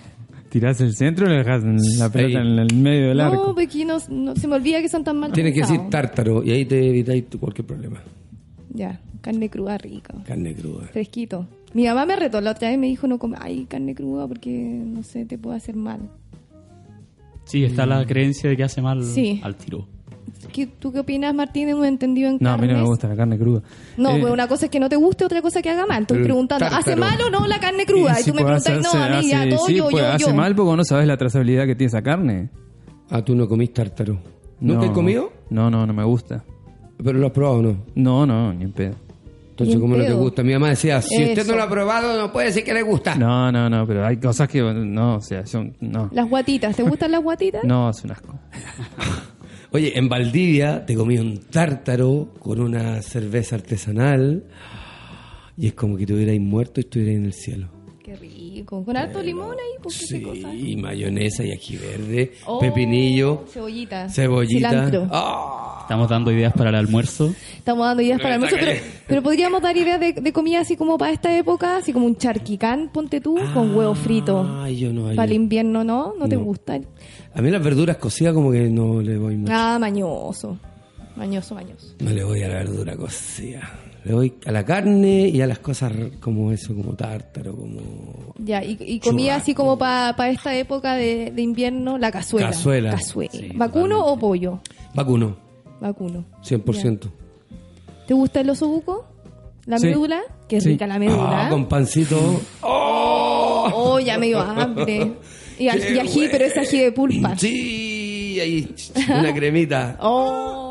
[0.50, 1.62] Tirás el centro y le dejas
[2.00, 2.48] la pelota Ahí.
[2.48, 3.54] en el medio del No, arco.
[3.54, 6.52] porque no, no- se me olvida que son tan mal Tienes que decir tártaro y
[6.52, 8.02] ahí te evitáis tu- cualquier problema.
[8.74, 10.14] Ya, carne cruda rica.
[10.26, 10.88] Carne cruda.
[10.92, 11.48] Fresquito.
[11.74, 14.50] Mi mamá me retó la otra vez me dijo no come ay, carne cruda porque
[14.52, 16.10] no sé, te puede hacer mal.
[17.46, 19.40] Sí, está la creencia de que hace mal Sí.
[19.44, 19.88] al tiro.
[20.52, 21.68] ¿Qué, ¿Tú qué opinas, Martín?
[21.70, 23.62] Hemos entendido en No, a mí no me gusta la carne cruda.
[23.98, 25.86] No, Eh, pues una cosa es que no te guste, otra cosa es que haga
[25.86, 26.02] mal.
[26.02, 28.20] Estoy preguntando, ¿hace mal o no la carne cruda?
[28.20, 30.26] Y, sí tú me preguntas, no, a mí ya todo sí, yo, puede- yo, hace
[30.30, 30.36] yo.
[30.36, 32.50] mal porque no sabes la trazabilidad que tiene esa carne.
[33.10, 34.20] Ah, tú no comís tártaro.
[34.60, 34.88] ¿Nunca No.
[34.88, 35.32] has comido?
[35.50, 36.44] No, no, no me gusta.
[37.04, 37.78] Pero lo has probado o no.
[37.96, 38.96] No, no, ni en pedo.
[39.52, 40.44] Entonces, ¿cómo no te gusta?
[40.44, 43.16] Mi mamá decía, si usted no lo ha probado, no puede decir que le gusta.
[43.16, 46.10] No, no, no, pero hay cosas que no, o sea, son no.
[46.12, 47.64] Las guatitas, ¿te gustan las guatitas?
[47.64, 48.38] No, es un asco.
[49.72, 54.44] Oye, en Valdivia te comí un tártaro con una cerveza artesanal
[55.58, 57.77] y es como que te hubierais muerto y estuvierais en el cielo.
[58.08, 58.86] Qué rico.
[58.86, 60.50] Con harto limón ahí, pues qué cosa.
[60.54, 64.08] Sí, mayonesa y ají verde, Oh, pepinillo, Cebollita.
[64.10, 64.70] cebollita.
[64.70, 65.08] Cilantro.
[65.12, 67.34] Ah, Estamos dando ideas para el almuerzo.
[67.58, 70.78] Estamos dando ideas para el almuerzo, pero, pero podríamos dar ideas de, de comida así
[70.78, 74.46] como para esta época, así como un charquicán, ponte tú, con huevo frito.
[74.62, 75.10] Ay, yo no.
[75.10, 76.14] ay, Para el invierno, ¿no?
[76.18, 76.44] ¿No te No.
[76.46, 76.80] gusta?
[77.34, 79.52] A mí las verduras cocidas como que no le voy mucho.
[79.54, 80.58] Ah, mañoso.
[81.18, 81.94] Mañoso, mañoso.
[82.00, 83.70] No le voy a la verdura cocida.
[84.08, 85.92] Le voy a la carne y a las cosas
[86.22, 87.82] como eso, como tártaro, como...
[88.40, 92.48] Ya, y, y comida así como para esta época de, de invierno, la cazuela.
[92.52, 92.92] Cazuela.
[92.92, 93.32] Cazuela.
[93.34, 94.62] Sí, ¿Vacuno o pollo?
[94.94, 95.36] Vacuno,
[95.82, 96.24] Vacuno.
[96.42, 97.12] 100%.
[98.08, 99.06] ¿Te gusta el oso buco?
[99.66, 99.88] ¿La Sí.
[99.88, 100.22] médula?
[100.48, 100.70] Qué Sí.
[100.70, 101.48] rica la médula.
[101.48, 102.40] Ah, con pancito.
[102.62, 105.16] Oh, ya me dio hambre.
[105.60, 107.36] Y ají, pero es ají de pulpa.
[107.38, 108.74] Sí, ahí,
[109.10, 109.98] una cremita.
[110.02, 110.67] Oh.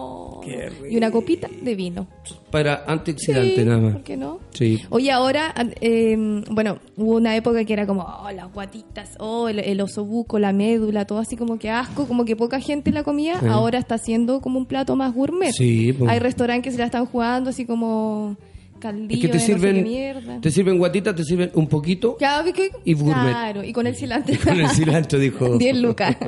[0.88, 2.06] Y una copita de vino.
[2.50, 3.92] Para antioxidante Sí, nada más.
[3.94, 4.40] ¿Por qué no?
[4.50, 4.82] Sí.
[4.90, 6.16] Oye, ahora, eh,
[6.50, 10.52] bueno, hubo una época que era como, oh, las guatitas, oh, el, el osobuco, la
[10.52, 13.40] médula, todo así como que asco, como que poca gente la comía.
[13.40, 13.46] Sí.
[13.48, 15.52] Ahora está siendo como un plato más gourmet.
[15.52, 16.08] Sí, po.
[16.08, 18.36] Hay restaurantes que se la están jugando así como
[18.78, 22.16] caldillo Es que te de no sé sirven, te sirven guatitas, te sirven un poquito.
[22.16, 23.14] Claro, que- y gourmet.
[23.30, 24.34] Claro, y con el cilantro.
[24.44, 25.56] Con el cilantro, dijo.
[25.58, 26.16] 10 lucas.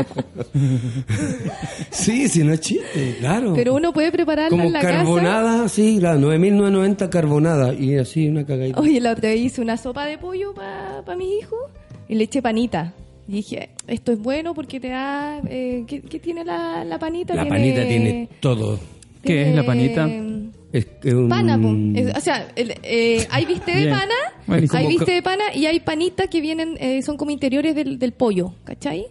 [1.90, 3.54] Sí, sí, no es chiste, claro.
[3.54, 4.94] Pero uno puede prepararla Como en la casa.
[4.98, 7.74] carbonada, sí, claro, 9.990 carbonada.
[7.74, 8.80] Y así una cagadita.
[8.80, 11.58] Oye, la otra vez hice una sopa de pollo para mis hijos
[12.08, 12.94] y le eché panita.
[13.26, 15.40] Y dije, esto es bueno porque te da...
[15.48, 17.34] Eh, ¿qué, qué tiene la, la panita?
[17.34, 18.78] La panita tiene todo.
[19.22, 20.08] ¿Qué es la panita?
[20.72, 21.28] Es que un...
[21.28, 21.68] Pana, po.
[21.94, 24.14] Es- o sea, el- eh, hay biste de pana,
[24.48, 27.98] hay Como co- de pana y hay panitas que vienen, eh, son como interiores del,
[27.98, 29.06] del pollo, ¿cachai?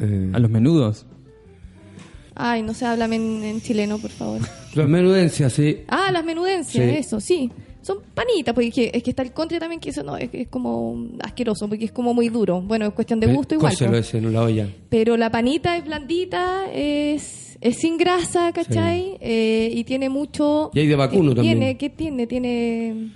[0.00, 1.06] eh, A los menudos.
[2.34, 4.40] Ay, no sé, háblame en, en chileno, por favor.
[4.74, 5.78] las menudencias, sí.
[5.88, 6.96] Ah, las menudencias, Sí.
[6.96, 7.50] eso, sí.
[7.82, 10.28] Son panitas, porque es que, es que está el contra también, que eso no, es,
[10.32, 12.60] es como asqueroso, porque es como muy duro.
[12.60, 13.72] Bueno, es cuestión de gusto igual.
[13.72, 13.96] Cóselo po.
[13.96, 14.68] ese en la olla.
[14.90, 19.16] Pero la panita es blandita, es, es sin grasa, ¿cachai?
[19.20, 20.70] Eh, y tiene mucho...
[20.74, 21.58] Y hay de vacuno eh, también.
[21.58, 22.26] Tiene, ¿Qué tiene?
[22.26, 23.10] Tiene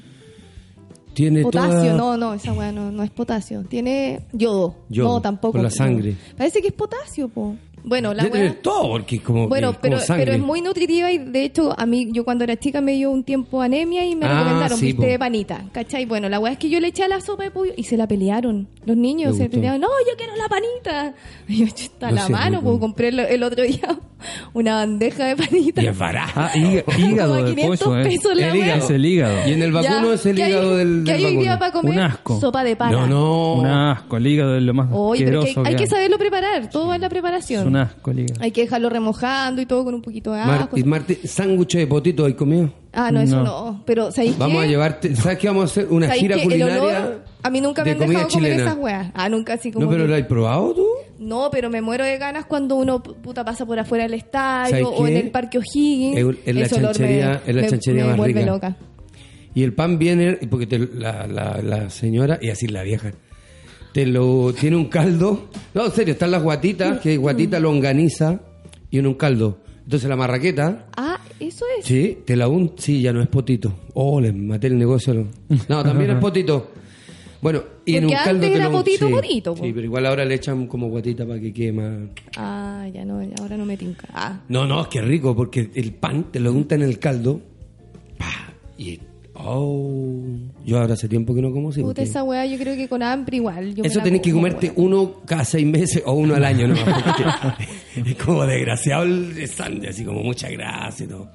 [1.15, 1.97] Tiene potasio, toda...
[1.97, 3.63] no, no, esa weá no, no es potasio.
[3.69, 4.75] Tiene yodo.
[4.89, 5.53] Yodo, no, tampoco.
[5.53, 6.17] por la sangre.
[6.37, 7.55] Parece que es potasio, po.
[7.85, 8.55] Bueno, la weá...
[8.63, 10.25] todo, porque es como, Bueno, que- pero, como sangre.
[10.27, 13.11] pero es muy nutritiva y de hecho a mí, yo cuando era chica me dio
[13.11, 16.07] un tiempo anemia y me Ah, recomendaron sí, viste de panita, ¿cachai?
[16.07, 17.97] Bueno, la weá es que yo le eché a la sopa de pollo y se
[17.97, 18.69] la pelearon.
[18.87, 19.57] Los niños se gustó.
[19.57, 21.15] pelearon, no, yo quiero la panita.
[21.49, 23.99] Y yo, está No la mano, pues compré el, el otro día
[24.53, 25.83] una bandeja de panita.
[25.83, 26.33] Y es barato.
[26.37, 28.05] Ah, hí- hígado de 500 pollo, ¿eh?
[28.05, 28.85] pesos la El hígado.
[28.85, 29.35] Es el hígado.
[29.49, 31.43] Y en el vacuno Ya, es el ¿qué hay- hígado del, ¿Qué del hay hoy
[31.43, 31.59] día vacuno.
[31.59, 31.93] para comer?
[31.95, 32.41] Un asco.
[32.41, 32.93] Sopa de pana.
[32.93, 33.53] No, no.
[33.55, 36.19] Un asco, el hígado es lo más Oye, pero que asqueroso hay, hay que saberlo
[36.19, 37.67] preparar, todo va en la Es preparación.
[37.69, 38.43] un asco el hígado.
[38.43, 40.77] Hay que dejarlo remojando y todo con un poquito de Mar- asco.
[40.79, 42.73] y Marti, sándwich de potito hay comido.
[42.95, 43.43] Ah, no, eso No.
[43.45, 43.83] no.
[43.87, 44.65] Pero, ¿sabéis Vamos qué?
[44.65, 45.87] a llevarte, ¿sabes qué vamos a hacer?
[45.91, 46.43] Una ¿Sabéis gira qué?
[46.43, 48.63] El culinaria olor, a mí nunca me han dejado comer chilena.
[48.65, 49.11] esas weas.
[49.15, 50.87] Ah, nunca así como No, pero que- ¿lo has probado tú?
[51.23, 54.87] No, pero me muero de ganas cuando uno puta pasa por afuera del estadio ¿Sabes
[55.01, 56.17] o en el Parque O'Higgins.
[56.19, 58.41] Es- es la chanchería- es la me, chanchería me más rica.
[58.43, 58.77] loca.
[59.55, 63.13] Y el pan viene, porque te- la, la, la señora, y así la vieja,
[63.93, 65.49] te lo tiene un caldo.
[65.75, 68.41] No, en serio, están las guatitas, que guatita longaniza
[68.91, 69.59] y en un caldo.
[69.85, 71.85] Entonces la marraqueta, Ah, eso es.
[71.85, 73.75] sí, te la un, sí, ya no es potito.
[73.95, 75.13] Oh, le maté el negocio.
[75.15, 75.27] No,
[75.69, 76.71] No, también es potito.
[77.43, 79.65] Bueno, y en un caldo antes te era potito, sí, potito, po.
[79.65, 81.93] Sí, pero igual ahora le echan como guatita para que quede más.
[82.37, 84.07] Ah, ya no, ahora no me tinca.
[84.15, 87.41] Ah, No, no, es que rico, porque el pan te lo unta en el caldo.
[88.17, 89.01] pa, Y.
[89.35, 90.23] Oh.
[90.65, 91.83] Yo ahora hace tiempo que no como así.
[91.83, 93.75] puta, esa wea yo creo que con hambre igual.
[93.75, 94.75] yo Eso tenés que comerte wea.
[94.77, 96.75] uno cada seis meses o uno al año, ¿no?
[97.97, 101.29] Es como desgraciado el stand, así como mucha grasa y todo.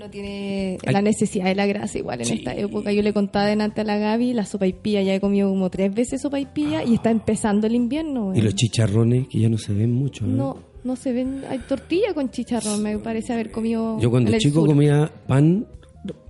[0.00, 0.94] Uno tiene Ay.
[0.94, 2.32] la necesidad de la grasa igual en Sí.
[2.38, 2.90] esta época.
[2.90, 5.68] Yo le contaba delante a la Gaby, la sopa y pilla, ya he comido como
[5.68, 8.32] tres veces sopa y pilla y está empezando el invierno.
[8.34, 10.24] Y los chicharrones, que ya no se ven mucho.
[10.24, 10.28] ¿eh?
[10.28, 11.42] No, no se ven.
[11.50, 14.00] Hay tortilla con chicharrón, me parece haber comido.
[14.00, 14.68] Yo cuando en el chico sur.
[14.68, 15.66] comía pan,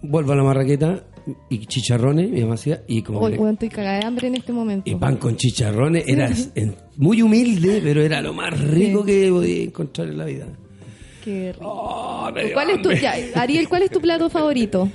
[0.02, 1.04] vuelvo a la marraqueta
[1.48, 4.90] y chicharrones, mi mamá hacía, y como Hoy, estoy cagada de hambre en este momento.
[4.90, 6.28] y pan con chicharrones era
[6.96, 10.48] muy humilde, pero era lo más rico que podía encontrar en la vida.
[11.24, 11.66] Qué rico.
[11.68, 14.88] Oh, me ¿Cuál es tu, ya, Ariel, ¿cuál es tu plato favorito?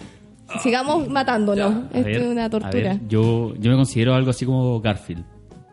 [0.62, 1.86] Sigamos matándonos.
[1.94, 2.72] Esto es una tortura.
[2.94, 5.24] ver, yo, yo me considero algo así como Garfield.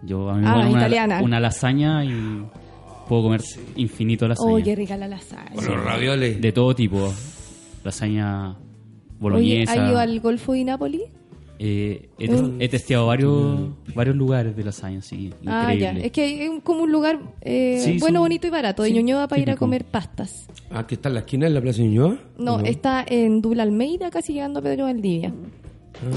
[0.02, 2.42] Yo a mí me Ah, ponen una, una lasaña y
[3.08, 3.42] puedo comer
[3.76, 4.52] infinito lasaña.
[4.52, 5.52] Oh, qué rica la lasaña.
[5.54, 6.40] Con los ravioles.
[6.40, 7.12] De todo tipo.
[7.84, 8.58] Lasaña Oye,
[9.18, 9.72] boloñesa.
[9.72, 11.02] ¿has ido al Golfo de Nápoli?
[11.58, 12.60] Eh, he, Mm.
[12.60, 13.60] he testeado varios,
[13.94, 15.32] varios lugares de lasaña, sí.
[15.46, 16.00] Ah, Increíble.
[16.00, 16.06] ya.
[16.06, 18.88] Es que hay un- como un lugar eh, Sí, bueno, son- bonito y barato de
[18.88, 20.46] sí, Ñuñoa para ir a comer pastas.
[20.70, 22.18] Ah, que está en la esquina de la Plaza Ñuñoa.
[22.38, 25.32] No, está en Dula Almeida, casi llegando a Pedro Valdivia.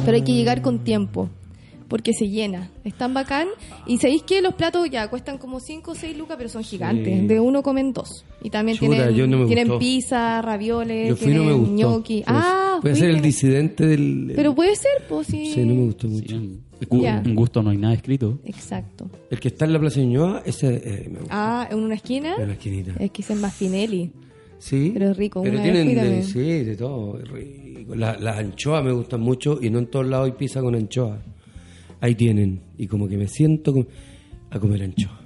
[0.04, 1.30] Pero hay que llegar con tiempo,
[1.88, 2.70] porque se llena.
[2.84, 3.48] Es tan bacán.
[3.86, 7.20] Y sabéis que los platos ya cuestan como 5 o 6 lucas, pero son gigantes.
[7.22, 7.28] Sí.
[7.28, 8.26] De uno comen dos.
[8.42, 9.80] Y también Chuta, tienen, yo no me tienen gustó.
[9.80, 11.74] pizza, ravioles, Yo fui no tienen gustó.
[11.76, 12.24] gnocchi.
[12.26, 14.34] Pues, Ah, a ser el disidente del.
[14.36, 15.52] Pero puede ser, pues sí.
[15.54, 16.36] Sí, no me gustó Sí, mucho.
[16.36, 17.22] en, gu- Ya.
[17.26, 18.40] en gusto no hay nada escrito.
[18.46, 19.10] Exacto.
[19.32, 21.34] El que está en la Plaza Ñuñoa, ese eh, me gusta.
[21.62, 22.36] Ah, en una esquina.
[22.38, 22.94] En la esquinita.
[23.00, 24.12] Es que es más Finelli.
[24.60, 24.92] Sí.
[24.94, 27.20] Pero es rico, Pero una tienen de, sí, de todo.
[27.20, 27.96] es rico.
[27.96, 31.20] La- Las anchoas me gustan mucho y no en todos lados hay pizza con anchoa.
[32.02, 32.62] Ahí tienen.
[32.78, 33.88] Y como que me siento
[34.50, 35.25] a comer anchoa.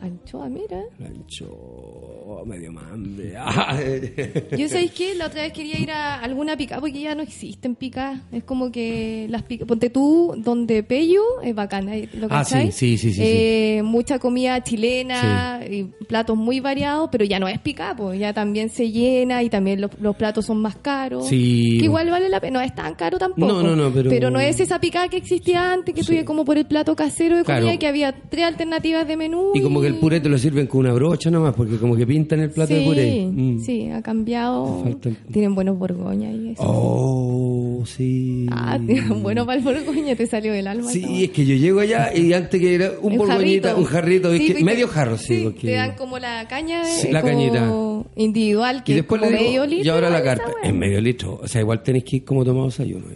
[0.00, 0.82] Anchoa, mira.
[0.98, 3.34] La anchoa, medio hambre.
[4.58, 7.74] Yo sabéis que la otra vez quería ir a alguna pica porque ya no existen
[7.74, 8.20] picas.
[8.32, 9.66] Es como que las picas.
[9.66, 11.88] Ponte tú, donde Pello es bacán.
[11.88, 12.08] ¿eh?
[12.14, 17.24] ¿Lo Ah, sí, sí, sí, sí, Eh, Mucha comida chilena y platos muy variados, pero
[17.24, 20.58] ya no es pica, pues ya también se llena y también los, los platos son
[20.60, 21.26] más caros.
[21.28, 21.78] Sí.
[21.78, 22.58] Que igual vale la pena.
[22.58, 23.46] No es tan caro tampoco.
[23.52, 26.58] No, no, no, pero- no es esa pica que existía antes, que ibas como por
[26.58, 27.74] el plato casero de comida Claro.
[27.74, 29.52] y que había tres alternativas de menú.
[29.54, 31.94] y como que que el puré te lo sirven con una brocha nomás, porque como
[31.96, 33.26] que pintan el plato sí, de puré.
[33.26, 33.60] Mm.
[33.60, 34.84] sí, ha cambiado.
[35.32, 36.62] Tienen buenos borgoñas y eso.
[36.64, 38.46] Oh, sí.
[38.50, 40.90] Ah, tienen bueno para el borgoña, te salió del alma.
[40.90, 44.42] Sí, es que yo llego allá y antes que era un, borgoñita, un jarrito, es
[44.42, 45.42] Sí, que- medio jarro, sí.
[45.44, 47.70] porque- te dan como la caña de, Sí, la cañita.
[48.16, 49.84] individual, que y después es le como digo, medio litro.
[49.86, 51.40] y ahora la carta, en medio litro.
[51.42, 53.06] O sea, igual tenéis que ir como tomado desayuno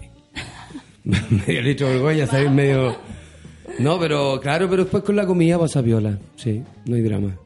[1.47, 2.51] medio litro de borgoña, ¿sabes?
[2.51, 2.97] Medio...
[3.81, 6.19] No, pero claro, pero después con la comida pasa piola.
[6.37, 7.37] Sí, no hay drama.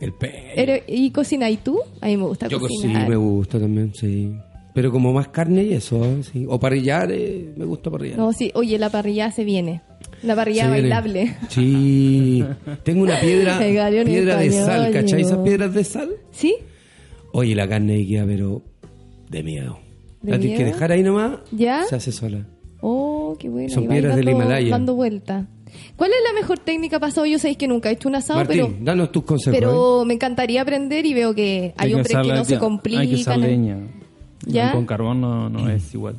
[0.00, 0.84] El pe...
[0.86, 1.80] ¿Y cocina y tú?
[2.00, 3.08] A mí me gusta Yo sí, cocinar.
[3.08, 4.32] me gusta también, sí.
[4.74, 6.22] Pero como más carne y eso, ¿eh?
[6.22, 6.46] sí.
[6.48, 8.16] O parrillar, eh, me gusta parrillar.
[8.18, 9.82] No, sí, oye, la parrilla se viene.
[10.22, 10.88] La parrilla Se viene.
[10.88, 11.36] bailable.
[11.48, 12.44] Sí.
[12.84, 13.58] Tengo una piedra,
[14.04, 15.22] piedra de sal, ¿cachai?
[15.22, 16.10] Esas piedras de sal.
[16.30, 16.54] ¿Sí?
[17.32, 18.62] Oye, la carne ahí queda, pero
[19.30, 19.80] de miedo.
[20.22, 21.84] ¿De la tienes que dejar ahí nomás, ¿Ya?
[21.84, 22.46] se hace sola.
[22.80, 23.68] Oh, qué bueno.
[23.70, 24.70] Son piedras del dando- Himalaya.
[24.70, 25.46] Dando vuelta.
[25.96, 27.26] ¿Cuál es la mejor técnica pasado?
[27.26, 29.56] Yo sabéis que nunca he hecho un asado, Martín, pero, danos tus consejos.
[29.56, 29.60] ¿eh?
[29.60, 32.58] pero me encantaría aprender y veo que hay, hombres que no se Hay que usar
[32.60, 33.40] complican.
[33.40, 33.78] leña.
[34.46, 34.72] ¿Ya?
[34.72, 36.16] Con carbón no, no es igual.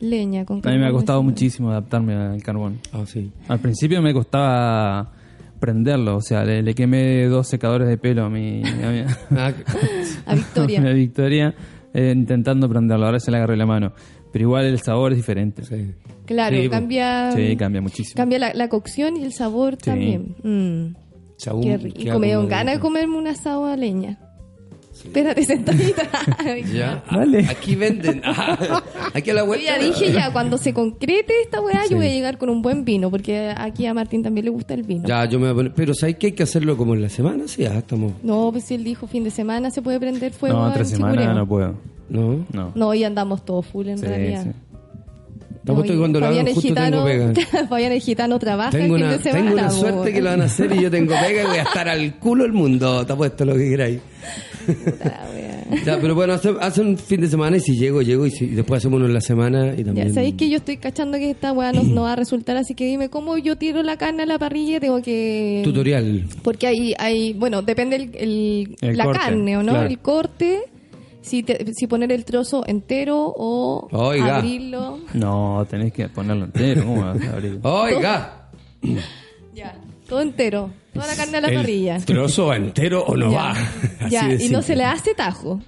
[0.00, 2.78] Leña con A mí me ha carbón, costado muchísimo adaptarme al carbón.
[2.92, 3.30] Ah, sí.
[3.48, 5.12] Al principio me costaba
[5.58, 9.02] prenderlo, o sea, le, le quemé dos secadores de pelo a mi, a mi,
[9.36, 9.52] Ah,
[10.26, 10.80] A Victoria.
[10.88, 11.54] a Victoria
[11.92, 13.04] eh, intentando prenderlo.
[13.04, 13.92] Ahora se le agarré la mano.
[14.32, 15.64] Pero igual el sabor es diferente.
[15.64, 15.92] sí.
[16.26, 17.32] Claro, Sí, cambia.
[17.32, 18.16] Sí, cambia muchísimo.
[18.16, 19.78] Cambia la, la cocción y el sabor Sí.
[19.90, 20.36] también.
[20.44, 22.18] Mm, qué rico.
[22.20, 24.18] Me dio como- ganas de comerme un asado a leña.
[24.92, 26.02] Espérate, sentadita.
[26.74, 27.02] Ya.
[27.10, 27.46] Vale.
[27.48, 28.20] Aquí venden.
[28.24, 28.82] Ah,
[29.14, 29.66] aquí a la Yo vuelta.
[29.78, 31.90] ya dije ya, cuando se concrete esta weá, Sí.
[31.92, 34.74] yo voy a llegar con un buen vino, porque aquí a Martín también le gusta
[34.74, 35.08] el vino.
[35.08, 35.72] Ya, yo me voy a poner.
[35.74, 37.44] Pero ¿sabes que hay que hacerlo como en la semana?
[37.48, 38.12] Sí, ya estamos.
[38.22, 40.58] No, pues si él dijo fin de semana se puede prender fuego.
[40.58, 41.74] No, entre semana no puedo.
[42.10, 42.44] ¿No?
[42.52, 42.72] No.
[42.74, 44.44] No, y andamos todos full en Sí, realidad.
[44.44, 44.50] sí.
[45.64, 47.66] Te apuesto que cuando lo hagan el justo gitano, tengo pega.
[47.68, 49.44] Fabián el gitano trabaja Tengo el una, fin de semana.
[49.50, 51.58] tengo una po, suerte que lo van a hacer y yo tengo pega y voy
[51.58, 53.04] a estar al culo del mundo.
[53.06, 54.00] Te apuesto lo que queráis.
[54.66, 55.82] puta, wea.
[55.84, 58.46] Ya, pero bueno, hace, hace un fin de semana y si llego, llego y, si,
[58.46, 60.08] y después hacemos uno en la semana y también.
[60.08, 62.74] Ya sabéis que yo estoy cachando que esta weá no, no va a resultar, así
[62.74, 65.60] que dime cómo yo tiro la carne a la parrilla, tengo que...
[65.62, 66.24] Tutorial.
[66.42, 69.72] Porque hay, hay bueno, depende el, el- El la corte, carne, ¿o no?
[69.72, 69.88] claro.
[69.88, 70.60] El corte,
[71.22, 74.36] si, te- si poner el trozo entero o Oiga.
[74.36, 74.98] abrirlo.
[75.14, 76.82] No, tenés que ponerlo entero.
[76.84, 77.58] ¿Cómo vas a abrir?
[77.64, 78.48] Oiga,
[79.54, 79.76] Ya,
[80.08, 81.98] todo entero, toda la carne a la ¿el parrilla.
[82.04, 83.50] trozo va entero o no ya, va?
[84.00, 85.60] Así ya, y no se le hace tajo.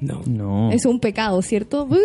[0.00, 0.20] No.
[0.26, 0.70] No.
[0.72, 1.88] Es un pecado, ¿cierto?
[1.88, 1.96] Yo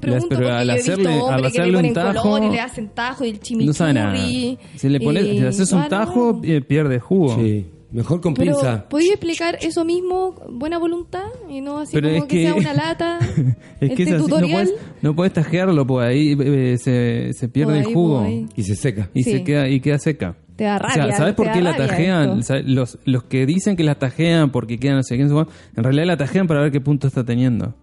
[0.00, 2.22] pregunto pero porque al yo he visto hacerle- al hombres que le un ponen tajo,
[2.30, 3.66] color y le hacen tajo y el chimichurri.
[3.66, 4.16] No sabe nada.
[4.16, 6.40] Si le, pones, y- si le haces un Ah, tajo, no.
[6.44, 7.34] eh, pierde jugo.
[7.36, 8.88] Sí, mejor con Pero, pinza.
[8.88, 11.26] ¿podéis explicar eso mismo, buena voluntad?
[11.48, 13.18] Y no así Pero como es que, que- sea una lata.
[13.80, 14.66] es que este es así, no tutorial.
[14.66, 18.28] puedes, no puedes tajearlo, pues ahí eh, se, se pierde Pues el ahí, jugo pues
[18.28, 18.46] ahí.
[18.56, 19.10] Y se seca.
[19.14, 19.30] y Sí.
[19.32, 20.36] se queda y queda seca.
[20.56, 20.94] Te da O rabia.
[21.08, 22.40] sea, ¿sabes por qué la tajean?
[22.64, 25.46] Los, los que dicen que la tajean porque quedan no sé qué, no
[25.76, 27.74] en realidad la tajean para ver qué punto está teniendo.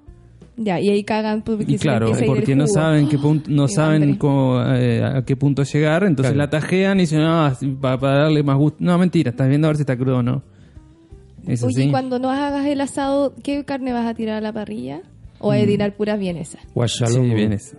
[0.55, 4.61] Ya, y ahí cagan porque Y claro, porque no saben qué punto, no saben cómo,
[4.63, 6.45] eh, a qué punto llegar, entonces Claro.
[6.45, 8.77] la tajean y dicen, ah, sí, para, para darle más gusto.
[8.81, 10.43] No, mentira, estás viendo a ver si está crudo o no.
[11.47, 11.87] Es Oye, así.
[11.87, 15.01] y cuando no hagas el asado, ¿qué carne vas a tirar a la parrilla?
[15.39, 16.61] ¿O vas a tirar puras vienesas?
[16.61, 17.33] Sí, Guachalomo.
[17.33, 17.75] vienes.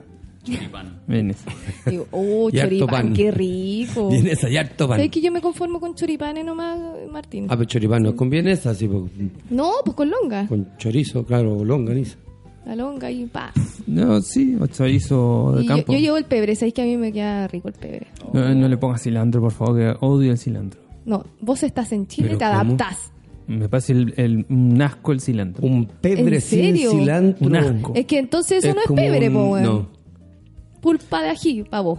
[1.07, 1.39] Vienes.
[1.87, 4.11] Digo, oh, Y choripán, qué rico.
[4.11, 4.99] Vienes allá harto pan.
[4.99, 6.79] ¿Sabes que yo me conformo con choripanes nomás,
[7.11, 7.47] Martín?
[7.49, 9.05] Ah, pero choripán no es con vienesa, así, pues,
[9.49, 10.47] No, pues con longa.
[10.47, 12.19] con chorizo, claro, o longaniza.
[12.67, 13.53] La longa y pa.
[13.87, 15.93] No, sí, o chorizo de Y campo.
[15.93, 18.07] yo llevo el pebre, ¿sabéis que a mí me queda rico el pebre?
[18.33, 20.81] No, no le pongas cilantro, por favor, que odio el cilantro.
[21.05, 22.57] No, vos estás en Chile, ¿Pero te cómo?
[22.61, 23.13] adaptás.
[23.47, 25.67] Me parece el, el- un asco el cilantro.
[25.67, 26.91] Un pebre ¿En sin serio?
[26.93, 27.47] cilantro.
[27.47, 27.93] Un asco.
[27.95, 29.63] Es que entonces eso no es pebre, un- po, weón.
[29.65, 29.89] No.
[30.81, 31.99] Pulpa de ají, pa' vos.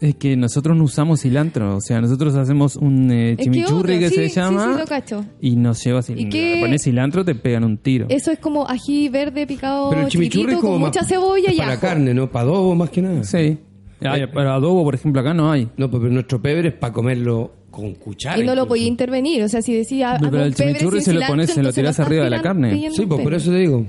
[0.00, 3.98] Es que nosotros no usamos cilantro, o sea, nosotros hacemos un eh, que chimichurri otro,
[3.98, 5.24] que, sí, se sí, llama sí, lo cacho.
[5.40, 6.30] y nos lleva cilantro.
[6.30, 6.54] qué?
[6.54, 8.06] Le pones cilantro, te pegan un tiro.
[8.08, 11.04] Eso es como ají verde picado Pero el chimichurri chiquitito es como con más mucha
[11.04, 11.80] cebolla es y para ajo.
[11.80, 12.30] carne, ¿no?
[12.30, 13.24] Para adobo más que nada.
[13.24, 13.58] Sí.
[14.04, 15.68] Ah, pero adobo, por ejemplo, acá no hay.
[15.76, 18.36] No, pues, pero nuestro pebre es para comerlo con cuchara.
[18.38, 18.68] Y no lo incluso.
[18.68, 19.42] podía intervenir.
[19.42, 20.16] O sea, si decía.
[20.20, 22.90] Pero el chimichurri se lo pones- se lo tirás arriba de la carne.
[22.92, 23.84] Sí, pues por eso te digo.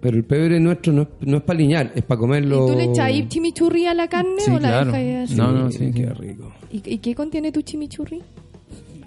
[0.00, 2.64] Pero el pebre nuestro no es, no es para liñar, es para comerlo.
[2.66, 4.92] ¿Y tú le echáis chimichurri a la carne Sí, o la claro.
[4.92, 5.34] dejas así?
[5.36, 6.52] No, no, sí, qué rico.
[6.72, 8.22] ¿Y, y qué contiene tu chimichurri?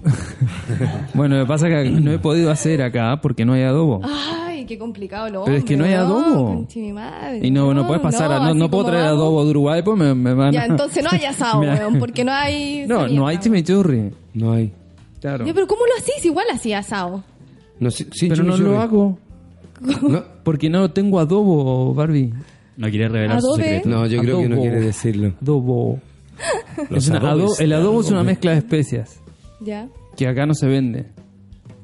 [1.13, 4.01] Bueno, me pasa que no he podido hacer acá porque no hay adobo.
[4.03, 6.65] Ay, qué complicado lo Pero es que no hay adobo.
[6.93, 7.39] madre.
[7.41, 9.19] Y no, no puedes pasar, a- no, así no puedo traer vamos.
[9.21, 12.23] adobo de Uruguay, pues me, me van Ya, a- entonces no hay asado, weón, porque
[12.23, 12.85] no hay...
[12.87, 14.11] No, no sarrienta, hay chimichurri.
[14.33, 14.73] No hay.
[15.21, 15.45] Claro.
[15.45, 16.25] Ya, pero ¿cómo lo hacís?
[16.25, 17.23] Igual hacía asado.
[17.79, 19.17] No, sí- Pero no lo hago.
[19.83, 22.33] No, Porque no tengo adobo, Barbie.
[22.77, 23.63] No quiere revelar su Adobe.
[23.63, 23.89] secreto.
[23.89, 25.33] no, yo creo que no quiere decirlo.
[25.41, 25.99] Adobo.
[26.89, 27.43] Los Es una- adobes.
[27.45, 29.19] ado- el adobo es una mezcla de especias.
[29.61, 29.87] Ya.
[30.17, 31.05] que acá no se vende.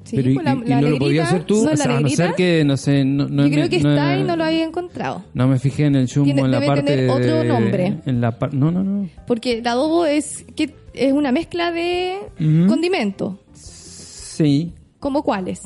[0.04, 1.64] Sí, Pero, ¿y- pues la, y- y la no lo podías hacer tú?
[1.64, 3.70] ¿no O es sea, la a no ser que, no sé, no, no Yo creo
[3.70, 5.24] que no- está y no lo había encontrado.
[5.36, 7.98] No me fijé en el Tiene- en la debe parte tener otro de- nombre.
[8.06, 9.08] En la par- no, no, no.
[9.28, 12.68] Porque el adobo es que es una mezcla de Ujú.
[12.68, 13.36] condimentos.
[13.54, 14.74] Sí.
[15.00, 15.62] ¿Como cuáles?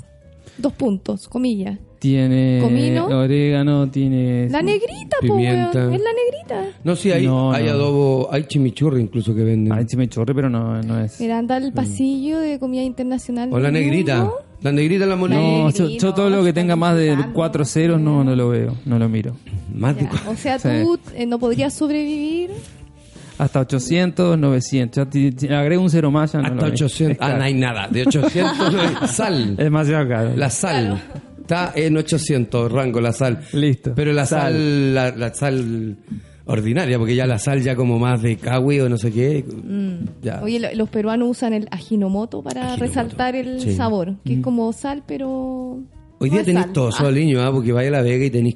[0.57, 1.79] Dos puntos, comillas.
[2.03, 3.05] Tiene Comino.
[3.05, 4.49] orégano, tiene...
[4.49, 5.79] La negrita, po, Pimienta.
[5.79, 5.93] weón.
[5.93, 6.77] Es la negrita.
[6.83, 7.71] No, sí, hay, No, hay no.
[7.71, 9.71] adobo, hay chimichurri incluso que venden.
[9.71, 11.17] Ay, sí me chorre, pero no, no es...
[11.21, 13.47] Mira, anda al pasillo de comida internacional.
[13.53, 14.29] o la negrita.
[14.63, 15.39] La negrita la moneda.
[15.41, 18.75] No, yo, yo todo lo que tenga más de cuatro ceros no, no lo veo,
[18.85, 19.37] no lo miro.
[19.73, 20.67] Más de O sea, Sí.
[20.83, 22.49] tú eh, no podrías sobrevivir.
[23.37, 24.95] Hasta 800, 900.
[25.05, 26.71] Ya ti- ti- agrego un cero más, ya no Hasta lo veo.
[26.73, 27.11] 800.
[27.15, 27.87] Es Ah, no hay nada.
[27.87, 29.51] De 800 no hay sal.
[29.51, 30.31] Es demasiado caro.
[30.35, 31.01] La sal.
[31.43, 33.39] Está en 800 rango la sal.
[33.53, 33.93] Listo.
[33.95, 34.93] Pero la sal, Sal.
[34.95, 35.97] la, la sal
[36.45, 39.45] ordinaria, porque ya la sal ya como más de kawi o no sé qué.
[40.21, 40.41] Ya.
[40.43, 43.75] Oye, lo- los peruanos usan el ajinomoto para Ajinomoto, resaltar el sí.
[43.75, 45.79] sabor, que es como sal, pero.
[46.19, 47.51] Hoy no día es tenéis todo, Ah, solo aliño, ¿ah?
[47.51, 48.55] porque vaya a la Vega y tenéis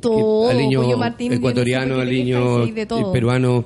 [0.50, 2.64] aliño no ecuatoriano, aliño
[3.12, 3.66] peruano,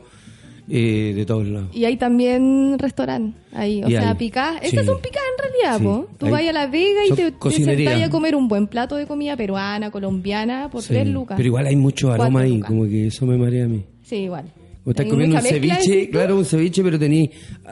[0.73, 1.69] eh, de todos lados.
[1.75, 4.61] Y hay también restaurante ahí, o Y sea, hay, picadas.
[4.61, 4.67] sí.
[4.67, 6.15] Estas son picadas en realidad, Sí, po.
[6.17, 9.05] Tú vas a La Vega y te, te sentás a comer un buen plato de
[9.05, 11.35] comida peruana, colombiana, por tres lucas.
[11.35, 12.69] Pero igual hay mucho aroma ahí, lucas.
[12.69, 13.83] como que eso me marea a mí.
[14.03, 14.45] Sí, igual.
[14.85, 17.29] O estás comiendo un ceviche, claro, un ceviche, pero tenéis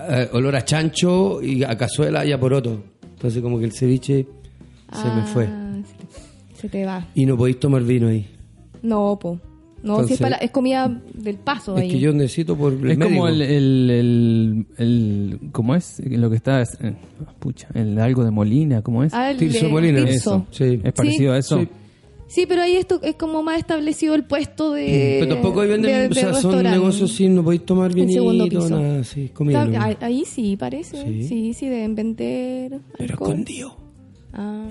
[0.10, 2.84] eh, olor a chancho y a cazuela y a poroto.
[3.16, 4.28] Entonces como que el ceviche
[4.92, 5.48] se me Ah, fue.
[6.54, 7.08] Se te va.
[7.16, 8.28] Y no podéis tomar vino ahí.
[8.82, 9.40] No, po.
[9.82, 11.90] No, si Entonces- es, para- es comida del paso Es ahí.
[11.92, 16.02] que yo necesito por el Es como el, el, el, el- ¿Cómo es?
[16.06, 16.62] Lo que está...
[16.62, 16.96] es- eh,
[17.40, 19.14] pucha, el algo de Molina, ¿cómo es?
[19.14, 20.06] Ah, Tirso de Molina.
[20.06, 20.46] Tirso.
[20.52, 20.80] Sí.
[20.84, 21.60] ¿Es parecido a eso?
[21.60, 21.68] Sí.
[22.28, 25.18] Sí, pero ahí esto es como más establecido el puesto de.
[25.20, 28.12] Pero tampoco ahí venden, de- o de sea, son negocios sin, no podéis tomar En
[28.12, 29.64] segundo vinito, nada así, comida.
[30.00, 31.04] Ahí- sí, parece.
[31.08, 31.24] Sí.
[31.24, 32.82] Sí, sí, deben vender.
[33.00, 33.76] Pero escondido.
[34.34, 34.68] Ah,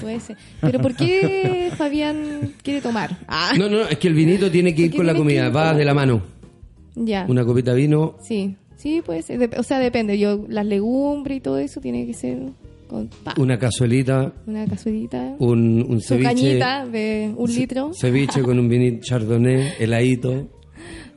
[0.00, 0.36] puede ser.
[0.60, 3.16] Pero ¿por qué Fabián quiere tomar?
[3.26, 5.48] Ah, No, no, es que el vinito tiene que ir ¿Por qué con la comida,
[5.50, 6.22] va de la mano.
[6.94, 7.26] ya.
[7.28, 9.40] Una copita de vino, Sí, sí, puede ser.
[9.40, 10.18] Dep- o sea, depende.
[10.18, 12.38] Yo, las legumbres y todo eso tiene que ser
[12.88, 15.34] con una cazuelita, una cazuelita.
[15.40, 16.28] un, un ceviche.
[16.28, 17.90] cañita de un litro.
[18.00, 20.48] Ceviche con un vinito chardonnay, heladito.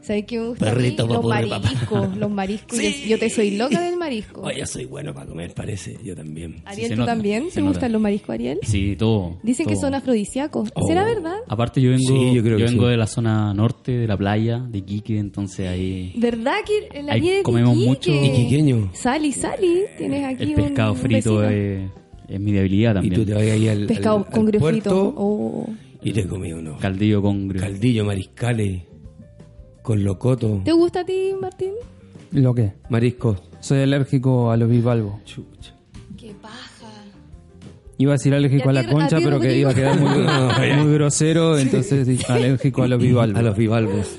[0.10, 0.66] ¿Sabes qué me gusta?
[0.66, 0.76] a mí?
[0.76, 1.60] Perrito los de papá.
[1.60, 2.18] mariscos.
[2.18, 2.80] Los mariscos.
[2.82, 4.42] Yo, yo te soy loca del marisco.
[4.42, 5.98] Oye, soy bueno para comer, parece.
[6.04, 6.64] Yo también.
[6.66, 7.50] Ariel, se ¿tú nota, también?
[7.54, 8.58] ¿Te gustan los mariscos, Ariel?
[8.64, 9.38] Sí, todo.
[9.44, 9.82] Dicen que todo.
[9.84, 10.72] son afrodisíacos.
[10.74, 10.88] Oh.
[10.88, 11.36] ¿Será verdad?
[11.48, 12.90] Aparte yo vengo, Sí, yo creo que vengo sí.
[12.90, 17.36] de la zona norte de la playa, de Quique, entonces ahí ¿Verdad que Ahí Ariel
[17.38, 18.26] es comemos de mucho- Iquique?
[18.42, 18.90] Iquiqueño.
[18.96, 19.82] Sali, Sali.
[19.96, 21.88] Tienes aquí el pescado un frito es,
[22.28, 23.14] es mi debilidad Y también.
[23.14, 25.70] tú te vas ahí al, Pescado al- con al puerto Oh.
[26.02, 27.62] y te comí unos Caldillo con grio.
[27.62, 28.82] caldillo mariscales
[29.90, 31.72] con locoto, ¿Te gusta a ti, Martín?
[32.32, 32.74] ¿Lo qué?
[32.90, 33.42] mariscos.
[33.60, 35.24] Soy alérgico a los bivalvos.
[35.26, 35.74] Chucha.
[36.16, 36.92] ¡Qué paja!
[37.98, 40.76] Iba a decir ¿Y alérgico a a la concha, pero que iba a quedar muy,
[40.84, 43.40] muy grosero, entonces sí, alérgico a los bivalvos.
[43.40, 44.16] A los bivalvos.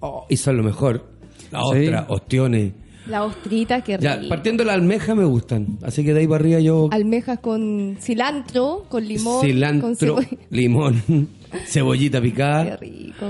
[0.00, 1.06] Oh, y son lo mejor.
[1.50, 1.78] La Sí.
[1.86, 2.72] ostra, ostiones.
[3.06, 4.28] La ostrita, qué Ya, rico.
[4.28, 5.78] partiendo de la almeja me gustan.
[5.82, 6.90] Así que de ahí para arriba yo...
[6.92, 9.38] Almejas con cilantro, con limón.
[9.40, 10.28] con cilantro, cebolla.
[10.50, 11.02] limón,
[11.64, 12.76] cebollita Qué picada.
[12.76, 13.26] rico.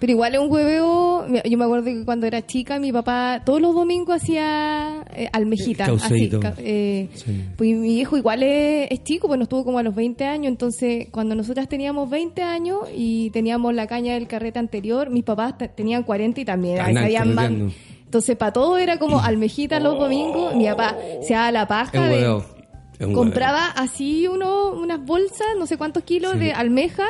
[0.00, 1.26] Pero igual es un hueveo.
[1.44, 5.88] Yo me acuerdo que cuando era chica, mi papá todos los domingos hacía eh, almejitas.
[5.88, 6.40] Así, Cauceíto.
[6.40, 7.44] ca- eh, Sí.
[7.56, 10.48] Pues mi viejo igual es, es chico, pues nos tuvo como a los 20 años.
[10.52, 15.58] Entonces, cuando nosotras teníamos 20 años y teníamos la caña del carrete anterior, mis papás
[15.58, 17.50] te- tenían 40 y también Andan sabían más.
[18.04, 20.54] Entonces, para todo era como almejitas los domingos.
[20.54, 22.40] Mi papá se daba la paja de
[23.14, 26.38] compraba así uno, unas bolsas, no sé cuántos kilos Sí.
[26.40, 27.04] de almeja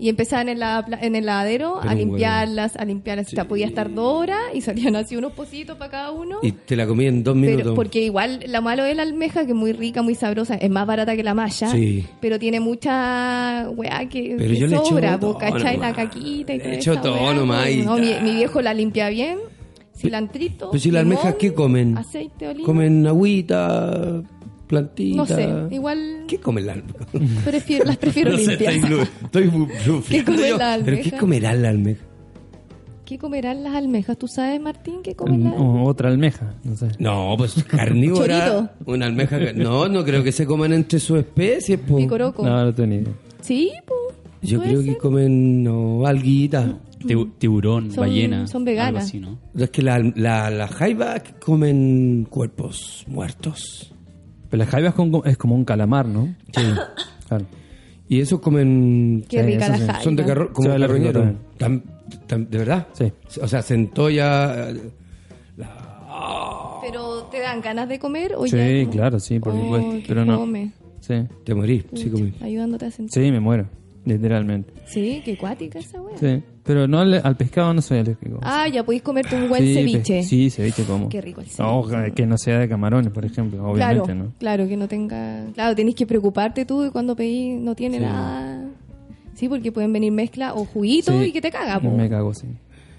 [0.00, 3.28] y empezaban en, la, en el ladero Era a limpiarlas, a limpiarlas.
[3.28, 6.38] Sea, podía estar dos horas y salían así unos pocitos para cada uno.
[6.42, 7.62] Y te la comí en dos minutos.
[7.62, 10.70] Pero, porque igual lo malo de la almeja, que es muy rica, muy sabrosa, es
[10.70, 12.04] más barata que la malla, Sí.
[12.20, 15.76] pero tiene mucha weá que, Pero que yo le echo sobra, ¿cachai?
[15.78, 18.74] La caquita y Le todo echo esa todo nomás y No, mi, mi viejo la
[18.74, 19.38] limpia bien,
[19.96, 20.70] cilantrito.
[20.70, 21.98] Pero si las almejas, ¿qué comen?
[21.98, 22.66] Aceite oliva.
[22.66, 24.22] Comen agüita,
[24.68, 25.16] plantita.
[25.16, 27.06] No sé, igual ¿Qué comen las almejas?
[27.44, 28.74] prefiero, las prefiero No sé, limpias.
[28.74, 30.58] estoy, estoy blu- blufeando come yo.
[30.58, 32.04] la ¿Pero qué comerán las almejas?
[33.04, 34.18] ¿Qué comerán las almejas?
[34.18, 36.88] ¿Tú sabes, Martín, qué comen las O otra almeja, no sé.
[36.98, 38.74] No, pues carnívora.
[38.86, 39.38] Una almeja.
[39.38, 41.80] que- No, no creo que se coman entre sus especies.
[41.80, 41.96] po.
[41.96, 42.44] Picoroco.
[42.44, 43.12] No, no idea.
[43.40, 43.94] Sí, po.
[44.42, 46.78] Yo creo que comen no, alguita.
[47.00, 48.46] Tibu- tiburón, Son- ballena.
[48.46, 48.88] son veganas.
[48.88, 49.38] Algo así, ¿no?
[49.56, 53.94] Es que las la, la jaivas comen cuerpos muertos.
[54.50, 56.34] Pero la jaiba es como, es como un calamar, ¿no?
[56.56, 56.62] Sí.
[57.28, 57.44] Claro.
[58.08, 59.22] Y esos comen.
[59.28, 60.00] Qué Sí, rica eso la jaiba.
[60.02, 61.34] Son de carro, como Sí, la carroñero.
[61.58, 61.82] tam-
[62.48, 62.86] ¿De verdad?
[62.94, 63.12] Sí.
[63.42, 64.70] O sea, centolla.
[64.70, 64.90] eh,
[65.58, 68.90] la- Pero ¿te dan ganas de comer o Sí, ya?
[68.90, 69.90] claro, sí, por Oh, supuesto.
[69.98, 70.38] qué Pero no.
[70.38, 70.72] fome.
[71.00, 71.14] Sí,
[71.44, 72.32] Te morís, sí, comí.
[72.40, 73.22] Ayudándote a sentir.
[73.22, 73.66] sí, me muero,
[74.04, 74.72] literalmente.
[74.86, 76.16] Sí, qué cuática esa wea.
[76.18, 78.38] Sí, pero no al, al pescado no soy alérgico.
[78.42, 80.22] Ah, ya podéis comerte un buen Sí, ceviche.
[80.22, 81.08] sí, ceviche como.
[81.08, 82.12] Qué rico el No, ceviche.
[82.14, 84.32] que no sea de camarones, por ejemplo, Claro, obviamente, ¿no?
[84.38, 85.46] claro, que no tenga...
[85.54, 88.64] Claro, tenés que preocuparte tú de cuando pedís no tiene nada...
[89.34, 91.90] Sí, porque pueden venir mezcla o juguito Sí, y que te caga, po.
[91.90, 92.46] Me cago, sí.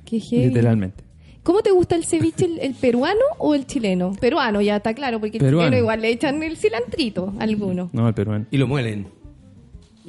[0.06, 0.46] Qué heavy.
[0.48, 1.04] Literalmente.
[1.44, 4.14] ¿Cómo te gusta el ceviche, el, el peruano o el chileno?
[4.20, 5.68] Peruano, ya está claro, porque el Peruano.
[5.68, 7.94] chileno igual le echan el cilantrito, algunos.
[7.94, 8.46] No, el peruano.
[8.52, 9.08] Y lo muelen.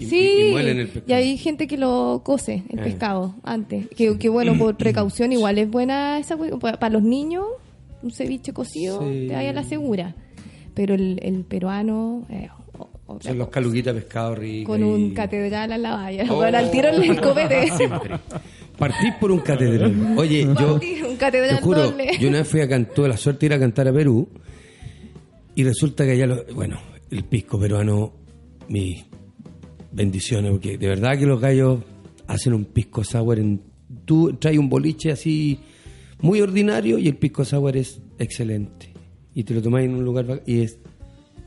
[0.01, 1.05] Y, Sí, y- y muelen el pescado.
[1.09, 2.83] y hay gente que lo cose, el Eh.
[2.83, 3.87] pescado, antes.
[3.97, 7.45] Que, que bueno, por precaución igual es buena esa para los niños,
[8.03, 9.27] un ceviche cocido, Sí.
[9.29, 10.15] te vaya a la segura.
[10.75, 12.49] Pero el, el peruano, eh,
[13.21, 14.73] Son los caluguitas pescado rico.
[14.73, 16.25] con y- un catedral a la valla.
[16.31, 16.37] Oh.
[16.37, 17.67] Bueno, al tiro el copete.
[18.79, 20.15] Partís por un catedral.
[20.17, 20.79] Oye, yo.
[21.09, 22.13] Un catedral Te juro, doble.
[22.19, 24.29] yo una vez fui a cantar, la suerte de ir a cantar a Perú
[25.55, 26.79] y resulta que allá, lo, bueno,
[27.11, 28.13] el pisco peruano,
[28.69, 29.05] mis
[29.93, 31.81] bendiciones, porque de verdad que los gallos
[32.27, 33.63] hacen un pisco sour en...
[34.05, 35.59] Tú traes un boliche así
[36.21, 38.93] muy ordinario y el pisco sour es excelente.
[39.35, 40.79] Y te lo tomáis en un lugar y es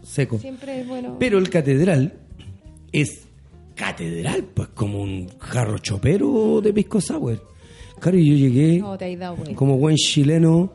[0.02, 0.40] seco.
[0.40, 1.18] Siempre es bueno.
[1.20, 2.14] Pero el catedral
[2.91, 3.28] es
[3.76, 7.41] catedral, pues como un jarro chopero de pisco sour.
[7.99, 9.56] Claro, y yo llegué No, te has dado cuenta.
[9.56, 10.74] como buen chileno,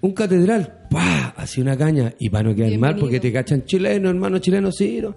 [0.00, 4.08] un catedral, pa, así una caña, y para no quedar mal, porque te cachan chileno,
[4.08, 5.14] hermano chileno, sí, ¿no?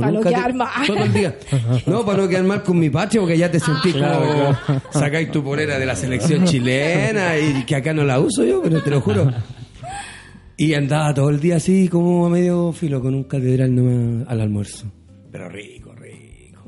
[0.00, 0.86] con Pa' un no quedar mal.
[0.86, 1.36] todo el día.
[1.86, 4.56] No, para no quedar mal con mi patria, porque ya te sentís como
[4.90, 8.82] sacáis tu polera de la selección chilena y que acá no la uso yo, pero
[8.82, 9.30] te lo juro.
[10.56, 14.40] Y andaba todo el día así como a medio filo con un catedral nomás al
[14.40, 14.86] almuerzo.
[15.32, 15.83] Pero rico.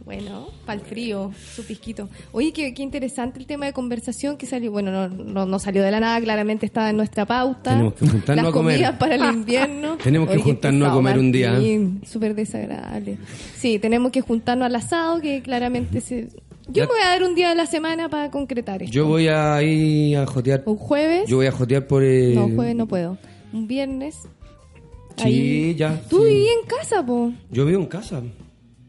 [0.07, 2.09] Bueno, para el frío, su pisquito.
[2.31, 4.71] Oye, qué, qué interesante el tema de conversación que salió.
[4.71, 7.73] Bueno, no, no, no salió de la nada, claramente estaba en nuestra pauta.
[7.73, 8.75] Tenemos que juntarnos Las a comer.
[8.77, 9.97] comidas para el invierno.
[9.97, 11.59] Tenemos que Oye, juntarnos a comer un día.
[12.05, 13.19] Súper desagradable.
[13.57, 16.29] Sí, tenemos que juntarnos al asado, que claramente se...
[16.69, 18.95] Yo me voy a dar un día de la semana para concretar esto.
[18.95, 20.63] Yo voy a ir a jotear.
[20.67, 21.29] Un jueves.
[21.29, 22.33] Yo voy a jotear por el...
[22.37, 23.19] No, jueves no puedo.
[23.53, 24.21] Un viernes.
[25.17, 25.75] Sí, Ahí.
[25.75, 26.01] ya.
[26.09, 26.47] Tú sí.
[26.61, 27.33] en casa, po.
[27.51, 28.23] Yo vivo en casa.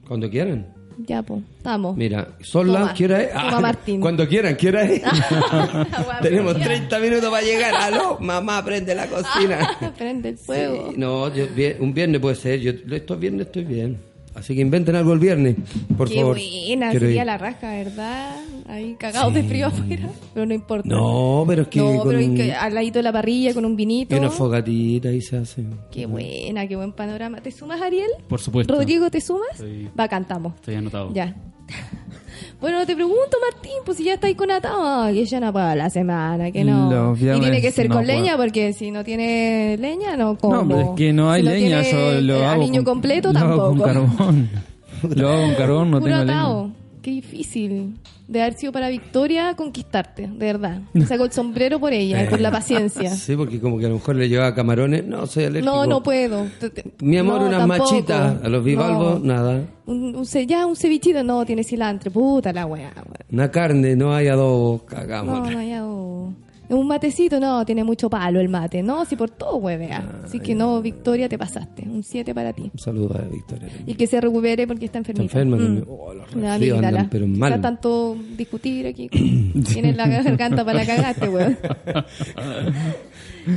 [0.08, 0.77] Cuando quieran.
[1.06, 1.42] Ya, po.
[1.58, 1.96] Estamos.
[1.96, 2.94] Mira, son las...
[2.94, 3.32] ¿Qué hora es?
[3.34, 4.02] Toma, Martín.
[4.02, 5.04] Cuando quieran, ¿qué hora es?
[5.52, 6.66] Agua Tenemos fría.
[6.66, 7.76] 30 minutos para llegar.
[7.76, 8.18] ¡Aló!
[8.20, 9.78] Mamá, prende la cocina.
[9.98, 10.90] Prende el fuego.
[10.92, 11.46] Sí, no, yo-
[11.80, 12.60] un viernes puede ser.
[12.60, 14.00] Yo estos viernes estoy bien.
[14.38, 15.56] Así que inventen algo el viernes,
[15.98, 16.38] por Qué favor.
[16.38, 17.26] buena, Quiero sería ir.
[17.26, 18.36] la raja, ¿verdad?
[18.70, 20.88] Ahí cagados de frío afuera, pero no importa.
[20.88, 23.54] No, pero es que No, con pero es un- que al ladito de la parrilla
[23.56, 24.16] con un vinito.
[24.16, 25.64] y una fogatita ahí se hace.
[25.92, 27.42] Qué buena, qué buen panorama.
[27.42, 28.10] ¿Te sumas, Ariel?
[28.30, 28.76] Por supuesto.
[28.76, 29.48] Rodrigo, ¿te sumas?
[29.54, 30.54] Estoy- Va, cantamos.
[30.56, 31.12] Estoy anotado.
[31.14, 31.36] Ya.
[32.60, 35.90] Bueno, te pregunto, Martín, pues si ya estáis con atado, que ya no puedo la
[35.92, 37.16] semana, que no.
[37.16, 38.18] Y tiene que ser no con puedo.
[38.18, 40.56] leña, porque si no tiene leña, no como.
[40.56, 43.32] No, pero es que no hay Si leña, tiene, yo lo eh, hago con, completo
[43.34, 43.70] lo hago tampoco.
[43.70, 43.80] con
[44.18, 44.50] carbón.
[45.16, 46.64] lo hago con carbón, no Puro tengo atado.
[46.64, 46.76] leña.
[47.04, 47.94] Qué difícil.
[48.28, 50.82] De haber sido para Victoria conquistarte, de verdad.
[50.94, 53.10] Me saco el sombrero por ella, y por la paciencia.
[53.16, 55.06] Sí, porque como que a lo mejor le llevaba camarones.
[55.06, 55.74] No, soy alérgico.
[55.74, 56.46] No, no puedo.
[57.00, 57.92] Mi amor, no, unas tampoco.
[57.92, 58.44] machitas.
[58.44, 59.34] A los bivalvos, No.
[59.34, 59.62] nada.
[59.86, 62.12] Un, un ya, un cevichito, no, tiene cilantro.
[62.12, 62.92] Puta la weá.
[63.32, 64.86] Una carne, no hay adobo.
[64.86, 65.40] Cagamos.
[65.40, 66.34] No, no hay algo.
[66.70, 68.84] Un matecito, no, tiene mucho palo el mate.
[68.84, 70.22] No, si por todo huevea.
[70.26, 71.84] Así que no, Victoria, te pasaste.
[71.84, 72.70] Un 7 para ti.
[72.74, 73.70] Un saludo a Victoria.
[73.86, 75.40] Y que se recupere porque está Está enfermita.
[75.40, 75.60] enferma Mm.
[75.66, 75.86] también.
[75.90, 77.52] Oh, los La resfríos andan, pero mal.
[77.54, 79.08] Está tanto discutir aquí.
[79.74, 81.58] Tienes la garganta para la cagaste, weón.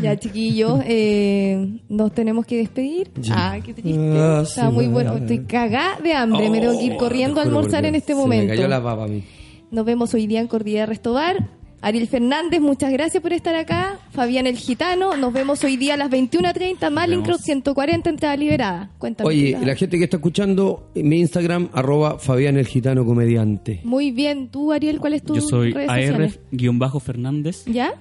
[0.02, 3.10] ya, chiquillos, eh, nos tenemos que despedir.
[3.30, 4.00] Ah, qué triste.
[4.18, 5.16] Ah, Está sí, muy bueno.
[5.16, 6.48] Estoy cagada de hambre.
[6.50, 8.50] me tengo que ir Oh, corriendo a almorzar en este Se momento.
[8.50, 9.24] Me cayó la baba a mí.
[9.70, 11.48] Nos vemos hoy día en Cordillera Restobar.
[11.82, 13.98] Ariel Fernández, muchas gracias por estar acá.
[14.10, 16.90] Fabián el Gitano, nos vemos hoy día a las 21.30.
[16.90, 18.90] Malincroft 140, entrada liberada.
[18.98, 19.28] Cuéntame.
[19.28, 23.80] Oye, la gente que está escuchando, mi Instagram, arroba Fabián el Gitano Comediante.
[23.84, 24.48] Muy bien.
[24.48, 25.72] ¿Tú, Ariel, cuál es tu Yo soy?
[25.74, 27.94] AR-Fernández ¿Ya?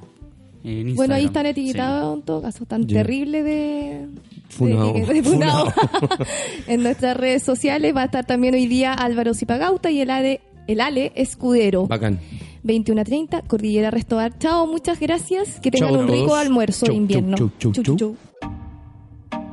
[0.95, 1.51] Bueno, ahí están Sí.
[1.51, 2.65] etiquetados en todo caso.
[2.65, 4.07] Tan terrible de...
[4.49, 4.91] Funao.
[4.93, 5.71] de- de funao.
[5.71, 6.27] Funao.
[6.67, 10.41] en nuestras redes sociales va a estar también hoy día Álvaro Zipagauta y el Ale,
[10.67, 11.87] el Ale Escudero.
[11.87, 12.19] Bacán.
[12.63, 14.37] 21 a 30, Cordillera Restobar.
[14.37, 15.59] Chao, muchas gracias.
[15.59, 17.37] Que tengan Chao a un rico almuerzo de Chau, invierno.
[17.37, 18.15] chau, chau, Chau, chau, chau.
[18.15, 18.15] chau.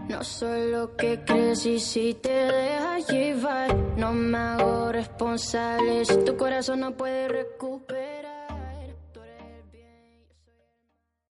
[0.08, 6.16] No soy lo que crees y si te dejas llevar, no me hago responsable si
[6.24, 8.35] tu corazón no puede recuperar.